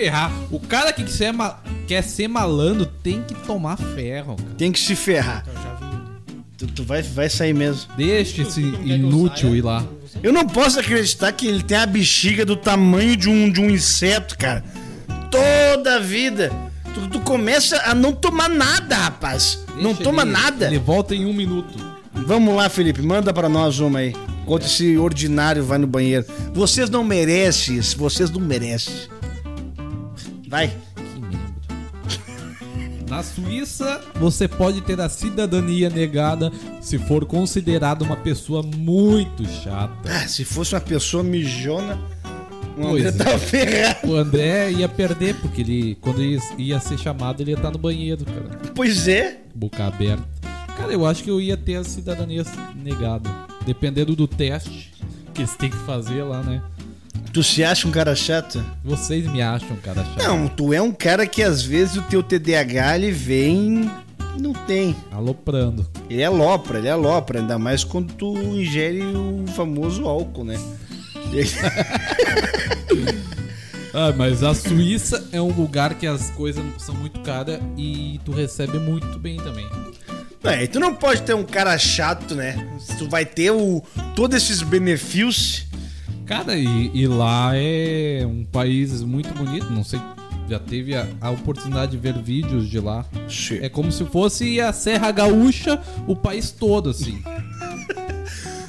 ferrar. 0.00 0.32
O 0.50 0.58
cara 0.58 0.92
que 0.92 1.04
quer 1.04 1.32
ma- 1.32 1.58
quer 1.86 2.02
ser 2.02 2.28
malandro 2.28 2.86
tem 2.86 3.22
que 3.22 3.34
tomar 3.34 3.76
ferro, 3.76 4.36
cara. 4.36 4.50
Tem 4.56 4.72
que 4.72 4.78
se 4.78 4.94
ferrar. 4.96 5.44
Tu, 6.56 6.66
tu 6.68 6.84
vai, 6.84 7.02
vai 7.02 7.28
sair 7.28 7.52
mesmo. 7.54 7.90
Deixa 7.96 8.42
esse 8.42 8.60
inútil 8.60 9.54
ir 9.56 9.62
lá. 9.62 9.84
Eu 10.22 10.32
não 10.32 10.46
posso 10.46 10.78
acreditar 10.80 11.32
que 11.32 11.46
ele 11.46 11.62
tem 11.62 11.76
a 11.78 11.86
bexiga 11.86 12.44
do 12.44 12.56
tamanho 12.56 13.16
de 13.16 13.28
um, 13.28 13.50
de 13.50 13.60
um 13.60 13.70
inseto, 13.70 14.36
cara. 14.38 14.64
Toda 15.30 15.96
a 15.96 15.98
vida. 15.98 16.50
Tu, 16.94 17.08
tu 17.08 17.20
começa 17.20 17.80
a 17.84 17.94
não 17.94 18.12
tomar 18.12 18.48
nada, 18.48 18.96
rapaz. 18.96 19.60
não 19.76 19.92
Deixa 19.92 20.02
toma 20.02 20.22
ele- 20.22 20.30
nada. 20.32 20.66
Ele 20.66 20.78
volta 20.78 21.14
em 21.14 21.24
um 21.24 21.32
minuto. 21.32 21.78
Vamos 22.12 22.54
lá, 22.56 22.68
Felipe, 22.68 23.00
manda 23.02 23.32
pra 23.32 23.48
nós 23.48 23.78
uma 23.78 24.00
aí. 24.00 24.14
Enquanto 24.42 24.66
esse 24.66 24.96
ordinário 24.98 25.62
vai 25.64 25.78
no 25.78 25.86
banheiro. 25.86 26.26
Vocês 26.52 26.90
não 26.90 27.04
merecem 27.04 27.76
isso, 27.76 27.96
vocês 27.96 28.28
não 28.30 28.40
merecem. 28.40 28.92
Vai. 30.50 30.66
Que 30.96 31.20
membro. 31.20 31.38
Na 33.08 33.22
Suíça, 33.22 34.00
você 34.16 34.48
pode 34.48 34.80
ter 34.80 35.00
a 35.00 35.08
cidadania 35.08 35.88
negada 35.88 36.50
se 36.80 36.98
for 36.98 37.24
considerado 37.24 38.02
uma 38.02 38.16
pessoa 38.16 38.60
muito 38.60 39.48
chata. 39.48 39.94
Ah, 40.04 40.26
se 40.26 40.44
fosse 40.44 40.74
uma 40.74 40.80
pessoa 40.80 41.22
mijona, 41.22 41.96
o 42.76 42.88
André 42.88 43.08
é. 43.08 43.12
tá 43.12 43.38
ferrado. 43.38 44.10
O 44.10 44.16
André 44.16 44.72
ia 44.72 44.88
perder, 44.88 45.36
porque 45.36 45.60
ele, 45.60 45.94
quando 46.00 46.20
ia, 46.20 46.40
ia 46.58 46.80
ser 46.80 46.98
chamado, 46.98 47.40
ele 47.40 47.52
ia 47.52 47.56
estar 47.56 47.70
no 47.70 47.78
banheiro, 47.78 48.24
cara. 48.24 48.72
Pois 48.74 49.06
é. 49.06 49.38
Boca 49.54 49.86
aberta. 49.86 50.24
Cara, 50.76 50.92
eu 50.92 51.06
acho 51.06 51.22
que 51.22 51.30
eu 51.30 51.40
ia 51.40 51.56
ter 51.56 51.76
a 51.76 51.84
cidadania 51.84 52.44
negada. 52.74 53.30
Dependendo 53.64 54.16
do 54.16 54.26
teste 54.26 54.92
que 55.32 55.42
eles 55.42 55.54
têm 55.54 55.70
que 55.70 55.76
fazer 55.78 56.22
lá, 56.24 56.42
né? 56.42 56.60
Tu 57.32 57.42
se 57.44 57.62
acha 57.62 57.86
um 57.86 57.90
cara 57.90 58.14
chato? 58.16 58.64
Vocês 58.84 59.26
me 59.26 59.40
acham, 59.40 59.76
cara, 59.76 60.04
chato. 60.04 60.18
Não, 60.18 60.48
tu 60.48 60.72
é 60.72 60.82
um 60.82 60.90
cara 60.90 61.26
que 61.26 61.42
às 61.42 61.62
vezes 61.62 61.96
o 61.96 62.02
teu 62.02 62.22
TDAH 62.22 62.96
ele 62.96 63.12
vem. 63.12 63.90
Não 64.38 64.52
tem. 64.52 64.96
Aloprando. 65.12 65.86
Ele 66.08 66.22
é 66.22 66.28
lopra, 66.28 66.78
ele 66.78 66.88
é 66.88 66.94
lopra, 66.94 67.40
ainda 67.40 67.58
mais 67.58 67.84
quando 67.84 68.12
tu 68.14 68.36
ingere 68.36 69.02
o 69.02 69.44
famoso 69.54 70.06
álcool, 70.06 70.44
né? 70.44 70.58
Ah, 73.92 74.12
mas 74.16 74.44
a 74.44 74.54
Suíça 74.54 75.28
é 75.32 75.42
um 75.42 75.52
lugar 75.52 75.94
que 75.94 76.06
as 76.06 76.30
coisas 76.30 76.62
são 76.78 76.94
muito 76.94 77.20
caras 77.20 77.58
e 77.76 78.20
tu 78.24 78.30
recebe 78.30 78.78
muito 78.78 79.18
bem 79.18 79.36
também. 79.38 79.68
É, 80.44 80.66
tu 80.66 80.78
não 80.78 80.94
pode 80.94 81.22
ter 81.22 81.34
um 81.34 81.42
cara 81.42 81.76
chato, 81.76 82.34
né? 82.34 82.68
Tu 82.98 83.08
vai 83.08 83.26
ter 83.26 83.50
o, 83.50 83.82
todos 84.14 84.36
esses 84.36 84.62
benefícios. 84.62 85.66
Cara, 86.30 86.56
e, 86.56 86.92
e 86.94 87.08
lá 87.08 87.50
é 87.56 88.24
um 88.24 88.44
país 88.44 89.02
muito 89.02 89.34
bonito, 89.34 89.68
não 89.72 89.82
sei 89.82 89.98
já 90.48 90.58
teve 90.58 90.96
a, 90.96 91.06
a 91.20 91.30
oportunidade 91.30 91.92
de 91.92 91.96
ver 91.96 92.12
vídeos 92.12 92.68
de 92.68 92.80
lá. 92.80 93.04
Sim. 93.28 93.60
É 93.62 93.68
como 93.68 93.92
se 93.92 94.04
fosse 94.04 94.60
a 94.60 94.72
Serra 94.72 95.12
Gaúcha, 95.12 95.80
o 96.08 96.16
país 96.16 96.50
todo, 96.50 96.90
assim. 96.90 97.22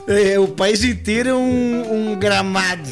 É, 0.07 0.38
o 0.39 0.47
país 0.47 0.84
inteiro 0.84 1.30
é 1.30 1.34
um, 1.34 2.12
um 2.12 2.20
gramado. 2.20 2.89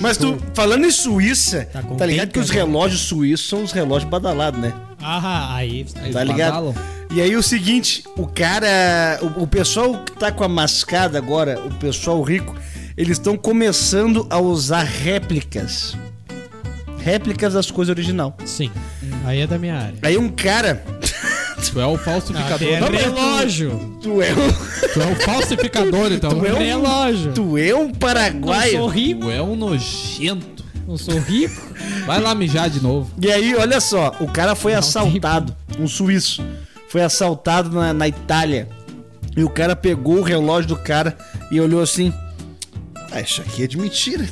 Mas 0.00 0.16
tu, 0.16 0.38
falando 0.54 0.86
em 0.86 0.90
Suíça, 0.90 1.68
Tá 1.70 1.82
tá, 1.82 2.06
ligado 2.06 2.32
que 2.32 2.38
os 2.38 2.48
né? 2.48 2.56
relógios 2.56 3.02
suíços 3.02 3.46
são 3.48 3.62
os 3.62 3.72
relógios 3.72 4.10
badalados, 4.10 4.58
né? 4.58 4.72
Ah, 5.00 5.54
aí. 5.54 5.80
Eles 5.80 5.92
Tá 5.92 6.24
ligado? 6.24 6.72
badalam. 6.72 6.74
E 7.12 7.20
aí 7.20 7.36
o 7.36 7.42
seguinte, 7.42 8.02
o 8.16 8.26
cara, 8.26 9.20
o, 9.36 9.42
o 9.42 9.46
pessoal 9.46 10.02
que 10.02 10.12
tá 10.12 10.32
com 10.32 10.42
a 10.42 10.48
mascada 10.48 11.18
agora, 11.18 11.60
o 11.64 11.74
pessoal 11.74 12.20
rico, 12.22 12.56
eles 12.98 13.12
estão 13.16 13.36
começando 13.36 14.26
a 14.28 14.38
usar 14.38 14.82
réplicas. 14.82 15.96
Réplicas 16.98 17.54
das 17.54 17.70
coisas 17.70 17.94
original. 17.94 18.36
Sim. 18.44 18.70
Aí 19.24 19.40
é 19.40 19.46
da 19.46 19.58
minha 19.58 19.76
área. 19.76 19.94
Aí 20.02 20.18
um 20.18 20.28
cara, 20.28 20.82
Tu 21.72 21.80
é 21.80 21.86
o 21.86 21.96
falsificador. 21.96 22.58
Tem 22.58 22.80
da- 22.80 22.86
relógio. 22.88 23.98
tu 24.02 24.20
é 24.22 24.32
um, 24.32 24.52
Tu 24.92 25.00
é 25.02 25.06
o 25.12 25.16
falsificador, 25.16 26.12
então. 26.12 26.30
Tu 26.30 26.46
é 26.46 26.52
um- 26.52 26.58
Relógio. 26.58 27.32
tu 27.32 27.56
é 27.58 27.74
um 27.74 27.84
Não 27.84 27.92
paraguaio. 27.92 28.72
sou 28.78 28.88
rico. 28.88 29.20
Tu 29.22 29.30
é 29.30 29.42
um 29.42 29.54
nojento. 29.56 30.64
Não 30.86 30.96
sou 30.96 31.18
rico. 31.18 31.60
Vai 32.06 32.20
lá 32.20 32.34
mijar 32.34 32.68
de 32.70 32.80
novo. 32.82 33.10
E 33.20 33.30
aí, 33.30 33.54
olha 33.54 33.80
só, 33.80 34.14
o 34.20 34.26
cara 34.26 34.54
foi 34.54 34.72
Não 34.72 34.78
assaltado, 34.78 35.54
um 35.78 35.86
suíço, 35.86 36.42
foi 36.88 37.02
assaltado 37.02 37.70
na, 37.70 37.92
na 37.92 38.08
Itália. 38.08 38.68
E 39.36 39.44
o 39.44 39.48
cara 39.50 39.76
pegou 39.76 40.16
o 40.18 40.22
relógio 40.22 40.68
do 40.68 40.76
cara 40.76 41.16
e 41.50 41.60
olhou 41.60 41.82
assim: 41.82 42.12
Ah, 43.10 43.20
isso 43.20 43.40
aqui 43.40 43.64
é 43.64 43.66
de 43.66 43.78
mentira. 43.78 44.28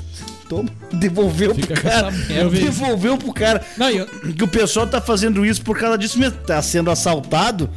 Toma, 0.48 0.68
devolveu 0.92 1.54
Fica 1.54 1.74
pro 1.74 1.82
cara. 1.82 2.10
Devolveu 2.10 3.18
pro 3.18 3.32
cara. 3.32 3.64
Não, 3.76 3.90
e 3.90 3.96
eu, 3.98 4.06
Que 4.06 4.44
o 4.44 4.48
pessoal 4.48 4.86
tá 4.86 5.00
fazendo 5.00 5.44
isso 5.44 5.62
por 5.62 5.78
causa 5.78 5.98
disso 5.98 6.18
mesmo. 6.18 6.38
Tá 6.38 6.60
sendo 6.62 6.90
assaltado. 6.90 7.68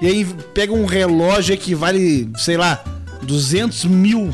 E 0.00 0.06
aí 0.06 0.24
pega 0.54 0.72
um 0.72 0.84
relógio 0.84 1.56
que 1.56 1.74
vale, 1.74 2.30
sei 2.36 2.56
lá, 2.56 2.82
200 3.22 3.84
mil. 3.84 4.30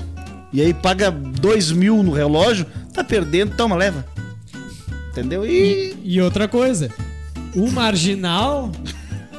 E 0.53 0.61
aí 0.61 0.73
paga 0.73 1.11
2 1.11 1.73
mil 1.73 2.03
no 2.03 2.13
relógio. 2.13 2.67
Tá 2.93 3.03
perdendo, 3.03 3.57
toma, 3.57 3.77
leva. 3.77 4.07
Entendeu? 5.11 5.47
E. 5.47 5.97
e 6.03 6.21
outra 6.21 6.49
coisa. 6.49 6.91
O 7.55 7.71
marginal. 7.71 8.71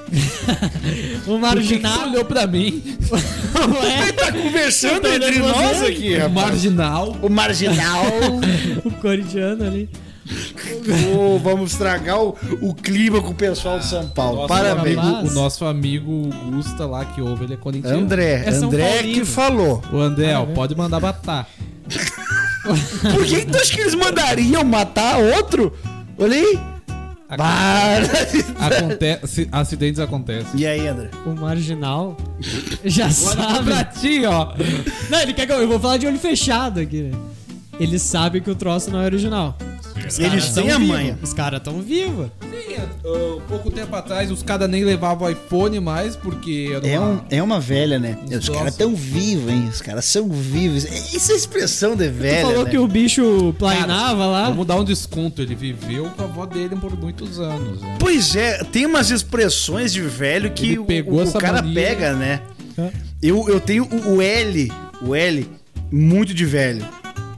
o 1.27 1.31
você 1.33 1.37
marginal. 1.37 2.07
olhou 2.09 2.25
pra 2.25 2.45
mim? 2.47 2.83
Ué, 3.83 4.11
tá 4.11 4.31
conversando 4.31 5.01
tô 5.01 5.07
entre 5.07 5.39
nós 5.39 5.77
você. 5.77 5.85
aqui, 5.85 6.17
O 6.17 6.29
marginal. 6.29 7.17
O 7.21 7.29
marginal. 7.29 8.05
o 8.85 8.91
corintiano 8.91 9.65
ali. 9.65 9.89
Ô, 11.15 11.37
vamos 11.37 11.71
estragar 11.73 12.19
o, 12.19 12.35
o 12.61 12.73
clima 12.73 13.21
com 13.21 13.29
o 13.29 13.35
pessoal 13.35 13.77
de 13.79 13.85
São 13.85 14.07
Paulo. 14.09 14.37
Nosso 14.37 14.47
Parabéns. 14.47 14.97
amigo- 14.97 15.27
o 15.29 15.33
nosso 15.33 15.65
amigo 15.65 16.29
Gusta 16.51 16.85
lá 16.85 17.05
que 17.05 17.21
ouve, 17.21 17.43
ele 17.45 17.53
é 17.53 17.57
corintiano. 17.57 17.99
André, 17.99 18.43
É 18.45 18.49
André 18.49 18.93
Paulino. 18.95 19.13
que 19.19 19.25
falou. 19.25 19.83
O 19.93 19.97
André, 19.99 20.35
ó, 20.35 20.41
Ah, 20.41 20.49
é? 20.49 20.53
pode 20.53 20.75
mandar 20.75 20.99
matar. 20.99 21.47
Por 23.13 23.23
que 23.25 23.45
tu 23.45 23.55
acha 23.57 23.73
que 23.75 23.81
eles 23.81 23.93
mandariam 23.95 24.63
matar 24.63 25.17
outro? 25.19 25.71
Olha 26.17 26.35
aí. 26.35 26.59
Para. 27.27 28.05
Acontece, 28.59 29.47
acidentes 29.51 29.99
acontecem. 29.99 30.59
E 30.59 30.67
aí, 30.67 30.87
André? 30.87 31.09
O 31.25 31.29
marginal 31.31 32.15
já 32.83 33.05
Pra 33.05 33.11
sabe. 33.13 33.99
ti, 33.99 34.25
ó. 34.25 34.53
Não, 35.09 35.19
ele 35.21 35.33
quer 35.33 35.45
que 35.47 35.51
eu, 35.51 35.61
eu 35.61 35.67
vou 35.67 35.79
falar 35.79 35.97
de 35.97 36.05
olho 36.05 36.19
fechado 36.19 36.79
aqui, 36.79 37.01
né? 37.03 37.17
Ele 37.79 37.99
sabe 37.99 38.41
que 38.41 38.49
o 38.49 38.55
troço 38.55 38.89
não 38.89 39.01
é 39.01 39.05
original. 39.05 39.57
Os 40.07 40.19
Eles 40.19 40.29
caras 40.45 40.53
têm 40.53 40.67
tão 40.67 40.75
a 40.75 40.79
manha. 40.79 41.19
Os 41.21 41.33
caras 41.33 41.61
tão 41.61 41.81
vivos. 41.81 42.27
Sim, 42.41 42.75
uh, 43.03 43.41
pouco 43.47 43.71
tempo 43.71 43.95
atrás 43.95 44.29
os 44.29 44.43
caras 44.43 44.69
nem 44.69 44.83
levavam 44.83 45.29
iPhone 45.29 45.79
mais 45.79 46.15
porque 46.15 46.71
era 46.73 46.87
É, 46.87 46.99
uma- 46.99 47.09
um, 47.09 47.21
é 47.29 47.43
uma 47.43 47.59
velha, 47.59 47.97
né? 47.97 48.17
Os 48.25 48.31
Nossa. 48.47 48.51
caras 48.51 48.75
tão 48.75 48.93
vivos, 48.95 49.51
hein? 49.51 49.67
Os 49.71 49.81
caras 49.81 50.05
são 50.05 50.29
vivos. 50.29 50.83
Isso 51.13 51.31
é 51.31 51.35
expressão 51.35 51.95
de 51.95 52.05
Tu 52.07 52.13
velha, 52.13 52.45
falou 52.45 52.63
né? 52.65 52.69
que 52.71 52.77
o 52.77 52.87
bicho 52.87 53.55
plainava 53.57 54.25
lá. 54.25 54.49
Vamos 54.49 54.65
dar 54.67 54.75
um 54.75 54.83
desconto, 54.83 55.41
ele 55.41 55.55
viveu 55.55 56.05
com 56.11 56.21
a 56.21 56.25
avó 56.25 56.45
dele 56.45 56.75
por 56.75 56.95
muitos 56.97 57.39
anos. 57.39 57.81
Né? 57.81 57.95
Pois 57.99 58.35
é, 58.35 58.63
tem 58.65 58.85
umas 58.85 59.09
expressões 59.11 59.91
de 59.93 60.01
velho 60.01 60.51
que 60.51 60.77
o, 60.77 60.85
pegou 60.85 61.15
o- 61.15 61.17
o 61.19 61.23
essa 61.23 61.39
cara 61.39 61.61
mania. 61.61 61.73
pega, 61.73 62.13
né? 62.13 62.41
Eu, 63.21 63.47
eu 63.49 63.59
tenho 63.59 63.87
o 64.07 64.21
L, 64.21 64.71
o 65.01 65.15
L, 65.15 65.49
muito 65.91 66.33
de 66.33 66.45
velho. 66.45 66.85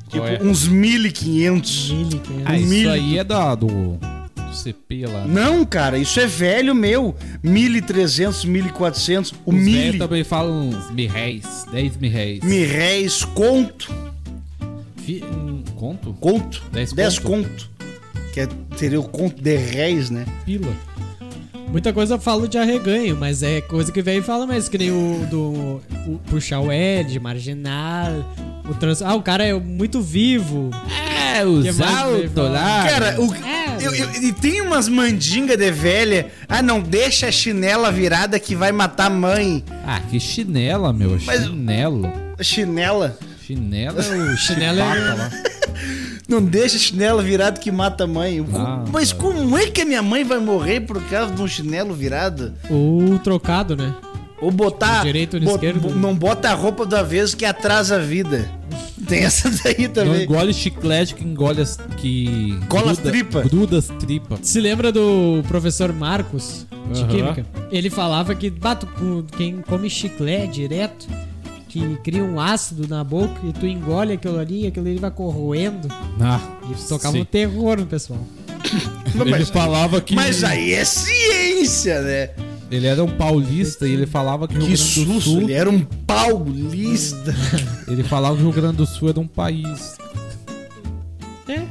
Tipo, 0.09 0.25
é? 0.25 0.39
uns 0.41 0.67
1500. 0.67 1.89
Milho, 1.91 2.19
que 2.19 2.33
é. 2.33 2.41
Ah, 2.45 2.57
isso 2.57 2.89
aí 2.89 3.17
é 3.17 3.23
da, 3.23 3.53
do, 3.55 3.67
do 3.97 4.53
CP 4.55 5.05
lá. 5.05 5.25
né? 5.25 5.41
Não, 5.41 5.65
cara, 5.65 5.97
isso 5.97 6.19
é 6.19 6.25
velho 6.27 6.73
meu. 6.73 7.15
1300, 7.43 8.45
1400. 8.45 9.33
O 9.45 9.51
Os 9.53 9.55
mil, 9.55 9.97
também 9.97 10.23
falam 10.23 10.69
uns 10.69 10.89
mil 10.91 11.09
réis, 11.09 11.65
10 11.71 11.97
mil 11.97 12.11
réis. 12.11 12.43
mil 12.43 12.67
réis, 12.67 13.23
conto. 13.25 13.93
Fi- 14.97 15.23
conto? 15.75 16.13
Conto. 16.19 16.63
Dez 16.71 16.91
10 16.93 17.19
conto. 17.19 17.47
conto. 17.49 17.69
Que 18.33 18.41
é, 18.41 18.47
seria 18.77 18.99
o 18.99 19.03
conto 19.07 19.41
de 19.41 19.55
réis, 19.57 20.09
né? 20.09 20.25
Pila. 20.45 20.71
Muita 21.71 21.91
coisa 21.93 22.15
eu 22.15 22.19
falo 22.19 22.47
de 22.47 22.57
arreganho, 22.57 23.15
mas 23.17 23.43
é 23.43 23.61
coisa 23.61 23.91
que 23.91 24.01
vem 24.01 24.19
e 24.19 24.21
fala 24.21 24.47
mais, 24.47 24.67
que 24.69 24.77
nem 24.77 24.89
o 24.89 25.27
do 25.29 25.81
o 26.07 26.19
puxar 26.29 26.59
o 26.61 26.71
de 27.03 27.19
marginal, 27.19 28.11
o 28.69 28.73
trans... 28.73 29.01
Ah, 29.01 29.13
o 29.13 29.21
cara 29.21 29.43
é 29.45 29.53
muito 29.53 30.01
vivo. 30.01 30.71
É, 31.35 31.45
os 31.45 31.65
fala? 31.77 32.49
lá. 32.49 32.87
Cara, 32.89 33.21
o, 33.21 33.33
É, 33.35 33.77
eu, 33.81 33.93
eu- 33.93 34.11
e 34.23 34.31
tem 34.33 34.61
umas 34.61 34.87
mandingas 34.87 35.57
de 35.57 35.69
velha. 35.71 36.27
Ah, 36.47 36.61
não 36.61 36.81
deixa 36.81 37.27
a 37.27 37.31
chinela 37.31 37.91
virada 37.91 38.39
que 38.39 38.55
vai 38.55 38.71
matar 38.71 39.07
a 39.07 39.09
mãe. 39.09 39.63
Ah, 39.85 39.99
que 39.99 40.19
chinela, 40.19 40.91
meu. 40.93 41.19
Mas- 41.25 41.43
Chinelo. 41.43 42.11
Chinela. 42.41 43.17
Chinelo 43.45 43.99
é 44.01 44.33
o 44.33 44.35
Chinelo 44.37 44.79
é- 44.79 44.83
lá. 44.83 45.29
Não 46.27 46.43
deixa 46.43 46.75
a 46.75 46.79
chinela 46.79 47.23
virada 47.23 47.59
que 47.59 47.71
mata 47.71 48.03
a 48.03 48.07
mãe. 48.07 48.45
Ah, 48.53 48.83
Mas 48.91 49.13
cara. 49.13 49.23
como 49.23 49.57
é 49.57 49.67
que 49.67 49.81
a 49.81 49.85
minha 49.85 50.01
mãe 50.01 50.23
vai 50.23 50.39
morrer 50.39 50.81
por 50.81 51.01
causa 51.03 51.33
de 51.33 51.41
um 51.41 51.47
chinelo 51.47 51.93
virado? 51.93 52.53
Ou 52.69 53.17
trocado, 53.19 53.75
né? 53.75 53.95
Ou 54.41 54.51
botar. 54.51 55.03
Direito 55.03 55.37
ou 55.37 55.43
esquerdo? 55.43 55.79
bo- 55.79 55.89
Não 55.95 56.13
bota 56.13 56.49
a 56.49 56.53
roupa 56.53 56.85
da 56.85 57.01
vez 57.01 57.33
que 57.33 57.45
atrasa 57.45 57.95
a 57.95 57.99
vida. 57.99 58.49
Tem 59.07 59.19
essa 59.23 59.49
daí 59.63 59.87
Não 59.87 59.93
também. 59.93 60.23
engole 60.23 60.53
chiclete 60.53 61.15
que 61.15 61.23
engole 61.23 61.61
as. 61.61 61.77
que. 61.97 62.59
Cola 62.67 62.91
as 62.91 62.97
gruda- 62.99 63.09
tripa. 63.11 63.41
Gruda 63.43 63.77
as 63.77 63.87
tripas. 63.87 64.39
Se 64.43 64.59
lembra 64.59 64.91
do 64.91 65.41
professor 65.47 65.93
Marcos, 65.93 66.67
de 66.91 67.01
Aham. 67.03 67.07
Química? 67.09 67.45
Ele 67.71 67.89
falava 67.89 68.35
que 68.35 68.49
bato 68.49 68.85
com 68.85 69.23
quem 69.23 69.61
come 69.61 69.89
chiclete 69.89 70.53
direto, 70.55 71.07
que 71.79 71.95
cria 72.03 72.23
um 72.23 72.39
ácido 72.39 72.87
na 72.87 73.03
boca 73.03 73.39
e 73.45 73.53
tu 73.53 73.65
engole 73.67 74.13
aquilo 74.13 74.39
ali 74.39 74.63
e 74.63 74.67
aquilo 74.67 74.87
ali 74.87 74.97
vai 74.97 75.11
corroendo. 75.11 75.87
Ah, 76.19 76.39
E 76.69 76.87
tocava 76.87 77.15
sim. 77.15 77.21
um 77.21 77.25
terror 77.25 77.77
no 77.79 77.85
pessoal. 77.85 78.19
Ele 79.15 79.31
Mas- 79.31 79.49
falava 79.49 80.01
que. 80.01 80.13
Mas 80.15 80.43
aí 80.43 80.73
é 80.73 80.83
ciência, 80.85 82.01
né? 82.01 82.29
Ele 82.69 82.85
era 82.85 83.01
um 83.03 83.07
paulista 83.07 83.87
e 83.87 83.93
ele 83.93 84.05
falava 84.05 84.45
que 84.47 84.55
o 84.55 84.57
Rio 84.59 84.67
Que 84.67 84.75
Grande 84.75 85.05
do 85.05 85.13
susto, 85.13 85.29
Sul. 85.29 85.41
ele 85.43 85.53
era 85.53 85.69
um 85.69 85.79
paulista. 85.81 87.33
Ele 87.87 88.03
falava 88.03 88.35
que 88.35 88.41
o 88.41 88.45
Rio 88.51 88.53
Grande 88.61 88.75
do 88.77 88.85
Sul 88.85 89.07
era 89.07 89.19
um 89.21 89.25
país. 89.27 89.95
É, 91.47 91.61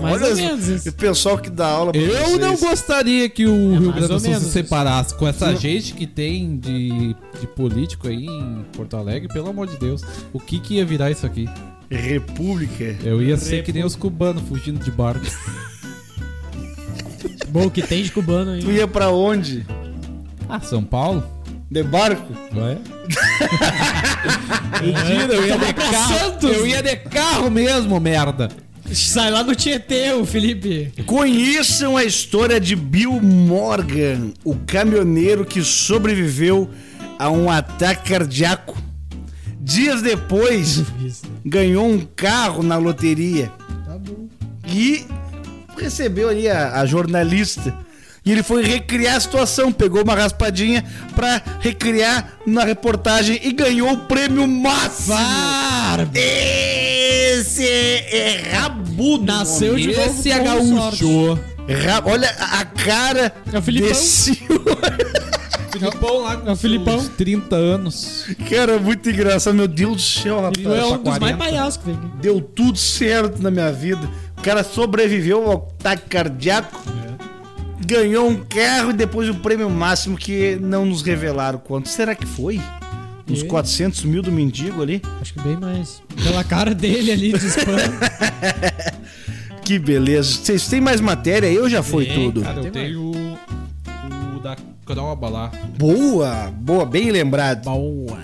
mais 0.00 0.22
Olha 0.22 0.30
ou 0.30 0.36
menos 0.36 0.68
O 0.68 0.74
isso. 0.74 0.92
pessoal 0.92 1.38
que 1.38 1.50
dá 1.50 1.66
aula 1.66 1.92
pra 1.92 2.00
Eu 2.00 2.24
vocês. 2.24 2.38
não 2.40 2.56
gostaria 2.56 3.28
que 3.28 3.46
o 3.46 3.74
É 3.74 3.78
Rio 3.78 3.90
mais 3.90 3.94
Grande 4.06 4.12
do 4.14 4.20
Sul 4.20 4.34
se 4.34 4.40
isso. 4.40 4.50
separasse 4.50 5.14
com 5.14 5.26
essa 5.26 5.54
gente 5.56 5.94
que 5.94 6.06
tem 6.06 6.56
de, 6.58 7.14
de 7.40 7.46
político 7.56 8.08
aí 8.08 8.26
em 8.26 8.64
Porto 8.72 8.96
Alegre, 8.96 9.28
pelo 9.32 9.48
amor 9.48 9.66
de 9.66 9.76
Deus. 9.78 10.02
O 10.32 10.38
que 10.40 10.58
que 10.60 10.74
ia 10.74 10.84
virar 10.84 11.10
isso 11.10 11.26
aqui? 11.26 11.48
República. 11.90 12.96
Eu 13.04 13.22
ia 13.22 13.36
ser 13.36 13.62
que 13.62 13.72
nem 13.72 13.84
os 13.84 13.94
cubanos 13.94 14.42
fugindo 14.48 14.82
de 14.82 14.90
barco. 14.90 15.24
Bom, 17.48 17.66
o 17.66 17.70
que 17.70 17.82
tem 17.82 18.02
de 18.02 18.10
cubano 18.10 18.58
Tu 18.60 18.68
aí. 18.70 18.76
ia 18.78 18.88
pra 18.88 19.10
onde? 19.10 19.64
Ah, 20.48 20.60
São 20.60 20.82
Paulo? 20.82 21.22
De 21.70 21.82
barco? 21.82 22.32
Vai. 22.52 22.78
Mentira, 24.82 25.34
eu 25.34 25.46
ia 25.46 25.58
de 25.58 25.64
pra 25.64 25.72
carro. 25.90 26.18
Santos. 26.18 26.50
Eu 26.50 26.66
ia 26.66 26.82
de 26.82 26.96
carro 26.96 27.50
mesmo, 27.50 27.98
merda. 28.00 28.48
Sai 28.94 29.30
lá 29.30 29.42
no 29.42 29.54
Tietê, 29.54 30.12
o 30.12 30.24
Felipe. 30.24 30.92
Conheçam 31.04 31.96
a 31.96 32.04
história 32.04 32.60
de 32.60 32.76
Bill 32.76 33.20
Morgan, 33.20 34.32
o 34.44 34.54
caminhoneiro 34.54 35.44
que 35.44 35.62
sobreviveu 35.62 36.70
a 37.18 37.28
um 37.30 37.50
ataque 37.50 38.10
cardíaco. 38.10 38.76
Dias 39.60 40.00
depois, 40.02 40.82
ganhou 41.44 41.86
um 41.88 42.00
carro 42.14 42.62
na 42.62 42.76
loteria 42.76 43.50
Tá 43.86 43.96
bom. 43.98 44.28
e 44.68 45.04
recebeu 45.76 46.28
ali 46.28 46.48
a, 46.48 46.80
a 46.80 46.86
jornalista. 46.86 47.74
E 48.26 48.32
ele 48.32 48.42
foi 48.42 48.62
recriar 48.64 49.16
a 49.16 49.20
situação, 49.20 49.70
pegou 49.72 50.02
uma 50.02 50.14
raspadinha 50.14 50.82
pra 51.14 51.42
recriar 51.60 52.38
na 52.46 52.64
reportagem 52.64 53.38
e 53.42 53.52
ganhou 53.52 53.92
o 53.92 53.98
prêmio 54.06 54.46
máximo. 54.46 55.14
Esse 56.14 57.66
é 57.66 58.50
rabudo. 58.94 59.24
Nasceu 59.24 59.76
de 59.76 59.88
novo 59.88 60.00
Esse 60.00 60.30
é 60.30 60.38
gaúcho. 60.40 61.38
Ra- 61.68 62.02
Olha 62.04 62.28
a 62.30 62.64
cara 62.64 63.32
É 63.52 63.58
o 63.58 63.62
Filipão. 63.62 63.88
desse 63.88 64.34
Filipão 65.72 66.18
lá 66.22 66.36
com 66.36 66.48
É 66.48 66.52
o 66.52 66.56
Filipão. 66.56 67.00
seus 67.00 67.12
30 67.16 67.56
anos. 67.56 68.26
cara, 68.48 68.78
muito 68.78 69.08
engraçado. 69.10 69.54
Meu 69.54 69.66
Deus 69.66 69.96
do 69.96 70.02
céu, 70.02 70.36
rapaz. 70.40 70.58
Ele 70.64 70.68
é 70.74 70.84
um 70.84 70.92
dos 70.92 71.02
40. 71.02 71.20
mais 71.20 71.36
palhaços 71.36 71.82
que. 71.82 71.90
Deu 72.20 72.40
tudo 72.40 72.78
certo 72.78 73.42
na 73.42 73.50
minha 73.50 73.72
vida. 73.72 74.08
O 74.38 74.42
cara 74.42 74.62
sobreviveu 74.62 75.44
ao 75.50 75.68
ataque 75.80 76.08
cardíaco. 76.08 76.80
Ganhou 77.86 78.28
um 78.28 78.36
carro 78.36 78.90
e 78.90 78.92
depois 78.94 79.28
o 79.28 79.34
prêmio 79.34 79.68
máximo 79.68 80.16
que 80.16 80.56
não 80.60 80.86
nos 80.86 81.02
revelaram 81.02 81.58
quanto. 81.58 81.88
Será 81.88 82.14
que 82.14 82.24
foi? 82.24 82.60
Uns 83.28 83.42
E? 83.42 83.44
400 83.46 84.04
mil 84.04 84.22
do 84.22 84.30
mendigo 84.30 84.82
ali? 84.82 85.00
Acho 85.20 85.34
que 85.34 85.40
bem 85.40 85.56
mais. 85.56 86.02
Pela 86.22 86.44
cara 86.44 86.74
dele 86.74 87.10
ali 87.10 87.32
de 87.32 87.46
spam. 87.46 87.76
Que 89.64 89.78
beleza. 89.78 90.30
Vocês 90.30 90.68
têm 90.68 90.78
mais 90.78 91.00
matéria? 91.00 91.46
Eu 91.50 91.70
já 91.70 91.82
foi 91.82 92.04
tudo. 92.04 92.42
Cara, 92.42 92.58
eu 92.58 92.62
Tem 92.64 92.72
tenho 92.72 93.00
o, 93.00 94.36
o 94.36 94.40
da 94.40 94.56
Croba 94.84 95.28
lá. 95.30 95.50
Boa, 95.78 96.52
boa, 96.60 96.84
bem 96.84 97.10
lembrado. 97.10 97.64
Boa. 97.64 98.18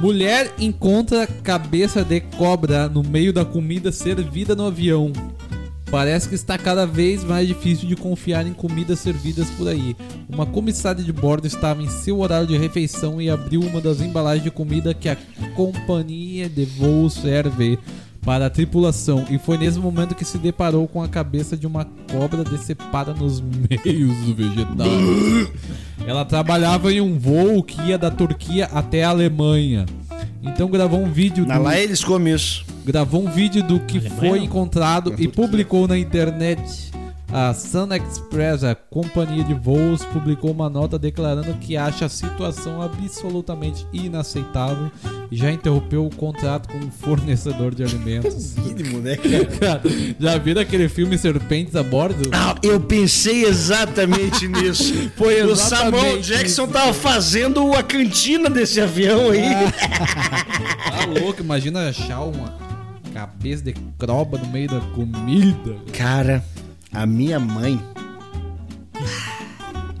Mulher 0.00 0.52
encontra 0.58 1.26
cabeça 1.26 2.04
de 2.04 2.20
cobra 2.20 2.86
no 2.86 3.02
meio 3.02 3.32
da 3.32 3.46
comida 3.46 3.90
servida 3.90 4.54
no 4.54 4.66
avião. 4.66 5.10
Parece 5.90 6.28
que 6.28 6.34
está 6.34 6.58
cada 6.58 6.84
vez 6.84 7.22
mais 7.22 7.46
difícil 7.46 7.88
de 7.88 7.94
confiar 7.94 8.46
em 8.46 8.52
comidas 8.52 8.98
servidas 8.98 9.48
por 9.50 9.68
aí. 9.68 9.96
Uma 10.28 10.44
comissária 10.44 11.02
de 11.02 11.12
bordo 11.12 11.46
estava 11.46 11.80
em 11.82 11.88
seu 11.88 12.20
horário 12.20 12.46
de 12.46 12.58
refeição 12.58 13.20
e 13.20 13.30
abriu 13.30 13.60
uma 13.60 13.80
das 13.80 14.00
embalagens 14.00 14.42
de 14.42 14.50
comida 14.50 14.92
que 14.92 15.08
a 15.08 15.16
companhia 15.54 16.48
de 16.48 16.64
voo 16.64 17.08
serve 17.08 17.78
para 18.26 18.46
a 18.46 18.50
tripulação. 18.50 19.24
E 19.30 19.38
foi 19.38 19.56
nesse 19.56 19.78
momento 19.78 20.16
que 20.16 20.24
se 20.24 20.36
deparou 20.36 20.88
com 20.88 21.00
a 21.00 21.08
cabeça 21.08 21.56
de 21.56 21.68
uma 21.68 21.84
cobra 22.10 22.42
decepada 22.42 23.14
nos 23.14 23.40
meios 23.40 24.16
do 24.24 24.34
vegetal. 24.34 24.88
Ela 26.04 26.24
trabalhava 26.24 26.92
em 26.92 27.00
um 27.00 27.16
voo 27.16 27.62
que 27.62 27.80
ia 27.82 27.96
da 27.96 28.10
Turquia 28.10 28.68
até 28.72 29.04
a 29.04 29.10
Alemanha. 29.10 29.86
Então 30.46 30.68
gravou 30.68 31.00
um 31.00 31.10
vídeo 31.10 31.46
Na 31.46 31.56
do, 31.56 31.64
lá 31.64 31.78
eles 31.78 32.04
comem 32.04 32.34
isso. 32.34 32.64
gravou 32.84 33.22
um 33.22 33.30
vídeo 33.30 33.62
do 33.62 33.80
que 33.80 33.98
Alemanha 33.98 34.20
foi 34.20 34.38
encontrado 34.38 35.14
e 35.18 35.28
publicou 35.28 35.86
na 35.88 35.98
internet. 35.98 36.90
A 37.32 37.52
Sun 37.52 37.88
Express, 37.92 38.62
a 38.62 38.74
companhia 38.74 39.42
de 39.42 39.52
voos, 39.52 40.04
publicou 40.06 40.52
uma 40.52 40.70
nota 40.70 40.96
declarando 40.98 41.52
que 41.54 41.76
acha 41.76 42.06
a 42.06 42.08
situação 42.08 42.80
absolutamente 42.80 43.84
inaceitável 43.92 44.90
e 45.30 45.36
já 45.36 45.50
interrompeu 45.50 46.06
o 46.06 46.14
contrato 46.14 46.68
com 46.68 46.78
um 46.78 46.90
fornecedor 46.90 47.74
de 47.74 47.82
alimentos. 47.82 48.54
Mínimo, 48.64 49.00
né, 49.00 49.16
Cara, 49.58 49.82
já 50.18 50.38
viram 50.38 50.62
aquele 50.62 50.88
filme 50.88 51.18
Serpentes 51.18 51.74
a 51.74 51.82
Bordo? 51.82 52.30
Ah, 52.32 52.54
eu 52.62 52.80
pensei 52.80 53.44
exatamente 53.44 54.46
nisso. 54.48 55.10
Foi 55.16 55.42
o 55.42 55.50
exatamente 55.50 55.98
Samuel 55.98 56.20
Jackson 56.22 56.64
isso. 56.64 56.72
tava 56.72 56.94
fazendo 56.94 57.72
a 57.74 57.82
cantina 57.82 58.48
desse 58.48 58.80
avião 58.80 59.30
aí. 59.30 59.42
Tá 60.90 61.04
louco, 61.20 61.42
imagina 61.42 61.88
achar 61.88 62.20
uma 62.20 62.54
cabeça 63.12 63.64
de 63.64 63.74
croba 63.98 64.38
no 64.38 64.46
meio 64.46 64.68
da 64.68 64.80
comida. 64.94 65.76
Cara, 65.92 66.44
a 66.96 67.06
minha 67.06 67.38
mãe. 67.38 67.80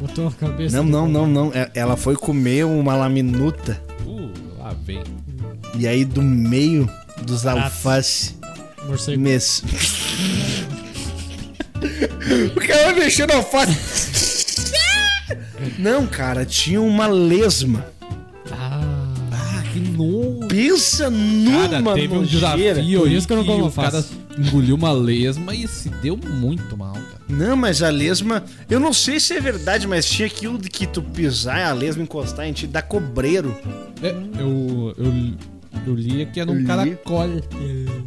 Botou 0.00 0.28
a 0.28 0.32
cabeça. 0.32 0.76
Não, 0.76 0.84
não, 0.84 1.08
não, 1.08 1.26
não. 1.26 1.52
É- 1.54 1.70
Ela 1.74 1.96
foi 1.96 2.16
comer 2.16 2.64
uma 2.64 2.94
laminuta. 2.94 3.80
Uh, 4.04 4.30
lá 4.58 4.74
vem. 4.84 5.02
E 5.78 5.86
aí 5.86 6.04
do 6.04 6.22
meio 6.22 6.88
dos 7.22 7.46
alface. 7.46 8.34
Morcego. 8.86 9.20
Mes... 9.20 9.62
o 12.56 12.60
cara 12.60 12.94
mexendo 12.94 13.32
alface. 13.32 14.74
Não, 15.78 16.06
cara, 16.06 16.46
tinha 16.46 16.80
uma 16.80 17.06
lesma. 17.06 17.86
Ah. 18.50 18.80
Ah, 19.32 19.62
que 19.72 19.80
nojo. 19.80 20.46
Pensa 20.48 21.10
numa 21.10 21.82
Cara, 21.82 21.94
teve 21.94 22.16
um 22.16 22.22
desafio 22.22 23.06
isso 23.08 23.26
que 23.26 23.32
eu 23.32 23.36
não 23.38 23.44
como 23.44 23.64
alface. 23.64 24.25
Engoliu 24.38 24.74
uma 24.76 24.92
lesma 24.92 25.54
e 25.54 25.66
se 25.66 25.88
deu 25.88 26.16
muito 26.16 26.76
mal, 26.76 26.92
cara. 26.94 27.20
Não, 27.28 27.56
mas 27.56 27.82
a 27.82 27.88
lesma, 27.90 28.44
eu 28.68 28.78
não 28.78 28.92
sei 28.92 29.18
se 29.18 29.34
é 29.34 29.40
verdade, 29.40 29.86
mas 29.86 30.06
tinha 30.06 30.26
aquilo 30.26 30.58
de 30.58 30.68
que 30.68 30.86
tu 30.86 31.02
pisar 31.02 31.60
a 31.66 31.72
lesma 31.72 32.02
encostar 32.02 32.46
em 32.46 32.52
ti, 32.52 32.66
dá 32.66 32.82
cobreiro. 32.82 33.56
É, 34.02 34.08
eu, 34.40 34.94
eu, 34.98 35.34
eu 35.86 35.94
li 35.94 36.26
que 36.26 36.38
era 36.40 36.50
um 36.50 36.54
Li. 36.58 36.64
caracol. 36.66 37.24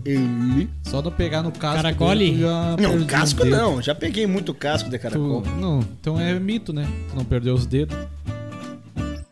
Ele- 0.06 0.70
Só 0.84 1.02
não 1.02 1.12
pegar 1.12 1.42
no 1.44 1.52
casco. 1.52 1.82
Caracole? 1.84 2.32
dele, 2.32 2.44
tu 2.78 2.82
Não, 2.82 3.06
casco 3.06 3.44
dedos. 3.44 3.60
não, 3.60 3.82
já 3.82 3.94
peguei 3.94 4.26
muito 4.26 4.54
casco 4.54 4.90
de 4.90 4.98
Tu- 4.98 5.02
caracol. 5.02 5.44
não, 5.60 5.80
então 6.00 6.20
é 6.20 6.40
mito, 6.40 6.72
né? 6.74 6.88
Tu 7.10 7.16
não 7.16 7.26
perdeu 7.26 7.54
os 7.54 7.66
dedos. 7.66 7.96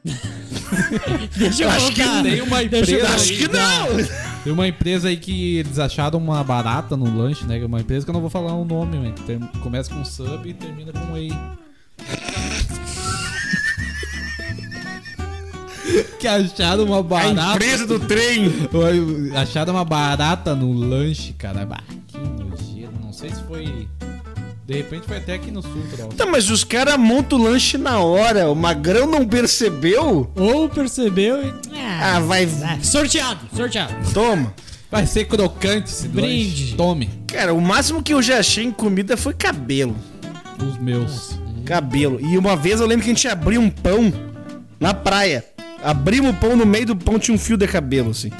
Deixa 1.36 1.64
eu 1.64 1.70
Acho 1.70 1.91
que 1.93 2.02
tem 2.24 2.41
uma 2.41 2.62
eu 2.62 2.66
empresa 2.66 3.08
Acho 3.08 3.32
aí, 3.32 3.38
que 3.38 3.48
não! 3.48 4.26
Tem 4.44 4.54
uma 4.54 4.68
empresa 4.68 5.10
aí 5.10 5.18
que 5.18 5.58
eles 5.58 5.78
acharam 5.78 6.18
uma 6.20 6.42
barata 6.44 6.96
no 6.96 7.18
lanche, 7.18 7.44
né? 7.46 7.64
Uma 7.66 7.82
empresa 7.82 8.06
que 8.06 8.10
eu 8.10 8.14
não 8.14 8.22
vou 8.22 8.30
falar 8.30 8.54
o 8.54 8.64
nome, 8.64 8.98
mas 8.98 9.20
ter- 9.26 9.40
começa 9.62 9.94
com 9.94 10.06
sub 10.06 10.48
e 10.50 10.54
termina 10.54 10.94
com 10.94 11.12
whey. 11.14 11.32
que 16.20 16.28
acharam 16.28 16.86
uma 16.86 17.00
A 17.00 17.04
barata. 17.04 17.56
empresa 17.56 17.86
do 17.88 18.00
trem. 18.00 18.52
Acharam 19.36 19.74
uma 19.74 19.86
barata 19.86 20.56
no 20.56 20.72
lanche, 20.72 21.34
cara. 21.34 21.66
Bah, 21.66 21.84
que 22.08 22.18
nojeiro. 22.18 22.92
Não 23.02 23.14
sei 23.14 23.30
se 23.30 23.42
foi. 23.44 23.88
De 24.68 24.74
repente 24.74 25.07
foi 25.07 25.15
até 25.15 25.36
aqui 25.36 25.49
no 25.49 25.61
sul, 25.61 25.82
troll. 25.95 26.09
Tá, 26.09 26.26
mas 26.26 26.49
os 26.49 26.65
caras 26.65 26.97
montam 26.97 27.39
o 27.39 27.43
lanche 27.43 27.78
na 27.78 28.01
hora. 28.01 28.51
O 28.51 28.55
Magrão 28.55 29.07
não 29.07 29.26
percebeu? 29.26 30.30
Ou 30.36 30.68
percebeu 30.68 31.41
e. 31.41 31.53
Ah, 32.01 32.20
vai. 32.20 32.45
Ah, 32.65 32.78
sorteado, 32.84 33.39
sorteado. 33.55 33.93
Toma. 34.13 34.53
Vai 34.91 35.05
ser 35.07 35.24
crocante 35.24 35.89
esse 35.89 36.09
Brinde. 36.09 36.63
lanche. 36.63 36.76
Tome. 36.76 37.09
Cara, 37.28 37.53
o 37.53 37.61
máximo 37.61 38.03
que 38.03 38.13
eu 38.13 38.22
já 38.22 38.39
achei 38.39 38.65
em 38.65 38.72
comida 38.72 39.15
foi 39.15 39.34
cabelo. 39.34 39.95
Os 40.61 40.78
meus. 40.78 41.39
Cabelo. 41.63 42.20
E 42.20 42.38
uma 42.38 42.57
vez 42.57 42.82
eu 42.82 42.88
lembro 42.88 43.05
que 43.05 43.11
a 43.11 43.13
gente 43.13 43.28
abriu 43.30 43.61
um 43.61 43.70
pão 43.70 44.11
na 44.78 44.93
praia. 44.93 45.45
Abrimos 45.82 46.32
o 46.32 46.34
pão, 46.34 46.57
no 46.57 46.65
meio 46.65 46.88
do 46.88 46.95
pão 46.95 47.18
tinha 47.18 47.34
um 47.34 47.39
fio 47.39 47.55
de 47.55 47.68
cabelo, 47.68 48.11
assim. 48.11 48.32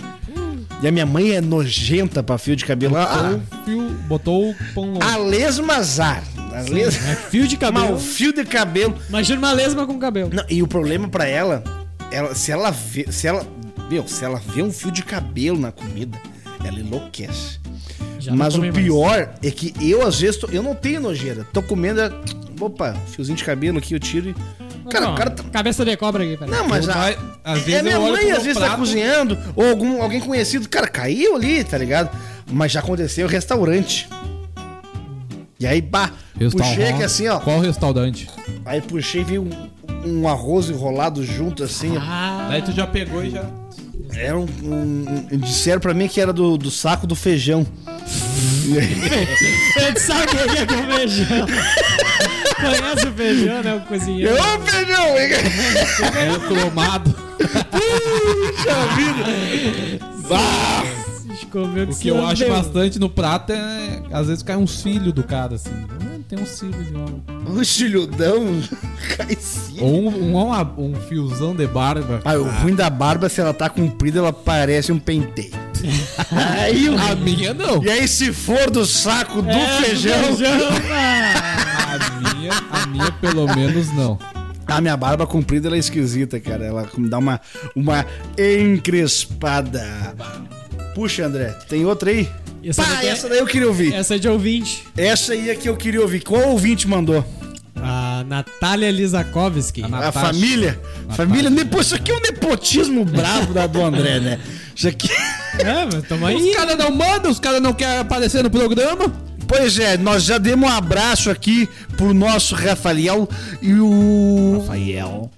E 0.82 0.88
a 0.88 0.92
minha 0.92 1.06
mãe 1.06 1.32
é 1.32 1.42
nojenta 1.42 2.22
pra 2.22 2.38
fio 2.38 2.56
de 2.56 2.64
cabelo. 2.66 2.94
Botou, 2.96 3.10
Ah, 3.16 3.32
o 3.34 3.66
fio, 3.66 3.90
botou 4.08 4.50
o 4.52 4.56
pão 4.76 4.86
longo. 4.94 5.04
a 5.04 5.18
lesma 5.18 5.76
azar. 5.78 6.24
A 6.54 6.62
lesma... 6.62 7.10
É 7.10 7.16
fio 7.16 7.48
de 7.48 7.58
cabelo. 7.58 7.86
Mal, 7.90 8.00
fio 8.00 8.32
de 8.34 8.46
cabelo. 8.46 8.96
Imagina 9.10 9.40
uma 9.40 9.52
lesma 9.54 9.88
com 9.88 9.98
cabelo. 9.98 10.30
Não, 10.34 10.44
e 10.50 10.62
o 10.62 10.68
problema 10.68 11.08
pra 11.10 11.26
ela, 11.28 11.64
ela, 12.12 12.36
se 12.36 12.52
ela 12.52 12.70
vê, 12.70 13.12
se 13.12 13.26
ela, 13.28 13.46
meu, 13.90 14.08
se 14.08 14.24
ela 14.24 14.40
vê 14.54 14.62
um 14.62 14.72
fio 14.72 14.92
de 14.92 15.04
cabelo 15.04 15.60
na 15.60 15.72
comida, 15.72 16.18
ela 16.64 16.80
enlouquece. 16.80 17.60
Já 18.20 18.36
Mas 18.36 18.54
o 18.54 18.58
come 18.58 18.72
mais. 18.72 18.84
pior 18.84 19.34
é 19.44 19.50
que 19.52 19.74
eu 19.82 20.06
às 20.06 20.20
vezes 20.20 20.38
tô- 20.38 20.48
eu 20.48 20.62
não 20.62 20.76
tenho 20.76 21.02
nojeira. 21.02 21.44
Tô 21.54 21.62
comendo, 21.64 22.02
é, 22.02 22.12
opa, 22.60 22.96
fiozinho 23.12 23.36
de 23.38 23.44
cabelo 23.44 23.80
aqui 23.80 23.94
eu 23.96 24.00
tiro 24.00 24.30
e 24.30 24.36
cara, 24.90 25.06
Não, 25.06 25.14
o 25.14 25.18
cara 25.18 25.30
tá 25.32 25.44
Cabeça 25.44 25.84
de 25.86 25.96
cobra 25.98 26.24
aqui, 26.24 26.38
peraí. 26.38 26.52
não, 26.52 26.68
mas 26.68 26.88
Eu 26.88 26.94
a, 26.94 27.08
às 27.44 27.60
é 27.60 27.62
vezes 27.64 27.82
minha 27.84 27.96
eu 27.96 28.02
olho 28.02 28.14
mãe 28.14 28.32
às 28.32 28.44
vezes 28.44 28.54
tá 28.60 28.66
prato- 28.68 28.80
cozinhando 28.80 29.38
ou 29.56 29.70
algum 29.70 30.02
alguém 30.02 30.20
conhecido, 30.20 30.68
cara, 30.70 30.88
caiu 30.88 31.36
ali, 31.36 31.64
tá 31.64 31.78
ligado? 31.78 32.10
Mas 32.52 32.72
já 32.72 32.80
aconteceu 32.80 33.28
restaurante. 33.28 34.08
E 35.60 35.66
aí, 35.66 35.82
bah, 35.82 36.12
Restaurante. 36.40 36.76
puxei 36.76 36.90
aqui 36.94 37.04
assim, 37.04 37.28
ó. 37.28 37.40
Qual 37.40 37.60
restaurante? 37.60 38.30
Aí 38.66 38.80
puxei 38.80 39.22
e 39.22 39.24
vi 39.24 39.40
um, 39.40 39.50
um 40.06 40.28
arroz 40.28 40.70
enrolado 40.70 41.26
junto 41.26 41.64
assim, 41.64 41.98
ó. 41.98 42.00
Ah, 42.02 42.48
Daí 42.50 42.62
tu 42.62 42.72
já 42.72 42.86
pegou 42.86 43.24
e 43.24 43.32
já. 43.32 43.44
Era 44.14 44.38
um, 44.38 44.46
um- 44.64 45.28
um- 45.32 45.38
Disseram 45.40 45.82
pra 45.82 45.94
mim 45.94 46.08
que 46.08 46.22
era 46.22 46.32
do, 46.32 46.58
do 46.58 46.70
saco 46.72 47.06
do 47.08 47.16
feijão. 47.16 47.66
ele 48.68 50.00
sabe 50.00 50.24
o 50.24 50.28
que 50.50 50.58
é 50.60 50.66
com 50.66 50.96
feijão. 50.96 51.48
Conhece 52.60 53.08
o 53.08 53.14
feijão, 53.14 53.64
né? 53.64 53.76
O 53.76 53.82
cozinheiro. 53.82 54.34
Ô, 54.36 54.60
feijão! 54.62 55.18
hein? 55.18 55.30
É 56.16 56.32
o 56.32 56.40
cromado. 56.42 57.16
Puxa 57.38 58.96
vida! 58.96 60.06
Bah! 60.28 60.84
O 61.90 61.96
que 61.96 62.10
eu 62.10 62.26
acho 62.28 62.48
bastante 62.48 63.00
no 63.00 63.10
prato 63.10 63.54
é. 63.54 64.02
Às 64.12 64.28
vezes 64.28 64.44
cai 64.44 64.58
um 64.58 64.68
cílio 64.68 65.12
do 65.12 65.24
cara, 65.24 65.56
assim. 65.56 65.72
Tem 66.28 66.38
um 66.38 66.46
cílio 66.46 66.84
de 66.84 66.94
homem. 66.94 67.24
O 67.48 67.64
chilhudão 67.64 68.62
cai 69.16 69.38
sim. 69.40 69.78
Ou 69.80 70.10
um, 70.10 70.36
um, 70.36 70.92
um 70.92 70.96
fiozão 71.08 71.56
de 71.56 71.66
barba. 71.66 72.20
Ah, 72.26 72.34
o 72.34 72.44
ruim 72.44 72.76
da 72.76 72.90
barba, 72.90 73.30
se 73.30 73.40
ela 73.40 73.54
tá 73.54 73.70
comprida, 73.70 74.20
ela 74.20 74.34
parece 74.34 74.92
um 74.92 75.00
penteio. 75.00 75.54
aí, 76.32 76.88
A 77.10 77.16
minha 77.16 77.54
não. 77.54 77.82
E 77.82 77.90
aí, 77.90 78.08
se 78.10 78.34
for 78.34 78.70
do 78.70 78.86
saco 78.86 79.42
do 79.42 79.50
É, 79.50 79.82
feijão, 79.84 80.14
Ah, 80.92 81.64
A 81.64 81.67
minha, 82.48 82.64
a 82.84 82.86
minha 82.88 83.12
pelo 83.14 83.46
menos 83.56 83.92
não. 83.94 84.18
a 84.66 84.82
minha 84.82 84.98
barba 84.98 85.26
comprida 85.28 85.68
ela 85.68 85.76
é 85.76 85.80
esquisita, 85.80 86.40
cara. 86.40 86.66
Ela 86.66 86.90
me 86.98 87.10
dá 87.10 87.18
uma, 87.18 87.40
uma 87.76 88.06
encrespada. 88.38 90.16
Puxa, 90.96 91.26
André, 91.26 91.56
tem 91.70 91.86
outra 91.86 92.10
aí? 92.10 92.28
Essa 92.64 92.84
Pá, 92.84 92.90
daqui 92.90 93.06
é- 93.06 93.10
essa 93.10 93.30
daí 93.30 93.40
eu 93.40 93.46
queria 93.46 93.68
ouvir. 93.68 93.94
Essa 93.94 94.16
é 94.16 94.18
de 94.18 94.28
ouvinte. 94.28 94.84
Essa 94.98 95.34
aí 95.34 95.50
é 95.50 95.56
que 95.56 95.70
eu 95.70 95.78
queria 95.78 96.02
ouvir. 96.02 96.22
Qual 96.22 96.50
ouvinte 96.50 96.88
mandou? 96.88 97.24
A 97.76 98.26
Natália 98.28 98.90
Lizakovski. 98.92 99.84
A 99.84 100.08
A 100.08 100.12
família? 100.12 100.80
Família, 101.16 101.50
nepo, 101.50 101.80
isso 101.80 101.94
aqui 101.96 102.12
é 102.12 102.16
um 102.16 102.20
nepotismo 102.22 103.06
bravo 103.06 103.54
da 103.54 103.68
do 103.68 103.82
André, 103.84 104.20
né? 104.20 104.40
Isso 104.76 104.88
aqui. 104.88 105.10
É, 105.60 105.86
mas 105.92 106.08
tamo 106.08 106.24
aí. 106.24 106.36
Os 106.36 106.56
caras 106.56 106.78
não 106.78 106.92
mandam, 106.92 107.32
os 107.32 107.40
caras 107.40 107.60
não 107.60 107.74
querem 107.74 107.98
aparecer 107.98 108.44
no 108.44 108.50
programa. 108.50 109.12
Pois 109.48 109.80
é, 109.80 109.98
nós 109.98 110.24
já 110.24 110.38
demos 110.38 110.70
um 110.70 110.74
abraço 110.74 111.30
aqui 111.30 111.70
pro 111.96 112.14
nosso 112.14 112.54
Rafael 112.54 113.28
e 113.62 113.74
o. 113.74 114.60
Rafael. 114.60 115.32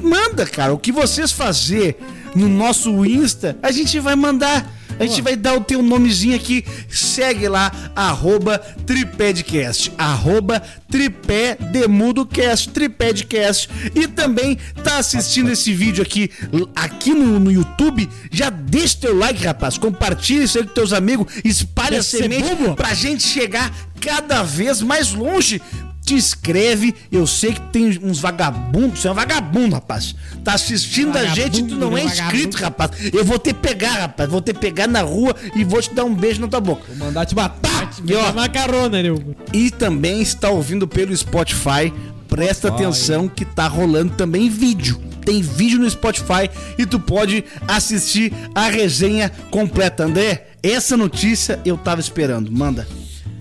Manda, 0.00 0.46
cara, 0.46 0.72
o 0.72 0.78
que 0.78 0.92
vocês 0.92 1.32
fazer 1.32 1.98
no 2.34 2.48
nosso 2.48 3.04
Insta, 3.04 3.56
a 3.62 3.72
gente 3.72 3.98
vai 3.98 4.14
mandar. 4.14 4.75
A 4.98 5.04
gente 5.04 5.20
vai 5.22 5.36
dar 5.36 5.54
o 5.54 5.60
teu 5.60 5.82
nomezinho 5.82 6.36
aqui. 6.36 6.64
Segue 6.88 7.48
lá, 7.48 7.72
arroba 7.94 8.58
tripedcast. 8.58 9.92
Arroba 9.98 10.62
tripédemudocast, 10.90 12.70
tripedcast. 12.70 13.68
E 13.94 14.06
também 14.08 14.58
tá 14.82 14.98
assistindo 14.98 15.50
esse 15.50 15.72
vídeo 15.72 16.02
aqui, 16.02 16.30
aqui 16.74 17.12
no, 17.12 17.38
no 17.38 17.52
YouTube. 17.52 18.08
Já 18.30 18.50
deixa 18.50 18.98
teu 18.98 19.16
like, 19.16 19.44
rapaz. 19.44 19.76
Compartilha 19.78 20.44
isso 20.44 20.58
aí 20.58 20.64
com 20.64 20.72
teus 20.72 20.92
amigos. 20.92 21.26
Espalha 21.44 22.00
a 22.00 22.02
semente 22.02 22.48
pra 22.76 22.94
gente 22.94 23.22
chegar 23.22 23.72
cada 24.00 24.42
vez 24.42 24.80
mais 24.82 25.12
longe. 25.12 25.60
Te 26.06 26.14
inscreve, 26.14 26.94
eu 27.10 27.26
sei 27.26 27.52
que 27.52 27.60
tem 27.72 27.98
uns 28.00 28.20
vagabundos, 28.20 29.00
você 29.00 29.08
é 29.08 29.10
um 29.10 29.14
vagabundo, 29.14 29.74
rapaz. 29.74 30.14
Tá 30.44 30.54
assistindo 30.54 31.16
a 31.16 31.24
gente 31.24 31.58
e 31.58 31.62
tu 31.64 31.74
não 31.74 31.98
é 31.98 32.04
Vagabundo, 32.04 32.36
inscrito, 32.36 32.56
rapaz. 32.58 32.92
Eu 33.12 33.24
vou 33.24 33.40
te 33.40 33.52
pegar, 33.52 34.02
rapaz. 34.02 34.30
Vou 34.30 34.40
te 34.40 34.54
pegar 34.54 34.86
na 34.86 35.02
rua 35.02 35.34
e 35.56 35.64
vou 35.64 35.82
te 35.82 35.92
dar 35.92 36.04
um 36.04 36.14
beijo 36.14 36.40
na 36.40 36.46
tua 36.46 36.60
boca. 36.60 36.84
Vou 36.86 37.08
mandar 37.08 37.26
te 37.26 37.34
matar. 37.34 37.90
Me 38.00 38.12
dá 38.12 38.30
uma 38.30 38.48
carona, 38.48 39.02
né? 39.02 39.08
E 39.52 39.68
também 39.68 40.22
está 40.22 40.48
ouvindo 40.48 40.86
pelo 40.86 41.14
Spotify. 41.16 41.92
Presta 42.28 42.68
Spotify. 42.68 42.84
atenção 42.84 43.28
que 43.28 43.44
tá 43.44 43.66
rolando 43.66 44.14
também 44.14 44.48
vídeo. 44.48 45.00
Tem 45.24 45.42
vídeo 45.42 45.80
no 45.80 45.90
Spotify 45.90 46.48
e 46.78 46.86
tu 46.86 47.00
pode 47.00 47.44
assistir 47.66 48.32
a 48.54 48.68
resenha 48.68 49.28
completa. 49.50 50.04
André, 50.04 50.50
essa 50.62 50.96
notícia 50.96 51.58
eu 51.64 51.76
tava 51.76 52.00
esperando. 52.00 52.48
Manda. 52.52 52.86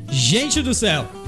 Gente 0.09 0.63
do 0.63 0.73
céu. 0.73 1.24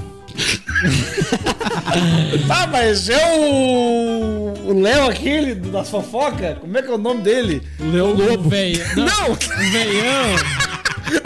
Ah, 2.50 2.66
mas 2.70 3.08
é 3.08 3.36
o. 3.38 4.54
O 4.68 4.80
Léo 4.80 5.08
aquele 5.08 5.54
das 5.54 5.88
fofocas? 5.88 6.58
Como 6.58 6.76
é 6.76 6.82
que 6.82 6.88
é 6.90 6.94
o 6.94 6.98
nome 6.98 7.22
dele? 7.22 7.62
Leão 7.80 8.12
O 8.12 8.48
veio. 8.48 8.78
Não, 8.96 9.04
Não! 9.06 9.32
O 9.32 9.72
veião. 9.72 10.36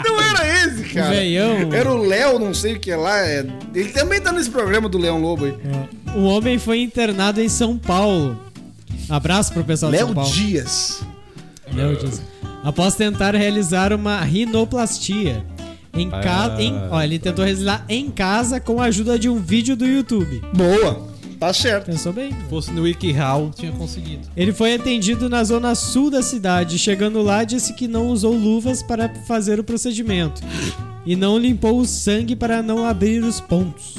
Não 0.05 0.21
era 0.21 0.65
esse, 0.65 0.83
cara. 0.93 1.09
veião. 1.09 1.73
Era 1.73 1.91
o 1.91 1.97
Léo, 1.97 2.39
não 2.39 2.53
sei 2.53 2.73
o 2.75 2.79
que 2.79 2.93
lá. 2.95 3.19
é- 3.19 3.45
Ele 3.75 3.89
também 3.89 4.21
tá 4.21 4.31
nesse 4.31 4.49
programa 4.49 4.87
do 4.87 4.97
Leão 4.97 5.19
Lobo 5.21 5.45
aí. 5.45 5.53
Um 6.15 6.25
homem 6.25 6.57
foi 6.57 6.81
internado 6.81 7.41
em 7.41 7.49
São 7.49 7.77
Paulo. 7.77 8.39
Abraço 9.09 9.51
pro 9.51 9.63
pessoal 9.63 9.91
de 9.91 9.97
Léo 9.97 10.07
São 10.07 10.15
Paulo. 10.15 10.31
Dias. 10.31 11.01
Léo 11.73 11.97
Dias. 11.97 12.21
Após 12.63 12.95
tentar 12.95 13.35
realizar 13.35 13.91
uma 13.91 14.21
rinoplastia. 14.21 15.43
Em 15.93 16.09
casa. 16.09 16.57
Ó, 16.89 17.01
ele 17.01 17.19
tentou 17.19 17.45
realizar 17.45 17.85
em 17.87 18.09
casa 18.09 18.59
com 18.59 18.81
a 18.81 18.85
ajuda 18.85 19.17
de 19.17 19.29
um 19.29 19.37
vídeo 19.37 19.75
do 19.75 19.85
YouTube. 19.85 20.41
Boa. 20.53 21.13
Tá 21.39 21.53
certo. 21.53 21.87
Pensou 21.87 22.13
bem? 22.13 22.31
Se 22.31 22.49
fosse 22.49 22.71
no 22.71 22.83
WikiHow, 22.83 23.51
tinha 23.53 23.71
conseguido. 23.73 24.27
Ele 24.35 24.53
foi 24.53 24.75
atendido 24.75 25.29
na 25.29 25.43
zona 25.43 25.75
sul 25.75 26.09
da 26.09 26.23
cidade. 26.23 26.79
Chegando 26.79 27.21
lá, 27.21 27.43
disse 27.43 27.73
que 27.73 27.87
não 27.87 28.07
usou 28.07 28.33
luvas 28.33 28.81
para 28.81 29.09
fazer 29.27 29.59
o 29.59 29.63
procedimento 29.63 30.41
e 31.05 31.15
não 31.15 31.37
limpou 31.37 31.79
o 31.79 31.85
sangue 31.85 32.35
para 32.35 32.63
não 32.63 32.85
abrir 32.85 33.23
os 33.23 33.41
pontos. 33.41 33.97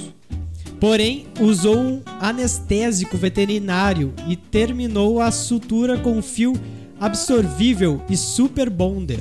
Porém, 0.81 1.27
usou 1.41 1.77
um 1.77 2.03
anestésico 2.21 3.17
veterinário 3.17 4.13
e 4.27 4.37
terminou 4.37 5.21
a 5.21 5.31
sutura 5.31 5.99
com 5.99 6.21
fio 6.23 6.55
absorvível 6.99 8.03
e 8.09 8.17
super 8.17 8.71
bonder. 8.71 9.21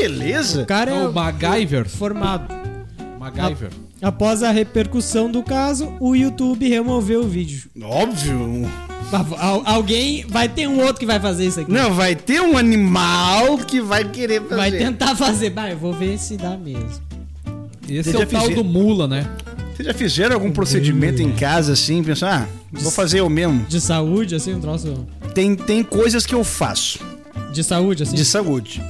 Beleza. 0.00 0.62
O 0.62 0.66
cara 0.66 0.90
É 0.90 0.94
é 0.94 1.08
o 1.08 1.12
MacGyver. 1.12 1.88
formado. 1.88 2.54
MacGyver. 3.18 3.70
Após 4.02 4.42
a 4.42 4.50
repercussão 4.50 5.30
do 5.30 5.42
caso, 5.42 5.92
o 5.98 6.14
YouTube 6.14 6.68
removeu 6.68 7.20
o 7.22 7.28
vídeo. 7.28 7.70
Óbvio. 7.82 8.68
Al- 9.38 9.62
alguém 9.64 10.26
vai 10.28 10.48
ter 10.48 10.68
um 10.68 10.80
outro 10.80 10.96
que 11.00 11.06
vai 11.06 11.18
fazer 11.18 11.46
isso 11.46 11.60
aqui. 11.60 11.72
Não, 11.72 11.94
vai 11.94 12.14
ter 12.14 12.40
um 12.42 12.58
animal 12.58 13.56
que 13.58 13.80
vai 13.80 14.04
querer 14.04 14.42
fazer. 14.42 14.56
Vai 14.56 14.70
tentar 14.72 15.16
fazer. 15.16 15.50
Bah, 15.50 15.70
eu 15.70 15.78
vou 15.78 15.92
ver 15.94 16.18
se 16.18 16.36
dá 16.36 16.56
mesmo. 16.58 16.90
Esse 17.88 18.10
Vocês 18.12 18.14
é 18.16 18.18
o 18.18 18.26
tal 18.26 18.50
do 18.50 18.64
Mula, 18.64 19.06
né? 19.08 19.26
Vocês 19.74 19.86
já 19.86 19.94
fizeram 19.94 20.34
algum 20.34 20.50
procedimento 20.50 21.22
em 21.22 21.32
casa 21.32 21.72
assim? 21.72 22.02
Pensar, 22.02 22.42
ah, 22.42 22.66
vou 22.72 22.90
fazer 22.90 23.20
eu 23.20 23.30
mesmo. 23.30 23.64
De 23.68 23.80
saúde, 23.80 24.34
assim, 24.34 24.54
um 24.54 24.60
troço. 24.60 25.06
Tem, 25.34 25.54
tem 25.54 25.82
coisas 25.84 26.26
que 26.26 26.34
eu 26.34 26.42
faço 26.42 26.98
De 27.52 27.62
saúde, 27.62 28.02
assim. 28.02 28.16
de 28.16 28.24
saúde. 28.24 28.82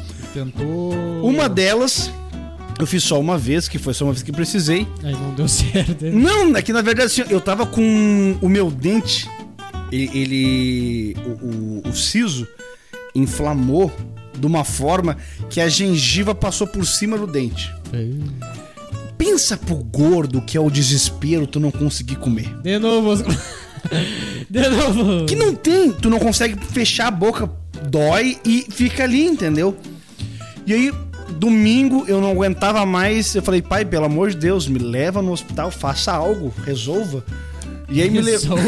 Tentou. 0.45 0.93
Uma 1.23 1.49
delas, 1.49 2.11
eu 2.79 2.87
fiz 2.87 3.03
só 3.03 3.19
uma 3.19 3.39
vez, 3.39 3.69
que 3.69 3.79
foi 3.79 3.95
só 3.95 4.05
uma 4.05 4.13
vez 4.13 4.23
que 4.23 4.31
precisei. 4.33 4.87
Aí 5.03 5.13
não 5.13 5.33
deu 5.35 5.49
certo. 5.49 6.05
hein? 6.05 6.13
Não, 6.13 6.55
é 6.57 6.61
que 6.61 6.73
na 6.73 6.83
verdade 6.83 7.07
assim, 7.07 7.23
eu 7.33 7.41
tava 7.41 7.65
com 7.65 8.37
o 8.43 8.49
meu 8.49 8.71
dente, 8.71 9.27
ele. 9.91 10.11
ele- 10.13 11.17
o, 11.25 11.87
o, 11.87 11.91
o 11.91 11.93
siso 11.95 12.47
inflamou 13.15 13.91
de 14.39 14.47
uma 14.47 14.63
forma 14.63 15.17
que 15.49 15.59
a 15.61 15.69
gengiva 15.71 16.35
passou 16.35 16.67
por 16.67 16.85
cima 16.85 17.17
do 17.17 17.27
dente. 17.27 17.73
Pensa 19.17 19.57
pro 19.57 19.77
gordo 19.77 20.43
que 20.43 20.59
é 20.59 20.61
o 20.61 20.71
desespero 20.71 21.47
tu 21.47 21.59
não 21.59 21.71
conseguir 21.71 22.17
comer. 22.17 22.55
De 22.61 22.79
novo. 22.79 23.15
De 24.51 24.69
novo. 24.69 25.25
Que 25.27 25.35
não 25.35 25.55
tem, 25.55 25.93
tu 25.93 26.11
não 26.11 26.19
consegue 26.19 26.57
fechar 26.67 27.07
a 27.07 27.11
boca, 27.11 27.49
dói 27.89 28.37
e 28.45 28.67
fica 28.71 29.05
ali, 29.05 29.25
entendeu? 29.25 29.77
E 30.67 30.75
aí, 30.75 30.93
domingo 31.39 32.05
eu 32.09 32.21
não 32.21 32.31
aguentava 32.31 32.85
mais, 32.85 33.35
eu 33.35 33.43
falei, 33.43 33.63
pai, 33.63 33.85
pelo 33.85 34.05
amor 34.05 34.31
de 34.31 34.37
Deus, 34.37 34.67
me 34.67 34.79
leva 34.79 35.23
no 35.23 35.33
hospital, 35.33 35.71
faça 35.71 36.13
algo, 36.13 36.53
resolva. 36.65 37.25
E 37.89 38.03
aí 38.03 38.11
me, 38.11 38.21
le... 38.21 38.33
Resolva. 38.33 38.65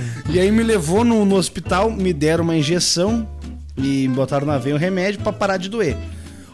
e 0.30 0.40
aí 0.40 0.50
me 0.50 0.62
levou 0.62 1.04
no, 1.04 1.24
no 1.24 1.36
hospital, 1.36 1.90
me 1.90 2.12
deram 2.12 2.42
uma 2.44 2.56
injeção 2.56 3.28
e 3.76 4.08
me 4.08 4.14
botaram 4.14 4.46
na 4.46 4.56
veia 4.56 4.74
um 4.74 4.78
remédio 4.78 5.20
pra 5.20 5.32
parar 5.32 5.58
de 5.58 5.68
doer. 5.68 5.96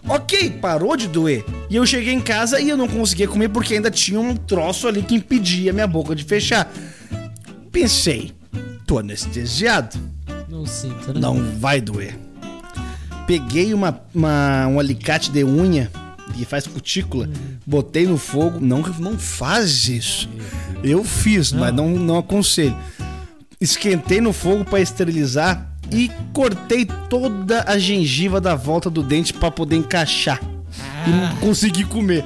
Ok, 0.09 0.51
parou 0.61 0.96
de 0.96 1.07
doer. 1.07 1.44
E 1.68 1.76
eu 1.76 1.86
cheguei 1.86 2.14
em 2.14 2.20
casa 2.20 2.61
e 2.61 2.68
eu 2.68 2.76
não 2.76 2.88
conseguia 2.88 3.28
comer 3.28 3.51
porque 3.51 3.74
ainda 3.74 3.90
tinha 3.90 4.18
um 4.18 4.34
troço 4.34 4.88
ali 4.88 5.03
que 5.03 5.14
impedia 5.14 5.72
minha 5.72 5.86
boca 5.86 6.14
de 6.14 6.24
fechar. 6.24 6.72
Pensei, 7.70 8.32
tô 8.86 8.99
anestesiado, 8.99 9.96
Não 10.49 10.64
sinto, 10.66 11.12
né? 11.12 11.20
não 11.20 11.40
vai 11.59 11.80
doer. 11.80 12.18
Peguei 13.29 13.72
uma, 13.74 14.01
uma- 14.12 14.66
um 14.66 14.81
alicate 14.81 15.31
de 15.31 15.45
unha 15.45 15.89
que 16.35 16.45
faz 16.45 16.66
cutícula, 16.66 17.29
botei 17.66 18.07
no 18.07 18.16
fogo. 18.18 18.59
Não, 18.59 18.81
não 18.99 19.16
faz 19.18 19.87
isso. 19.87 20.29
Eu 20.83 21.05
fiz, 21.05 21.53
mas 21.53 21.72
não, 21.74 21.91
não 21.91 22.18
aconselho. 22.18 22.76
Esquentei 23.61 24.20
no 24.20 24.33
fogo 24.33 24.64
para 24.64 24.81
esterilizar 24.81 25.70
e 25.93 26.11
cortei 26.33 26.87
toda 27.11 27.64
a 27.66 27.79
gengiva 27.79 28.41
da 28.41 28.55
volta 28.55 28.89
do 28.89 29.03
dente 29.03 29.33
para 29.35 29.51
poder 29.51 29.76
encaixar 29.76 30.41
e 31.07 31.11
não 31.11 31.37
conseguir 31.37 31.85
comer. 31.85 32.24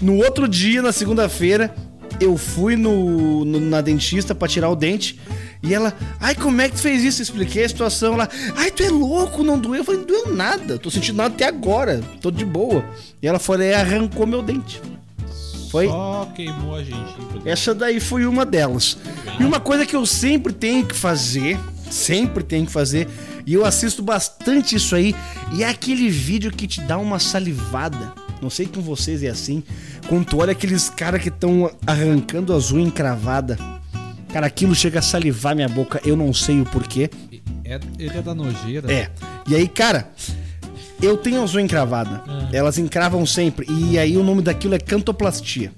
No 0.00 0.16
outro 0.16 0.48
dia, 0.48 0.80
na 0.80 0.92
segunda-feira, 0.92 1.74
eu 2.20 2.36
fui 2.36 2.76
no, 2.76 3.44
no- 3.44 3.60
na 3.60 3.80
dentista 3.80 4.34
para 4.34 4.46
tirar 4.48 4.68
o 4.68 4.76
dente 4.76 5.18
e 5.62 5.72
ela, 5.74 5.92
ai, 6.20 6.34
como 6.34 6.60
é 6.60 6.68
que 6.68 6.76
tu 6.76 6.80
fez 6.82 7.02
isso? 7.02 7.20
Eu 7.20 7.24
expliquei 7.24 7.64
a 7.64 7.68
situação 7.68 8.16
lá. 8.16 8.28
Ai, 8.56 8.70
tu 8.70 8.82
é 8.82 8.88
louco, 8.90 9.42
não 9.42 9.58
doeu. 9.58 9.76
Eu 9.80 9.84
falei, 9.84 10.00
não 10.00 10.06
doeu 10.06 10.34
nada, 10.34 10.78
tô 10.78 10.90
sentindo 10.90 11.16
nada 11.16 11.34
até 11.34 11.46
agora, 11.46 12.00
tô 12.20 12.30
de 12.30 12.44
boa. 12.44 12.84
E 13.22 13.26
ela 13.26 13.38
foi 13.38 13.58
e 13.60 13.74
arrancou 13.74 14.26
meu 14.26 14.42
dente. 14.42 14.80
Foi 15.70 15.86
Só 15.86 16.28
queimou 16.34 16.74
a 16.74 16.82
gengiva. 16.82 17.42
essa 17.44 17.74
daí 17.74 18.00
foi 18.00 18.26
uma 18.26 18.44
delas. 18.44 18.98
E 19.38 19.44
uma 19.44 19.60
coisa 19.60 19.86
que 19.86 19.94
eu 19.94 20.04
sempre 20.04 20.52
tenho 20.52 20.84
que 20.84 20.96
fazer, 20.96 21.58
sempre 21.90 22.42
tenho 22.42 22.66
que 22.66 22.72
fazer, 22.72 23.06
e 23.46 23.54
eu 23.54 23.64
assisto 23.64 24.02
bastante 24.02 24.74
isso 24.74 24.96
aí, 24.96 25.14
e 25.52 25.62
é 25.62 25.68
aquele 25.68 26.08
vídeo 26.10 26.50
que 26.50 26.66
te 26.66 26.80
dá 26.80 26.98
uma 26.98 27.18
salivada. 27.20 28.12
Não 28.40 28.50
sei 28.50 28.66
com 28.66 28.80
vocês 28.80 29.22
é 29.22 29.28
assim. 29.28 29.62
Quando 30.08 30.26
tu 30.26 30.38
olha 30.38 30.52
aqueles 30.52 30.88
caras 30.88 31.22
que 31.22 31.28
estão 31.28 31.70
arrancando 31.86 32.54
as 32.54 32.72
unhas 32.72 32.88
encravadas. 32.88 33.58
Cara, 34.32 34.46
aquilo 34.46 34.74
chega 34.74 35.00
a 35.00 35.02
salivar 35.02 35.56
minha 35.56 35.68
boca, 35.68 36.00
eu 36.04 36.16
não 36.16 36.32
sei 36.32 36.60
o 36.60 36.64
porquê. 36.64 37.10
É, 37.64 37.80
ele 37.98 38.16
é 38.16 38.22
da 38.22 38.34
nojeira. 38.34 38.92
É. 38.92 39.10
E 39.48 39.54
aí, 39.56 39.66
cara, 39.66 40.10
eu 41.02 41.16
tenho 41.16 41.42
as 41.42 41.54
unhas 41.54 41.64
encravadas. 41.64 42.20
Elas 42.52 42.78
encravam 42.78 43.24
sempre. 43.26 43.66
E 43.68 43.98
aí 43.98 44.16
o 44.16 44.22
nome 44.22 44.42
daquilo 44.42 44.74
é 44.74 44.78
cantoplastia. 44.78 45.72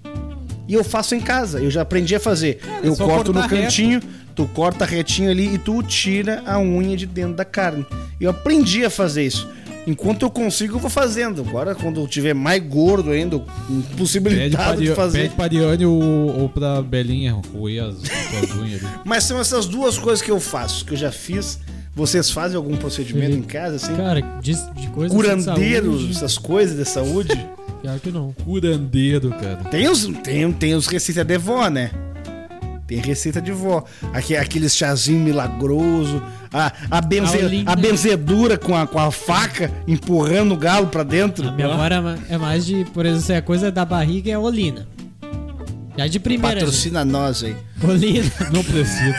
E 0.69 0.75
eu 0.75 0.85
faço 0.85 1.15
em 1.15 1.21
casa. 1.21 1.61
Eu 1.61 1.71
já 1.71 1.83
aprendi 1.83 2.15
a 2.15 2.21
fazer. 2.21 2.61
é 2.83 2.87
eu 2.87 2.95
só 2.95 3.07
corto 3.07 3.33
no 3.33 3.41
cortar 3.41 3.55
reto. 3.55 3.65
cantinho, 3.65 4.01
tu 4.35 4.47
corta 4.49 4.85
retinho 4.85 5.31
ali 5.31 5.55
e 5.55 5.59
tu 5.59 5.83
tira 5.83 6.43
a 6.47 6.59
unha 6.59 6.97
de 6.97 7.07
dentro 7.07 7.35
da 7.35 7.45
carne. 7.45 7.87
Eu 8.21 8.31
aprendi 8.31 8.85
a 8.85 8.91
fazer 8.91 9.25
isso. 9.25 9.49
Enquanto 9.87 10.23
eu 10.23 10.31
consigo, 10.31 10.77
eu 10.77 10.79
vou 10.79 10.91
fazendo. 10.91 11.43
Agora, 11.43 11.75
quando 11.75 12.01
eu 12.01 12.07
tiver 12.07 12.35
mais 12.35 12.63
gordo 12.63 13.11
ainda, 13.11 13.43
impossibilitado 13.69 14.81
de 14.81 14.95
fazer. 14.95 15.23
pede 15.23 15.35
pra 15.35 15.45
Ariane 15.45 15.85
ou, 15.85 16.41
ou 16.41 16.49
pra 16.49 16.81
Belinha 16.81 17.33
roer 17.53 17.85
as, 17.85 17.97
as 17.97 18.51
unhas 18.55 18.85
ali. 18.85 18.95
Mas 19.05 19.25
são 19.25 19.41
essas 19.41 19.67
duas 19.67 19.99
coisas 19.99 20.23
que 20.23 20.31
eu 20.31 20.39
faço, 20.39 20.85
que 20.85 20.93
eu 20.93 20.97
já 20.97 21.11
fiz. 21.11 21.59
Vocês 21.95 22.31
fazem 22.31 22.57
algum 22.57 22.77
procedimento 22.77 23.37
em 23.37 23.43
casa, 23.43 23.77
assim? 23.77 23.95
Cara, 23.95 24.21
de, 24.41 24.55
de 24.75 24.87
coisa 24.89 25.15
Curandeiros, 25.15 25.93
de 25.93 25.99
saúde, 25.99 26.17
essas 26.17 26.39
coisas 26.39 26.77
de 26.77 26.85
saúde? 26.87 27.49
Pior 27.83 27.99
que 27.99 28.11
não. 28.11 28.33
Curandeiro, 28.45 29.31
cara. 29.31 29.57
Tem 29.71 29.89
os, 29.89 30.07
tem, 30.23 30.51
tem 30.53 30.75
os 30.75 30.87
receitas 30.87 31.27
de 31.27 31.37
vó, 31.37 31.69
né? 31.69 31.91
Tem 32.93 33.01
receita 33.01 33.41
de 33.41 33.53
vó. 33.53 33.85
Aqui, 34.13 34.37
aqueles 34.37 34.77
chazinho 34.77 35.21
milagroso. 35.21 36.23
A, 36.53 36.73
a, 36.91 37.01
benze, 37.01 37.39
a 37.65 37.75
benzedura 37.75 38.59
com 38.59 38.77
a, 38.77 38.87
com 38.87 38.99
a 38.99 39.11
faca 39.11 39.71
empurrando 39.89 40.53
o 40.53 40.57
galo 40.57 40.89
pra 40.89 41.03
dentro. 41.03 41.49
A 41.49 41.53
minha 41.53 41.67
avó 41.69 41.77
ma- 42.03 42.19
é 42.29 42.37
mais 42.37 42.67
de, 42.67 42.85
por 42.93 43.07
exemplo, 43.07 43.25
se 43.25 43.33
a 43.33 43.41
coisa 43.41 43.71
da 43.73 43.85
barriga 43.85 44.31
é 44.31 44.37
olina. 44.37 44.87
Já 45.97 46.07
de 46.07 46.19
primeira. 46.21 46.57
Patrocina 46.57 47.05
nós 47.05 47.43
aí. 47.43 47.53
gente. 47.53 47.91
Olina. 47.91 48.31
Não 48.53 48.63
precisa. 48.65 49.15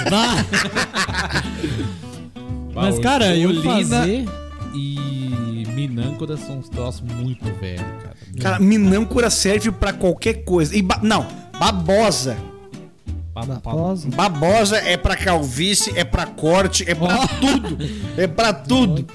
Mas, 2.74 3.00
cara, 3.00 3.36
eu 3.36 3.50
Olina 3.50 3.64
fazer... 4.00 4.26
e 4.74 5.64
Minâncora 5.74 6.38
são 6.38 6.60
uns 6.60 6.70
troços 6.70 7.02
muito 7.02 7.46
velhos, 7.60 7.82
cara. 8.04 8.14
Cara, 8.40 8.60
minâncora 8.60 9.30
serve 9.30 9.72
pra 9.72 9.94
qualquer 9.94 10.44
coisa. 10.44 10.76
E 10.76 10.82
ba- 10.82 11.00
não, 11.04 11.26
babosa. 11.60 12.36
Babosa. 13.34 14.10
Babosa 14.10 14.78
é 14.78 14.96
pra 14.96 15.16
calvície, 15.16 15.92
é 15.96 16.04
pra 16.04 16.26
corte, 16.28 16.84
é 16.88 16.94
pra 16.94 17.28
tudo. 17.28 17.78
É 18.18 18.28
pra 18.28 18.54
tudo. 18.54 19.06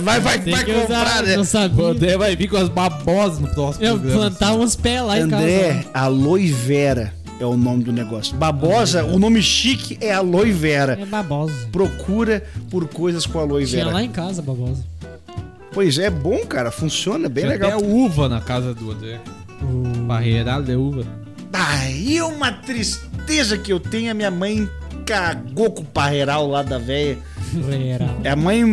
Vai, 0.00 0.18
vai, 0.20 0.38
Tem 0.38 0.54
vai 0.54 0.64
comprar, 0.64 1.22
né? 1.24 1.36
O 1.38 1.84
André 1.84 2.16
vai 2.16 2.34
vir 2.34 2.48
com 2.48 2.56
as 2.56 2.68
babosas 2.70 3.38
no 3.38 3.48
próximo 3.48 3.84
Eu 3.84 3.98
programa. 3.98 4.20
plantar 4.30 4.52
uns 4.54 4.74
pés 4.76 5.02
lá 5.02 5.18
em 5.20 5.28
casa. 5.28 5.42
André, 5.42 5.86
aloe 5.92 6.46
vera 6.52 7.12
é 7.38 7.44
o 7.44 7.54
nome 7.56 7.84
do 7.84 7.92
negócio. 7.92 8.34
Babosa, 8.36 9.04
o 9.04 9.18
nome 9.18 9.42
chique 9.42 9.98
é 10.00 10.12
aloe 10.14 10.52
vera. 10.52 10.98
É 11.00 11.04
babosa. 11.04 11.52
Procura 11.70 12.42
por 12.70 12.88
coisas 12.88 13.26
com 13.26 13.38
aloe 13.40 13.66
Tinha 13.66 13.84
vera. 13.84 13.94
lá 13.96 14.02
em 14.02 14.08
casa, 14.10 14.40
babosa. 14.40 14.82
Pois 15.72 15.98
é, 15.98 16.08
bom, 16.08 16.38
cara. 16.46 16.70
Funciona 16.70 17.28
bem 17.28 17.44
Tinha 17.44 17.52
legal. 17.52 17.78
até 17.78 17.86
uva 17.86 18.28
na 18.28 18.40
casa 18.40 18.72
do 18.72 18.90
André. 18.92 19.20
O... 19.60 19.98
Barreira 20.06 20.60
de 20.62 20.76
uva. 20.76 21.04
Aí 21.54 22.20
uma 22.20 22.50
tristeza 22.52 23.56
que 23.56 23.72
eu 23.72 23.78
tenho. 23.80 24.10
A 24.10 24.14
minha 24.14 24.30
mãe 24.30 24.68
cagou 25.06 25.70
com 25.70 25.82
o 25.82 25.86
parreiral 25.86 26.46
lá 26.48 26.62
da 26.62 26.78
véia. 26.78 27.18
Era- 27.88 28.32
A 28.32 28.36
mãe 28.36 28.64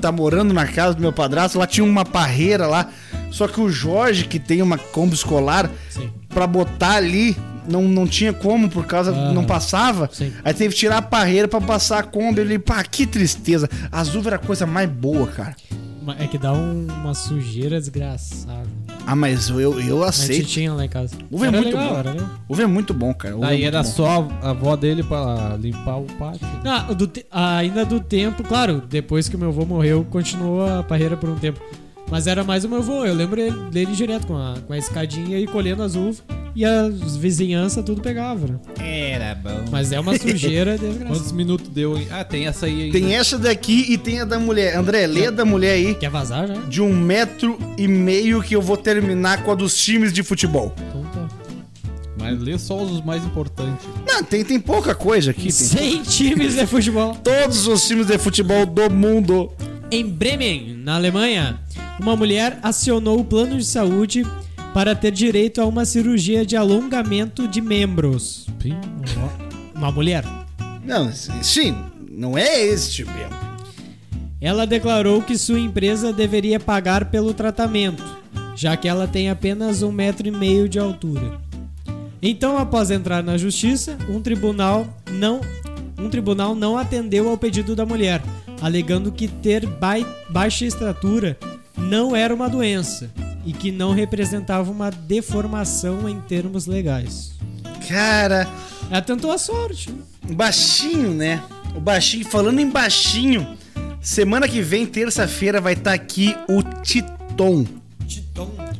tá 0.00 0.12
morando 0.12 0.52
na 0.52 0.66
casa 0.66 0.94
do 0.94 1.00
meu 1.00 1.12
padrasto. 1.12 1.58
Lá 1.58 1.66
tinha 1.66 1.84
uma 1.84 2.04
parreira 2.04 2.66
lá. 2.66 2.90
Só 3.30 3.48
que 3.48 3.60
o 3.60 3.68
Jorge, 3.70 4.24
que 4.24 4.38
tem 4.38 4.60
uma 4.62 4.76
Kombi 4.78 5.14
escolar, 5.14 5.70
Sim. 5.90 6.10
pra 6.28 6.46
botar 6.46 6.94
ali, 6.96 7.36
não, 7.68 7.82
não 7.82 8.06
tinha 8.06 8.32
como, 8.32 8.68
por 8.68 8.86
causa 8.86 9.10
Ah, 9.14 9.32
não 9.32 9.44
passava. 9.44 10.08
sim. 10.12 10.32
Aí 10.44 10.54
teve 10.54 10.74
que 10.74 10.80
tirar 10.80 10.98
a 10.98 11.02
parreira 11.02 11.48
pra 11.48 11.60
passar 11.60 11.98
a 11.98 12.02
Kombi. 12.02 12.40
Ele, 12.40 12.58
pá, 12.58 12.82
que 12.84 13.06
tristeza. 13.06 13.68
Azul 13.90 14.22
era 14.26 14.36
a 14.36 14.38
coisa 14.38 14.64
mais 14.66 14.88
boa, 14.88 15.26
cara. 15.26 15.56
É 16.18 16.26
que 16.26 16.38
dá 16.38 16.52
um- 16.52 16.86
uma 17.02 17.14
sujeira 17.14 17.78
desgraçada. 17.80 18.68
Ah, 19.06 19.14
mas 19.14 19.48
eu, 19.48 19.60
eu 19.80 20.02
A 20.02 20.10
gente 20.10 20.20
aceito. 20.20 20.48
tinha 20.48 20.72
lá 20.74 20.84
em 20.84 20.88
casa. 20.88 21.14
Uva 21.30 21.44
é 21.44 21.48
Era 21.48 21.56
muito 21.58 21.76
legal, 21.76 21.88
bom. 21.92 21.98
era 22.00 22.10
legal. 22.12 22.30
Uva 22.48 22.62
é 22.62 22.66
muito 22.66 22.92
bom, 22.94 23.14
cara. 23.14 23.36
Uva 23.36 23.46
é 23.46 23.48
Daí 23.50 23.58
muito 23.62 23.68
era 23.74 23.82
bom. 23.84 23.88
só 23.88 24.28
a 24.42 24.50
avó 24.50 24.74
dele 24.76 25.02
pra 25.04 25.56
limpar 25.60 25.96
o 25.98 26.04
pátio. 26.18 26.46
Não, 26.64 26.92
do 26.94 27.06
te- 27.06 27.24
ainda 27.30 27.84
do 27.84 28.00
tempo, 28.00 28.42
claro, 28.42 28.82
depois 28.88 29.28
que 29.28 29.36
o 29.36 29.38
meu 29.38 29.48
avô 29.50 29.64
morreu, 29.64 30.04
continuou 30.10 30.66
a 30.66 30.82
parreira 30.82 31.16
por 31.16 31.28
um 31.30 31.36
tempo. 31.36 31.60
Mas 32.10 32.26
era 32.26 32.44
mais 32.44 32.64
o 32.64 32.68
meu 32.68 32.78
avô, 32.78 33.04
eu 33.04 33.14
lembro 33.14 33.40
ele- 33.40 33.70
dele 33.70 33.92
direto 33.92 34.26
com 34.28 34.36
a, 34.36 34.54
com 34.66 34.72
a 34.72 34.78
escadinha 34.78 35.38
e 35.38 35.46
colhendo 35.46 35.82
as 35.82 35.94
uvas. 35.96 36.22
E 36.54 36.64
as 36.64 37.16
vizinhanças 37.18 37.84
tudo 37.84 38.00
pegava, 38.00 38.46
né? 38.46 38.54
Era 38.78 39.34
bom. 39.34 39.64
Mas 39.70 39.92
é 39.92 40.00
uma 40.00 40.16
sujeira 40.18 40.78
desgraçada. 40.78 41.10
Quantos 41.14 41.32
minutos 41.32 41.68
deu? 41.68 41.98
hein? 41.98 42.06
Ah, 42.10 42.24
tem 42.24 42.46
essa 42.46 42.64
aí 42.64 42.84
ainda. 42.84 42.98
Tem 42.98 43.14
essa 43.14 43.36
daqui 43.36 43.86
e 43.92 43.98
tem 43.98 44.20
a 44.20 44.24
da 44.24 44.38
mulher. 44.38 44.74
André, 44.76 45.06
lê 45.06 45.26
a 45.26 45.30
da 45.30 45.44
mulher 45.44 45.72
aí. 45.72 45.94
Quer 45.94 46.08
vazar 46.08 46.48
já? 46.48 46.54
De 46.54 46.80
um 46.80 46.96
metro 46.96 47.58
e 47.76 47.86
meio 47.86 48.40
que 48.42 48.56
eu 48.56 48.62
vou 48.62 48.76
terminar 48.78 49.42
com 49.42 49.50
a 49.50 49.54
dos 49.54 49.76
times 49.76 50.12
de 50.14 50.22
futebol. 50.22 50.72
Então 50.88 51.02
tá. 51.12 51.28
Mas 52.18 52.40
lê 52.40 52.58
só 52.58 52.82
os 52.82 53.04
mais 53.04 53.22
importantes. 53.26 53.84
Não, 54.06 54.22
tem, 54.22 54.42
tem 54.42 54.58
pouca 54.58 54.94
coisa 54.94 55.32
aqui. 55.32 55.42
Tem 55.42 55.50
100 55.50 56.02
times 56.04 56.54
de 56.54 56.66
futebol. 56.66 57.14
todos 57.16 57.66
os 57.66 57.86
times 57.86 58.06
de 58.06 58.16
futebol 58.16 58.64
do 58.64 58.88
mundo. 58.90 59.50
Em 59.90 60.04
Bremen, 60.08 60.76
na 60.82 60.96
Alemanha, 60.96 61.60
uma 62.00 62.16
mulher 62.16 62.58
acionou 62.60 63.20
o 63.20 63.24
plano 63.24 63.56
de 63.56 63.64
saúde 63.64 64.26
para 64.74 64.96
ter 64.96 65.12
direito 65.12 65.60
a 65.60 65.64
uma 65.64 65.84
cirurgia 65.84 66.44
de 66.44 66.56
alongamento 66.56 67.46
de 67.46 67.60
membros. 67.60 68.46
Uma 69.74 69.92
mulher. 69.92 70.24
Não, 70.84 71.12
sim, 71.12 71.76
não 72.10 72.36
é 72.36 72.62
este 72.66 73.04
mesmo. 73.04 73.36
Ela 74.40 74.66
declarou 74.66 75.22
que 75.22 75.38
sua 75.38 75.60
empresa 75.60 76.12
deveria 76.12 76.58
pagar 76.58 77.06
pelo 77.06 77.32
tratamento, 77.32 78.04
já 78.56 78.76
que 78.76 78.88
ela 78.88 79.06
tem 79.06 79.30
apenas 79.30 79.82
um 79.82 79.92
metro 79.92 80.26
e 80.26 80.32
meio 80.32 80.68
de 80.68 80.80
altura. 80.80 81.40
Então, 82.20 82.58
após 82.58 82.90
entrar 82.90 83.22
na 83.22 83.38
justiça, 83.38 83.96
um 84.08 84.20
tribunal 84.20 84.86
não, 85.12 85.40
um 85.96 86.08
tribunal 86.10 86.54
não 86.54 86.76
atendeu 86.76 87.28
ao 87.28 87.38
pedido 87.38 87.76
da 87.76 87.86
mulher, 87.86 88.20
alegando 88.60 89.12
que 89.12 89.28
ter 89.28 89.66
bai- 89.66 90.06
baixa 90.30 90.64
estatura 90.64 91.36
não 91.76 92.14
era 92.16 92.34
uma 92.34 92.48
doença 92.48 93.10
e 93.44 93.52
que 93.52 93.70
não 93.70 93.92
representava 93.92 94.70
uma 94.70 94.90
deformação 94.90 96.08
em 96.08 96.20
termos 96.20 96.66
legais. 96.66 97.32
Cara, 97.88 98.48
Ela 98.90 99.02
tentou 99.02 99.30
a 99.30 99.38
sorte. 99.38 99.92
baixinho, 100.32 101.12
né? 101.14 101.42
O 101.76 101.80
baixinho, 101.80 102.24
falando 102.26 102.58
em 102.60 102.68
baixinho, 102.70 103.56
semana 104.00 104.48
que 104.48 104.60
vem, 104.62 104.86
terça-feira, 104.86 105.60
vai 105.60 105.74
estar 105.74 105.92
aqui 105.92 106.34
o 106.48 106.62
Titon. 106.82 107.64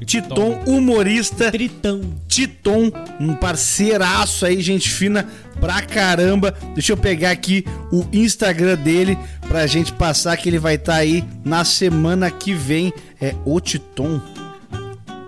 Titon, 0.04 0.62
humorista. 0.66 1.50
Tritão. 1.50 2.00
Titon, 2.28 2.90
um 3.20 3.34
parceiraço 3.34 4.46
aí, 4.46 4.60
gente 4.60 4.88
fina 4.88 5.26
pra 5.60 5.82
caramba. 5.82 6.54
Deixa 6.74 6.92
eu 6.92 6.96
pegar 6.96 7.30
aqui 7.30 7.64
o 7.92 8.04
Instagram 8.12 8.76
dele 8.76 9.18
pra 9.48 9.66
gente 9.66 9.92
passar 9.92 10.36
que 10.36 10.48
ele 10.48 10.58
vai 10.58 10.74
estar 10.76 10.94
aí 10.96 11.24
na 11.44 11.64
semana 11.64 12.30
que 12.30 12.52
vem. 12.54 12.92
É 13.20 13.34
o 13.44 13.58
Titon. 13.60 14.20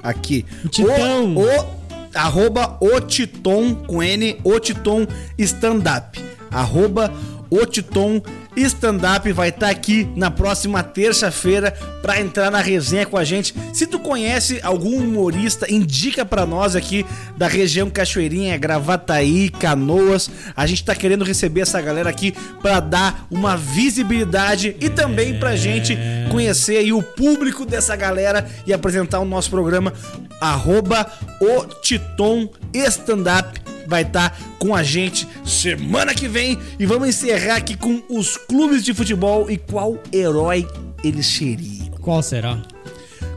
Aqui. 0.02 0.44
O 0.64 0.68
Titão. 0.68 1.34
O, 1.36 1.42
o- 1.42 1.78
arroba 2.14 2.76
o 2.80 3.00
Titon 3.00 3.74
com 3.74 4.02
N, 4.02 4.36
o 4.44 4.58
Titon 4.58 5.06
Stand 5.38 5.82
Up. 5.96 6.20
Arroba 6.50 7.12
o 7.50 7.64
Titon 7.66 8.20
Stand 8.64 9.00
Up 9.16 9.32
vai 9.32 9.48
estar 9.50 9.68
aqui 9.68 10.08
na 10.16 10.30
próxima 10.30 10.82
terça-feira 10.82 11.72
pra 12.02 12.20
entrar 12.20 12.50
na 12.50 12.60
resenha 12.60 13.06
com 13.06 13.16
a 13.16 13.24
gente. 13.24 13.54
Se 13.72 13.86
tu 13.86 13.98
conhece 13.98 14.60
algum 14.62 14.96
humorista, 14.96 15.70
indica 15.72 16.24
pra 16.24 16.46
nós 16.46 16.74
aqui 16.74 17.04
da 17.36 17.46
região 17.46 17.90
Cachoeirinha, 17.90 18.56
Gravataí, 18.56 19.48
Canoas. 19.50 20.30
A 20.56 20.66
gente 20.66 20.84
tá 20.84 20.94
querendo 20.94 21.24
receber 21.24 21.62
essa 21.62 21.80
galera 21.80 22.10
aqui 22.10 22.34
pra 22.60 22.80
dar 22.80 23.26
uma 23.30 23.56
visibilidade 23.56 24.76
e 24.80 24.88
também 24.88 25.38
pra 25.38 25.56
gente 25.56 25.96
conhecer 26.30 26.78
aí 26.78 26.92
o 26.92 27.02
público 27.02 27.64
dessa 27.64 27.96
galera 27.96 28.48
e 28.66 28.72
apresentar 28.72 29.20
o 29.20 29.24
nosso 29.24 29.50
programa 29.50 29.92
arroba 30.40 31.10
o 31.40 31.64
Titon 31.82 32.48
Stand 32.72 33.24
Up 33.38 33.57
vai 33.88 34.02
estar 34.02 34.38
com 34.58 34.74
a 34.76 34.82
gente 34.82 35.26
semana 35.44 36.14
que 36.14 36.28
vem 36.28 36.58
e 36.78 36.84
vamos 36.84 37.08
encerrar 37.08 37.56
aqui 37.56 37.74
com 37.74 38.02
os 38.10 38.36
clubes 38.36 38.84
de 38.84 38.92
futebol 38.92 39.50
e 39.50 39.56
qual 39.56 39.96
herói 40.12 40.68
eles 41.02 41.26
seriam. 41.26 41.88
Qual 42.02 42.22
será? 42.22 42.62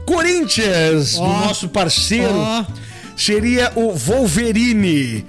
Corinthians, 0.04 1.16
Ó. 1.16 1.24
o 1.24 1.46
nosso 1.46 1.70
parceiro, 1.70 2.34
Ó. 2.34 2.64
seria 3.16 3.72
o 3.74 3.94
Wolverine. 3.94 5.24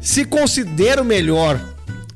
Se 0.00 0.24
considera 0.24 1.02
o 1.02 1.04
melhor, 1.04 1.60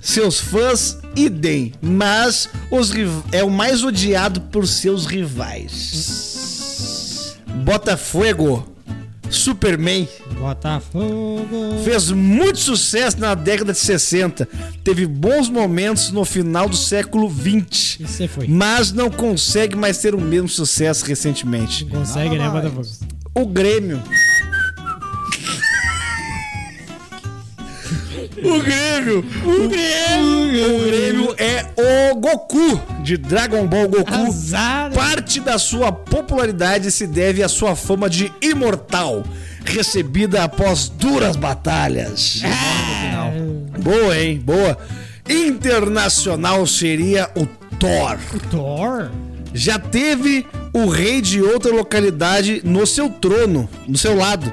seus 0.00 0.38
fãs 0.38 0.96
idem, 1.16 1.72
mas 1.82 2.48
os 2.70 2.92
é 3.32 3.42
o 3.42 3.50
mais 3.50 3.82
odiado 3.82 4.40
por 4.40 4.68
seus 4.68 5.04
rivais. 5.04 6.52
Botafogo, 7.64 8.66
Superman, 9.36 10.08
Botafogo. 10.38 11.82
Fez 11.84 12.10
muito 12.10 12.58
sucesso 12.58 13.18
na 13.18 13.34
década 13.34 13.72
de 13.72 13.78
60. 13.78 14.48
Teve 14.84 15.06
bons 15.06 15.48
momentos 15.48 16.10
no 16.10 16.24
final 16.24 16.68
do 16.68 16.76
século 16.76 17.28
20. 17.28 18.02
E 18.02 18.06
você 18.06 18.28
foi? 18.28 18.46
Mas 18.46 18.92
não 18.92 19.10
consegue 19.10 19.76
mais 19.76 19.98
ter 19.98 20.14
o 20.14 20.20
mesmo 20.20 20.48
sucesso 20.48 21.04
recentemente. 21.04 21.84
Consegue, 21.86 22.38
né, 22.38 22.48
Botafogo? 22.48 22.82
O 23.34 23.46
Grêmio. 23.46 24.02
O 28.44 28.60
Grêmio! 28.60 29.24
O 29.44 29.68
Grêmio! 29.68 30.76
O 30.76 30.86
Grêmio 30.86 31.34
é 31.38 31.64
o 32.10 32.16
Goku 32.16 32.80
de 33.02 33.16
Dragon 33.16 33.66
Ball 33.66 33.88
Goku, 33.88 34.12
Azar. 34.12 34.92
parte 34.92 35.40
da 35.40 35.58
sua 35.58 35.92
popularidade 35.92 36.90
se 36.90 37.06
deve 37.06 37.42
à 37.42 37.48
sua 37.48 37.76
fama 37.76 38.10
de 38.10 38.32
imortal, 38.42 39.22
recebida 39.64 40.42
após 40.44 40.88
duras 40.88 41.36
batalhas. 41.36 42.42
Boa, 43.80 44.18
hein? 44.18 44.40
Boa. 44.44 44.76
Internacional 45.28 46.66
seria 46.66 47.30
o 47.36 47.46
Thor. 47.78 48.18
Thor? 48.50 49.10
Já 49.54 49.78
teve 49.78 50.46
o 50.72 50.86
rei 50.86 51.20
de 51.20 51.42
outra 51.42 51.72
localidade 51.72 52.60
no 52.64 52.86
seu 52.86 53.08
trono, 53.08 53.68
no 53.86 53.96
seu 53.96 54.16
lado. 54.16 54.52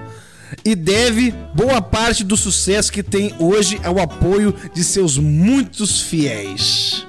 E 0.66 0.76
deve 0.76 1.32
boa 1.54 1.82
parte 1.82 2.24
do 2.24 2.36
sucesso 2.38 2.92
que 2.92 3.04
tem 3.04 3.34
hoje 3.40 3.80
ao 3.84 4.00
apoio 4.00 4.54
de 4.74 4.84
seus 4.84 5.18
muitos 5.18 6.02
fiéis. 6.02 7.06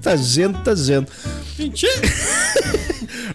Tá 0.00 0.14
dizendo, 0.14 0.58
tá 0.62 0.72
dizendo. 0.74 1.08
Mentira. 1.58 1.92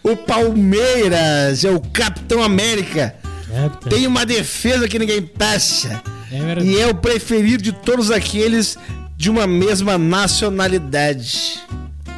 O 0.04 0.16
Palmeiras 0.16 1.66
é 1.66 1.70
o 1.70 1.80
Capitão 1.82 2.42
América. 2.42 3.16
É, 3.52 3.68
tá. 3.70 3.90
Tem 3.90 4.06
uma 4.08 4.26
defesa 4.26 4.88
que 4.88 4.98
ninguém 4.98 5.22
passa. 5.22 6.02
É. 6.32 6.64
E 6.64 6.80
é 6.80 6.88
o 6.88 6.96
preferido 6.96 7.62
de 7.64 7.72
todos 7.72 8.10
aqueles 8.12 8.78
de 9.18 9.30
uma 9.30 9.46
mesma 9.48 9.98
nacionalidade. 9.98 11.60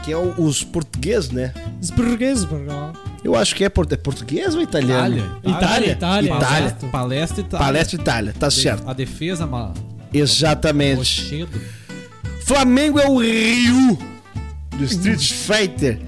Que 0.04 0.12
é 0.12 0.18
o- 0.18 0.34
os 0.38 0.64
portugueses, 0.64 1.32
né? 1.32 1.54
Os 1.82 1.90
portugueses, 1.90 2.46
porra. 2.46 2.94
Eu 3.24 3.36
acho 3.36 3.54
que 3.56 3.64
é, 3.64 3.70
port- 3.70 3.92
é 3.92 3.98
português 3.98 4.56
ou 4.56 4.62
italiano? 4.62 5.18
Itália, 5.44 5.92
Itália. 5.92 5.92
Itália. 5.92 6.32
Palestra, 6.40 6.90
palestra 6.90 7.42
Itália. 7.42 7.66
Palestra 7.66 7.96
Itália, 8.02 8.34
tá 8.38 8.50
certo. 8.52 8.88
A 8.90 8.94
defesa, 8.94 9.46
ma... 9.46 9.74
Exatamente. 10.14 10.98
Rochedo. 10.98 11.62
Flamengo 12.46 13.00
é 13.00 13.08
o 13.08 13.20
Ryu 13.20 13.98
do 14.78 14.84
Street 14.86 15.22
Fighter. 15.34 16.00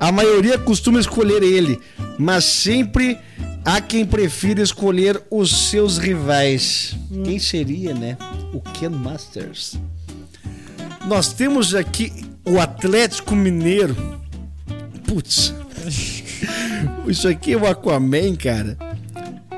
A 0.00 0.12
maioria 0.12 0.58
costuma 0.58 1.00
escolher 1.00 1.42
ele, 1.42 1.80
mas 2.18 2.44
sempre 2.44 3.18
há 3.64 3.80
quem 3.80 4.04
prefira 4.04 4.60
escolher 4.62 5.20
os 5.30 5.70
seus 5.70 5.96
rivais. 5.98 6.94
Quem 7.24 7.38
seria, 7.38 7.94
né? 7.94 8.16
O 8.52 8.60
Ken 8.60 8.90
Masters. 8.90 9.78
Nós 11.06 11.32
temos 11.32 11.74
aqui 11.74 12.12
o 12.44 12.60
Atlético 12.60 13.34
Mineiro. 13.34 13.96
Putz. 15.06 15.54
Isso 17.06 17.28
aqui 17.28 17.52
é 17.52 17.56
o 17.56 17.66
Aquaman, 17.66 18.36
cara. 18.36 18.76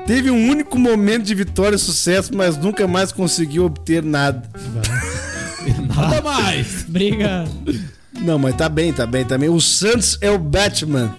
Teve 0.05 0.31
um 0.31 0.49
único 0.49 0.77
momento 0.77 1.23
de 1.23 1.35
vitória 1.35 1.75
e 1.75 1.79
sucesso, 1.79 2.35
mas 2.35 2.57
nunca 2.57 2.87
mais 2.87 3.11
conseguiu 3.11 3.65
obter 3.65 4.03
nada. 4.03 4.41
Nada 5.95 6.21
mais. 6.21 6.83
Briga. 6.87 7.45
Não, 8.19 8.39
mas 8.39 8.55
tá 8.55 8.67
bem, 8.67 8.91
tá 8.91 9.05
bem 9.05 9.23
também. 9.23 9.47
O 9.47 9.61
Santos 9.61 10.17
é 10.19 10.29
o 10.31 10.39
Batman. 10.39 11.15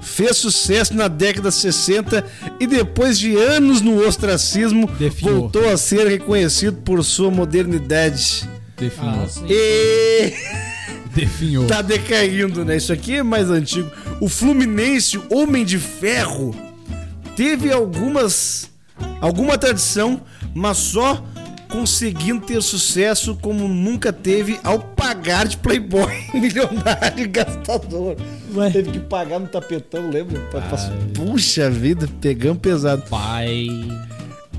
Fez 0.00 0.36
sucesso 0.36 0.94
na 0.94 1.08
década 1.08 1.50
de 1.50 1.54
60 1.56 2.24
e 2.58 2.66
depois 2.66 3.18
de 3.18 3.36
anos 3.36 3.80
no 3.80 4.06
ostracismo, 4.06 4.88
voltou 5.20 5.68
a 5.68 5.76
ser 5.76 6.06
reconhecido 6.06 6.78
por 6.78 7.04
sua 7.04 7.30
modernidade. 7.30 8.48
Definhou. 8.78 9.22
Ah, 9.22 9.28
sim. 9.28 9.46
E 9.48 10.32
Definhou. 11.14 11.66
tá 11.68 11.82
decaindo, 11.82 12.64
né? 12.64 12.76
Isso 12.76 12.92
aqui 12.92 13.16
é 13.16 13.22
mais 13.22 13.50
antigo. 13.50 13.90
O 14.20 14.28
Fluminense, 14.28 15.20
Homem 15.30 15.64
de 15.64 15.78
Ferro, 15.78 16.54
teve 17.34 17.72
algumas 17.72 18.70
alguma 19.20 19.56
tradição, 19.56 20.20
mas 20.54 20.76
só 20.76 21.24
conseguindo 21.70 22.44
ter 22.44 22.60
sucesso 22.62 23.36
como 23.36 23.68
nunca 23.68 24.12
teve 24.12 24.58
ao 24.62 24.78
pagar 24.78 25.46
de 25.46 25.56
playboy 25.56 26.12
milionário 26.34 27.24
e 27.24 27.26
gastador. 27.28 28.16
Ué. 28.54 28.70
Teve 28.70 28.90
que 28.90 29.00
pagar 29.00 29.38
no 29.38 29.46
tapetão, 29.46 30.10
lembra? 30.10 30.40
Puxa 31.14 31.70
vida, 31.70 32.08
pegamos 32.20 32.58
pesado. 32.58 33.02
Pai. 33.08 33.68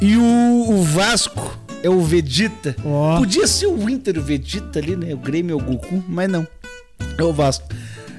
E 0.02 0.16
o, 0.16 0.66
o 0.70 0.84
Vasco 0.84 1.60
é 1.84 1.90
o 1.90 2.02
Vegeta. 2.02 2.76
Ó. 2.86 3.18
Podia 3.18 3.46
ser 3.46 3.68
o 3.68 3.90
Inter, 3.90 4.18
o 4.18 4.22
Vegeta 4.22 4.80
ali, 4.80 4.96
né? 4.96 5.14
O 5.14 5.18
Grêmio 5.18 5.54
é 5.54 5.62
o 5.62 5.64
Goku, 5.64 6.04
mas 6.08 6.30
não. 6.30 6.48
É 7.18 7.24
o 7.24 7.34
Vasco. 7.34 7.68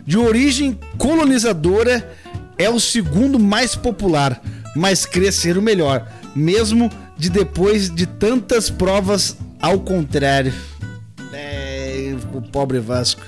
De 0.07 0.19
origem 0.19 0.79
colonizadora, 0.99 2.11
é 2.59 2.69
o 2.69 2.81
segundo 2.81 3.39
mais 3.39 3.75
popular, 3.75 4.41
mas 4.75 5.07
crescer 5.07 5.57
o 5.57 5.63
melhor, 5.63 6.07
mesmo 6.35 6.91
de 7.17 7.31
depois 7.31 7.89
de 7.89 8.07
tantas 8.07 8.69
provas 8.71 9.37
ao 9.61 9.81
contrário. 9.81 10.53
É, 11.33 12.15
o 12.35 12.43
pobre 12.43 12.81
Vasco. 12.81 13.23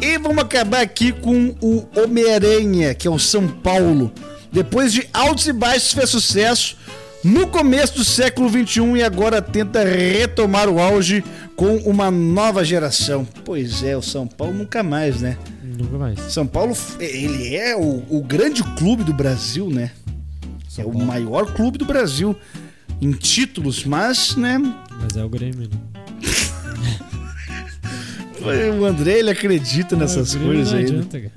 E 0.00 0.16
vamos 0.18 0.44
acabar 0.44 0.80
aqui 0.80 1.12
com 1.12 1.54
o 1.60 1.84
Homem-Aranha, 1.96 2.94
que 2.94 3.08
é 3.08 3.10
o 3.10 3.18
São 3.18 3.48
Paulo. 3.48 4.12
Depois 4.52 4.92
de 4.92 5.08
altos 5.12 5.48
e 5.48 5.52
baixos, 5.52 5.92
fez 5.92 6.08
sucesso 6.10 6.76
no 7.24 7.48
começo 7.48 7.96
do 7.96 8.04
século 8.04 8.48
XXI 8.48 8.98
e 8.98 9.02
agora 9.02 9.42
tenta 9.42 9.82
retomar 9.82 10.68
o 10.68 10.78
auge 10.78 11.24
com 11.56 11.76
uma 11.78 12.10
nova 12.10 12.64
geração. 12.64 13.26
Pois 13.44 13.82
é, 13.82 13.96
o 13.96 14.02
São 14.02 14.26
Paulo 14.26 14.54
nunca 14.54 14.82
mais, 14.84 15.20
né? 15.20 15.36
Nunca 15.78 15.98
mais. 15.98 16.18
São 16.32 16.46
Paulo, 16.46 16.76
ele 16.98 17.54
é 17.54 17.76
o, 17.76 18.02
o 18.10 18.22
grande 18.22 18.62
clube 18.76 19.04
do 19.04 19.12
Brasil, 19.12 19.70
né? 19.70 19.92
é 20.76 20.84
o 20.84 20.96
maior 20.96 21.54
clube 21.54 21.76
do 21.78 21.84
Brasil 21.84 22.36
em 23.00 23.12
títulos, 23.12 23.84
mas, 23.84 24.36
né? 24.36 24.58
Mas 24.58 25.16
é 25.16 25.24
o 25.24 25.28
Grêmio. 25.28 25.68
né? 25.68 25.76
O 28.78 28.84
André, 28.84 29.18
ele 29.18 29.30
acredita 29.30 29.96
nessas 29.96 30.34
O 30.34 30.38
Grêmio 30.38 30.54
coisas 30.54 30.72
aí. 30.72 30.84
né? 30.84 30.88
adianta, 30.90 31.20
cara. 31.20 31.32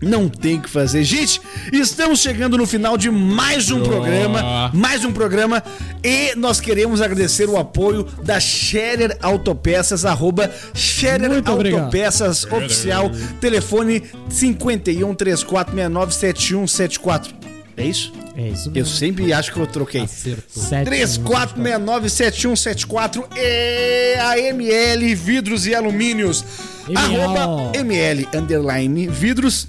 Não 0.00 0.28
tem 0.28 0.58
o 0.58 0.62
que 0.62 0.68
fazer. 0.70 1.02
Gente, 1.04 1.40
estamos 1.72 2.20
chegando 2.20 2.58
no 2.58 2.66
final 2.66 2.96
de 2.98 3.10
mais 3.10 3.70
um 3.70 3.80
Oh. 3.80 3.84
programa. 3.84 4.70
Mais 4.74 5.04
um 5.04 5.12
programa. 5.12 5.62
E 6.04 6.34
nós 6.36 6.60
queremos 6.60 7.00
agradecer 7.00 7.48
o 7.48 7.56
apoio 7.56 8.06
da 8.22 8.38
Scherer 8.38 9.16
Autopeças, 9.22 10.04
arroba 10.04 10.50
Scherer 10.74 11.30
Muito 11.30 11.50
obrigado. 11.50 11.80
Autopeças 11.84 12.44
Oficial. 12.44 13.10
Telefone 13.40 14.02
51 14.28 15.14
3469 15.14 16.14
7174. 16.14 17.34
É 17.76 17.84
isso? 17.84 18.12
É 18.36 18.48
isso 18.48 18.68
Eu 18.68 18.72
mesmo. 18.72 18.94
sempre 18.94 19.32
acho 19.32 19.52
que 19.52 19.58
eu 19.58 19.66
troquei. 19.66 20.02
Acertou. 20.02 20.62
Sete, 20.62 20.88
3469-7174 20.90 23.24
e 23.36 24.14
a 24.18 24.38
ML 24.38 25.14
Vidros 25.14 25.66
e 25.66 25.74
Alumínios. 25.74 26.44
ML. 26.88 27.20
Arroba 27.20 27.72
ML 27.76 28.28
underline 28.34 29.08
vidros 29.08 29.66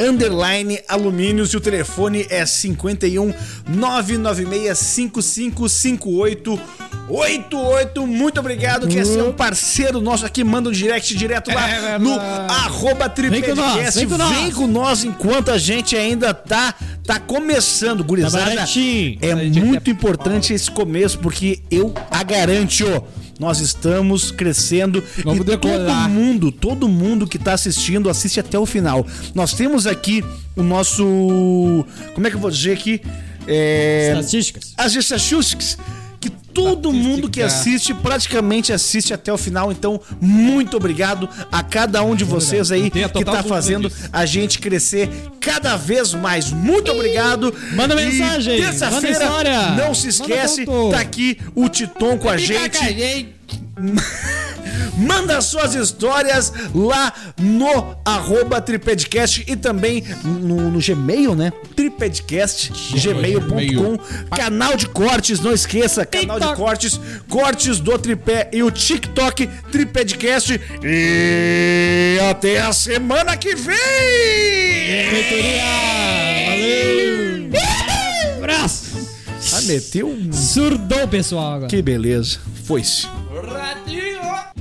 underline 0.00 0.80
alumínios 0.88 1.50
e 1.52 1.56
o 1.56 1.60
telefone 1.60 2.26
é 2.30 2.44
51 2.46 3.32
996 3.68 4.78
5558 4.78 6.60
88. 7.08 8.06
Muito 8.06 8.40
obrigado, 8.40 8.88
que 8.88 8.96
esse 8.98 9.18
é 9.18 9.22
um 9.22 9.32
parceiro 9.32 10.00
nosso 10.00 10.24
aqui. 10.24 10.42
Manda 10.42 10.68
um 10.70 10.72
direct 10.72 11.14
direto 11.14 11.52
lá 11.52 11.68
É 11.68 11.98
no 11.98 12.12
arroba 12.18 13.12
Vem 13.14 13.42
com 13.42 13.54
nós, 13.54 13.72
Tripedcast. 13.72 13.98
vem 14.00 14.08
com 14.08 14.16
nós. 14.16 14.30
Vem 14.36 14.50
com 14.52 14.66
nós 14.66 15.04
enquanto 15.04 15.50
a 15.50 15.58
gente 15.58 15.94
ainda 15.96 16.32
tá, 16.32 16.74
tá 17.06 17.20
começando, 17.20 18.02
gurizada. 18.02 18.44
baratinho. 18.46 19.18
É 19.20 19.34
muito 19.34 19.84
quer- 19.84 19.90
importante 19.90 20.54
esse 20.54 20.70
começo, 20.70 21.18
porque 21.18 21.60
eu 21.70 21.92
a 22.10 22.22
garanto. 22.22 23.04
Nós 23.38 23.58
estamos 23.60 24.30
crescendo 24.30 25.02
Vamos 25.24 25.40
e 25.40 25.44
todo 25.44 25.60
decolar. 25.60 26.08
mundo, 26.08 26.52
todo 26.52 26.88
mundo 26.88 27.26
que 27.26 27.38
tá 27.38 27.52
assistindo, 27.54 28.08
assiste 28.08 28.38
até 28.40 28.58
o 28.58 28.64
final. 28.66 29.06
Nós 29.34 29.52
temos 29.54 29.86
aqui 29.86 30.24
o 30.56 30.62
nosso. 30.62 31.04
Como 32.14 32.26
é 32.26 32.30
que 32.30 32.36
eu 32.36 32.40
vou 32.40 32.50
dizer 32.50 32.72
aqui? 32.72 33.00
É, 33.46 34.14
Estatísticas. 34.16 34.72
as 34.76 34.94
estatísticas 34.94 35.76
todo 36.54 36.92
mundo 36.92 37.28
que 37.28 37.42
assiste 37.42 37.92
praticamente 37.92 38.72
assiste 38.72 39.12
até 39.12 39.32
o 39.32 39.36
final. 39.36 39.72
Então, 39.72 40.00
muito 40.20 40.76
obrigado 40.76 41.28
a 41.50 41.62
cada 41.62 42.02
um 42.02 42.14
de 42.14 42.24
vocês 42.24 42.70
aí 42.70 42.88
que 42.88 43.02
tá 43.02 43.08
dúvida 43.08 43.42
fazendo 43.42 43.90
a 44.12 44.24
gente 44.24 44.60
crescer 44.60 45.10
cada 45.40 45.76
vez 45.76 46.14
mais. 46.14 46.50
Muito 46.50 46.92
obrigado. 46.92 47.52
Manda 47.72 47.96
mensagem, 47.96 48.60
Terça-feira, 48.60 49.72
não 49.72 49.92
se 49.92 50.08
esquece, 50.08 50.64
tá 50.90 51.00
aqui 51.00 51.38
o 51.54 51.68
Titon 51.68 52.16
com 52.16 52.28
a 52.28 52.36
gente. 52.36 52.78
Manda 54.96 55.40
suas 55.40 55.74
histórias 55.74 56.52
lá 56.74 57.12
no 57.38 57.96
arroba 58.04 58.60
Tripedcast 58.60 59.44
e 59.46 59.56
também 59.56 60.04
no, 60.22 60.70
no 60.70 60.78
Gmail, 60.78 61.34
né? 61.34 61.52
Tripedcast, 61.74 62.72
gmail.com. 62.96 63.56
Gmail. 63.56 64.00
Canal 64.30 64.76
de 64.76 64.88
cortes, 64.88 65.40
não 65.40 65.52
esqueça, 65.52 66.06
canal 66.06 66.38
de 66.38 66.54
cortes, 66.54 67.00
cortes 67.28 67.80
do 67.80 67.98
Tripé 67.98 68.48
e 68.52 68.62
o 68.62 68.70
TikTok 68.70 69.48
Tripedcast. 69.72 70.60
E 70.82 72.18
até 72.30 72.60
a 72.60 72.72
semana 72.72 73.36
que 73.36 73.54
vem! 73.54 73.74
Valeu! 76.48 77.50
Abraço! 78.38 78.84
Ah, 79.52 79.60
meteu 79.62 80.08
um... 80.08 80.32
Surdou, 80.32 81.08
pessoal, 81.08 81.54
agora. 81.54 81.68
Que 81.68 81.82
beleza. 81.82 82.38
Foi-se. 82.64 83.06
Радио! 83.34 84.53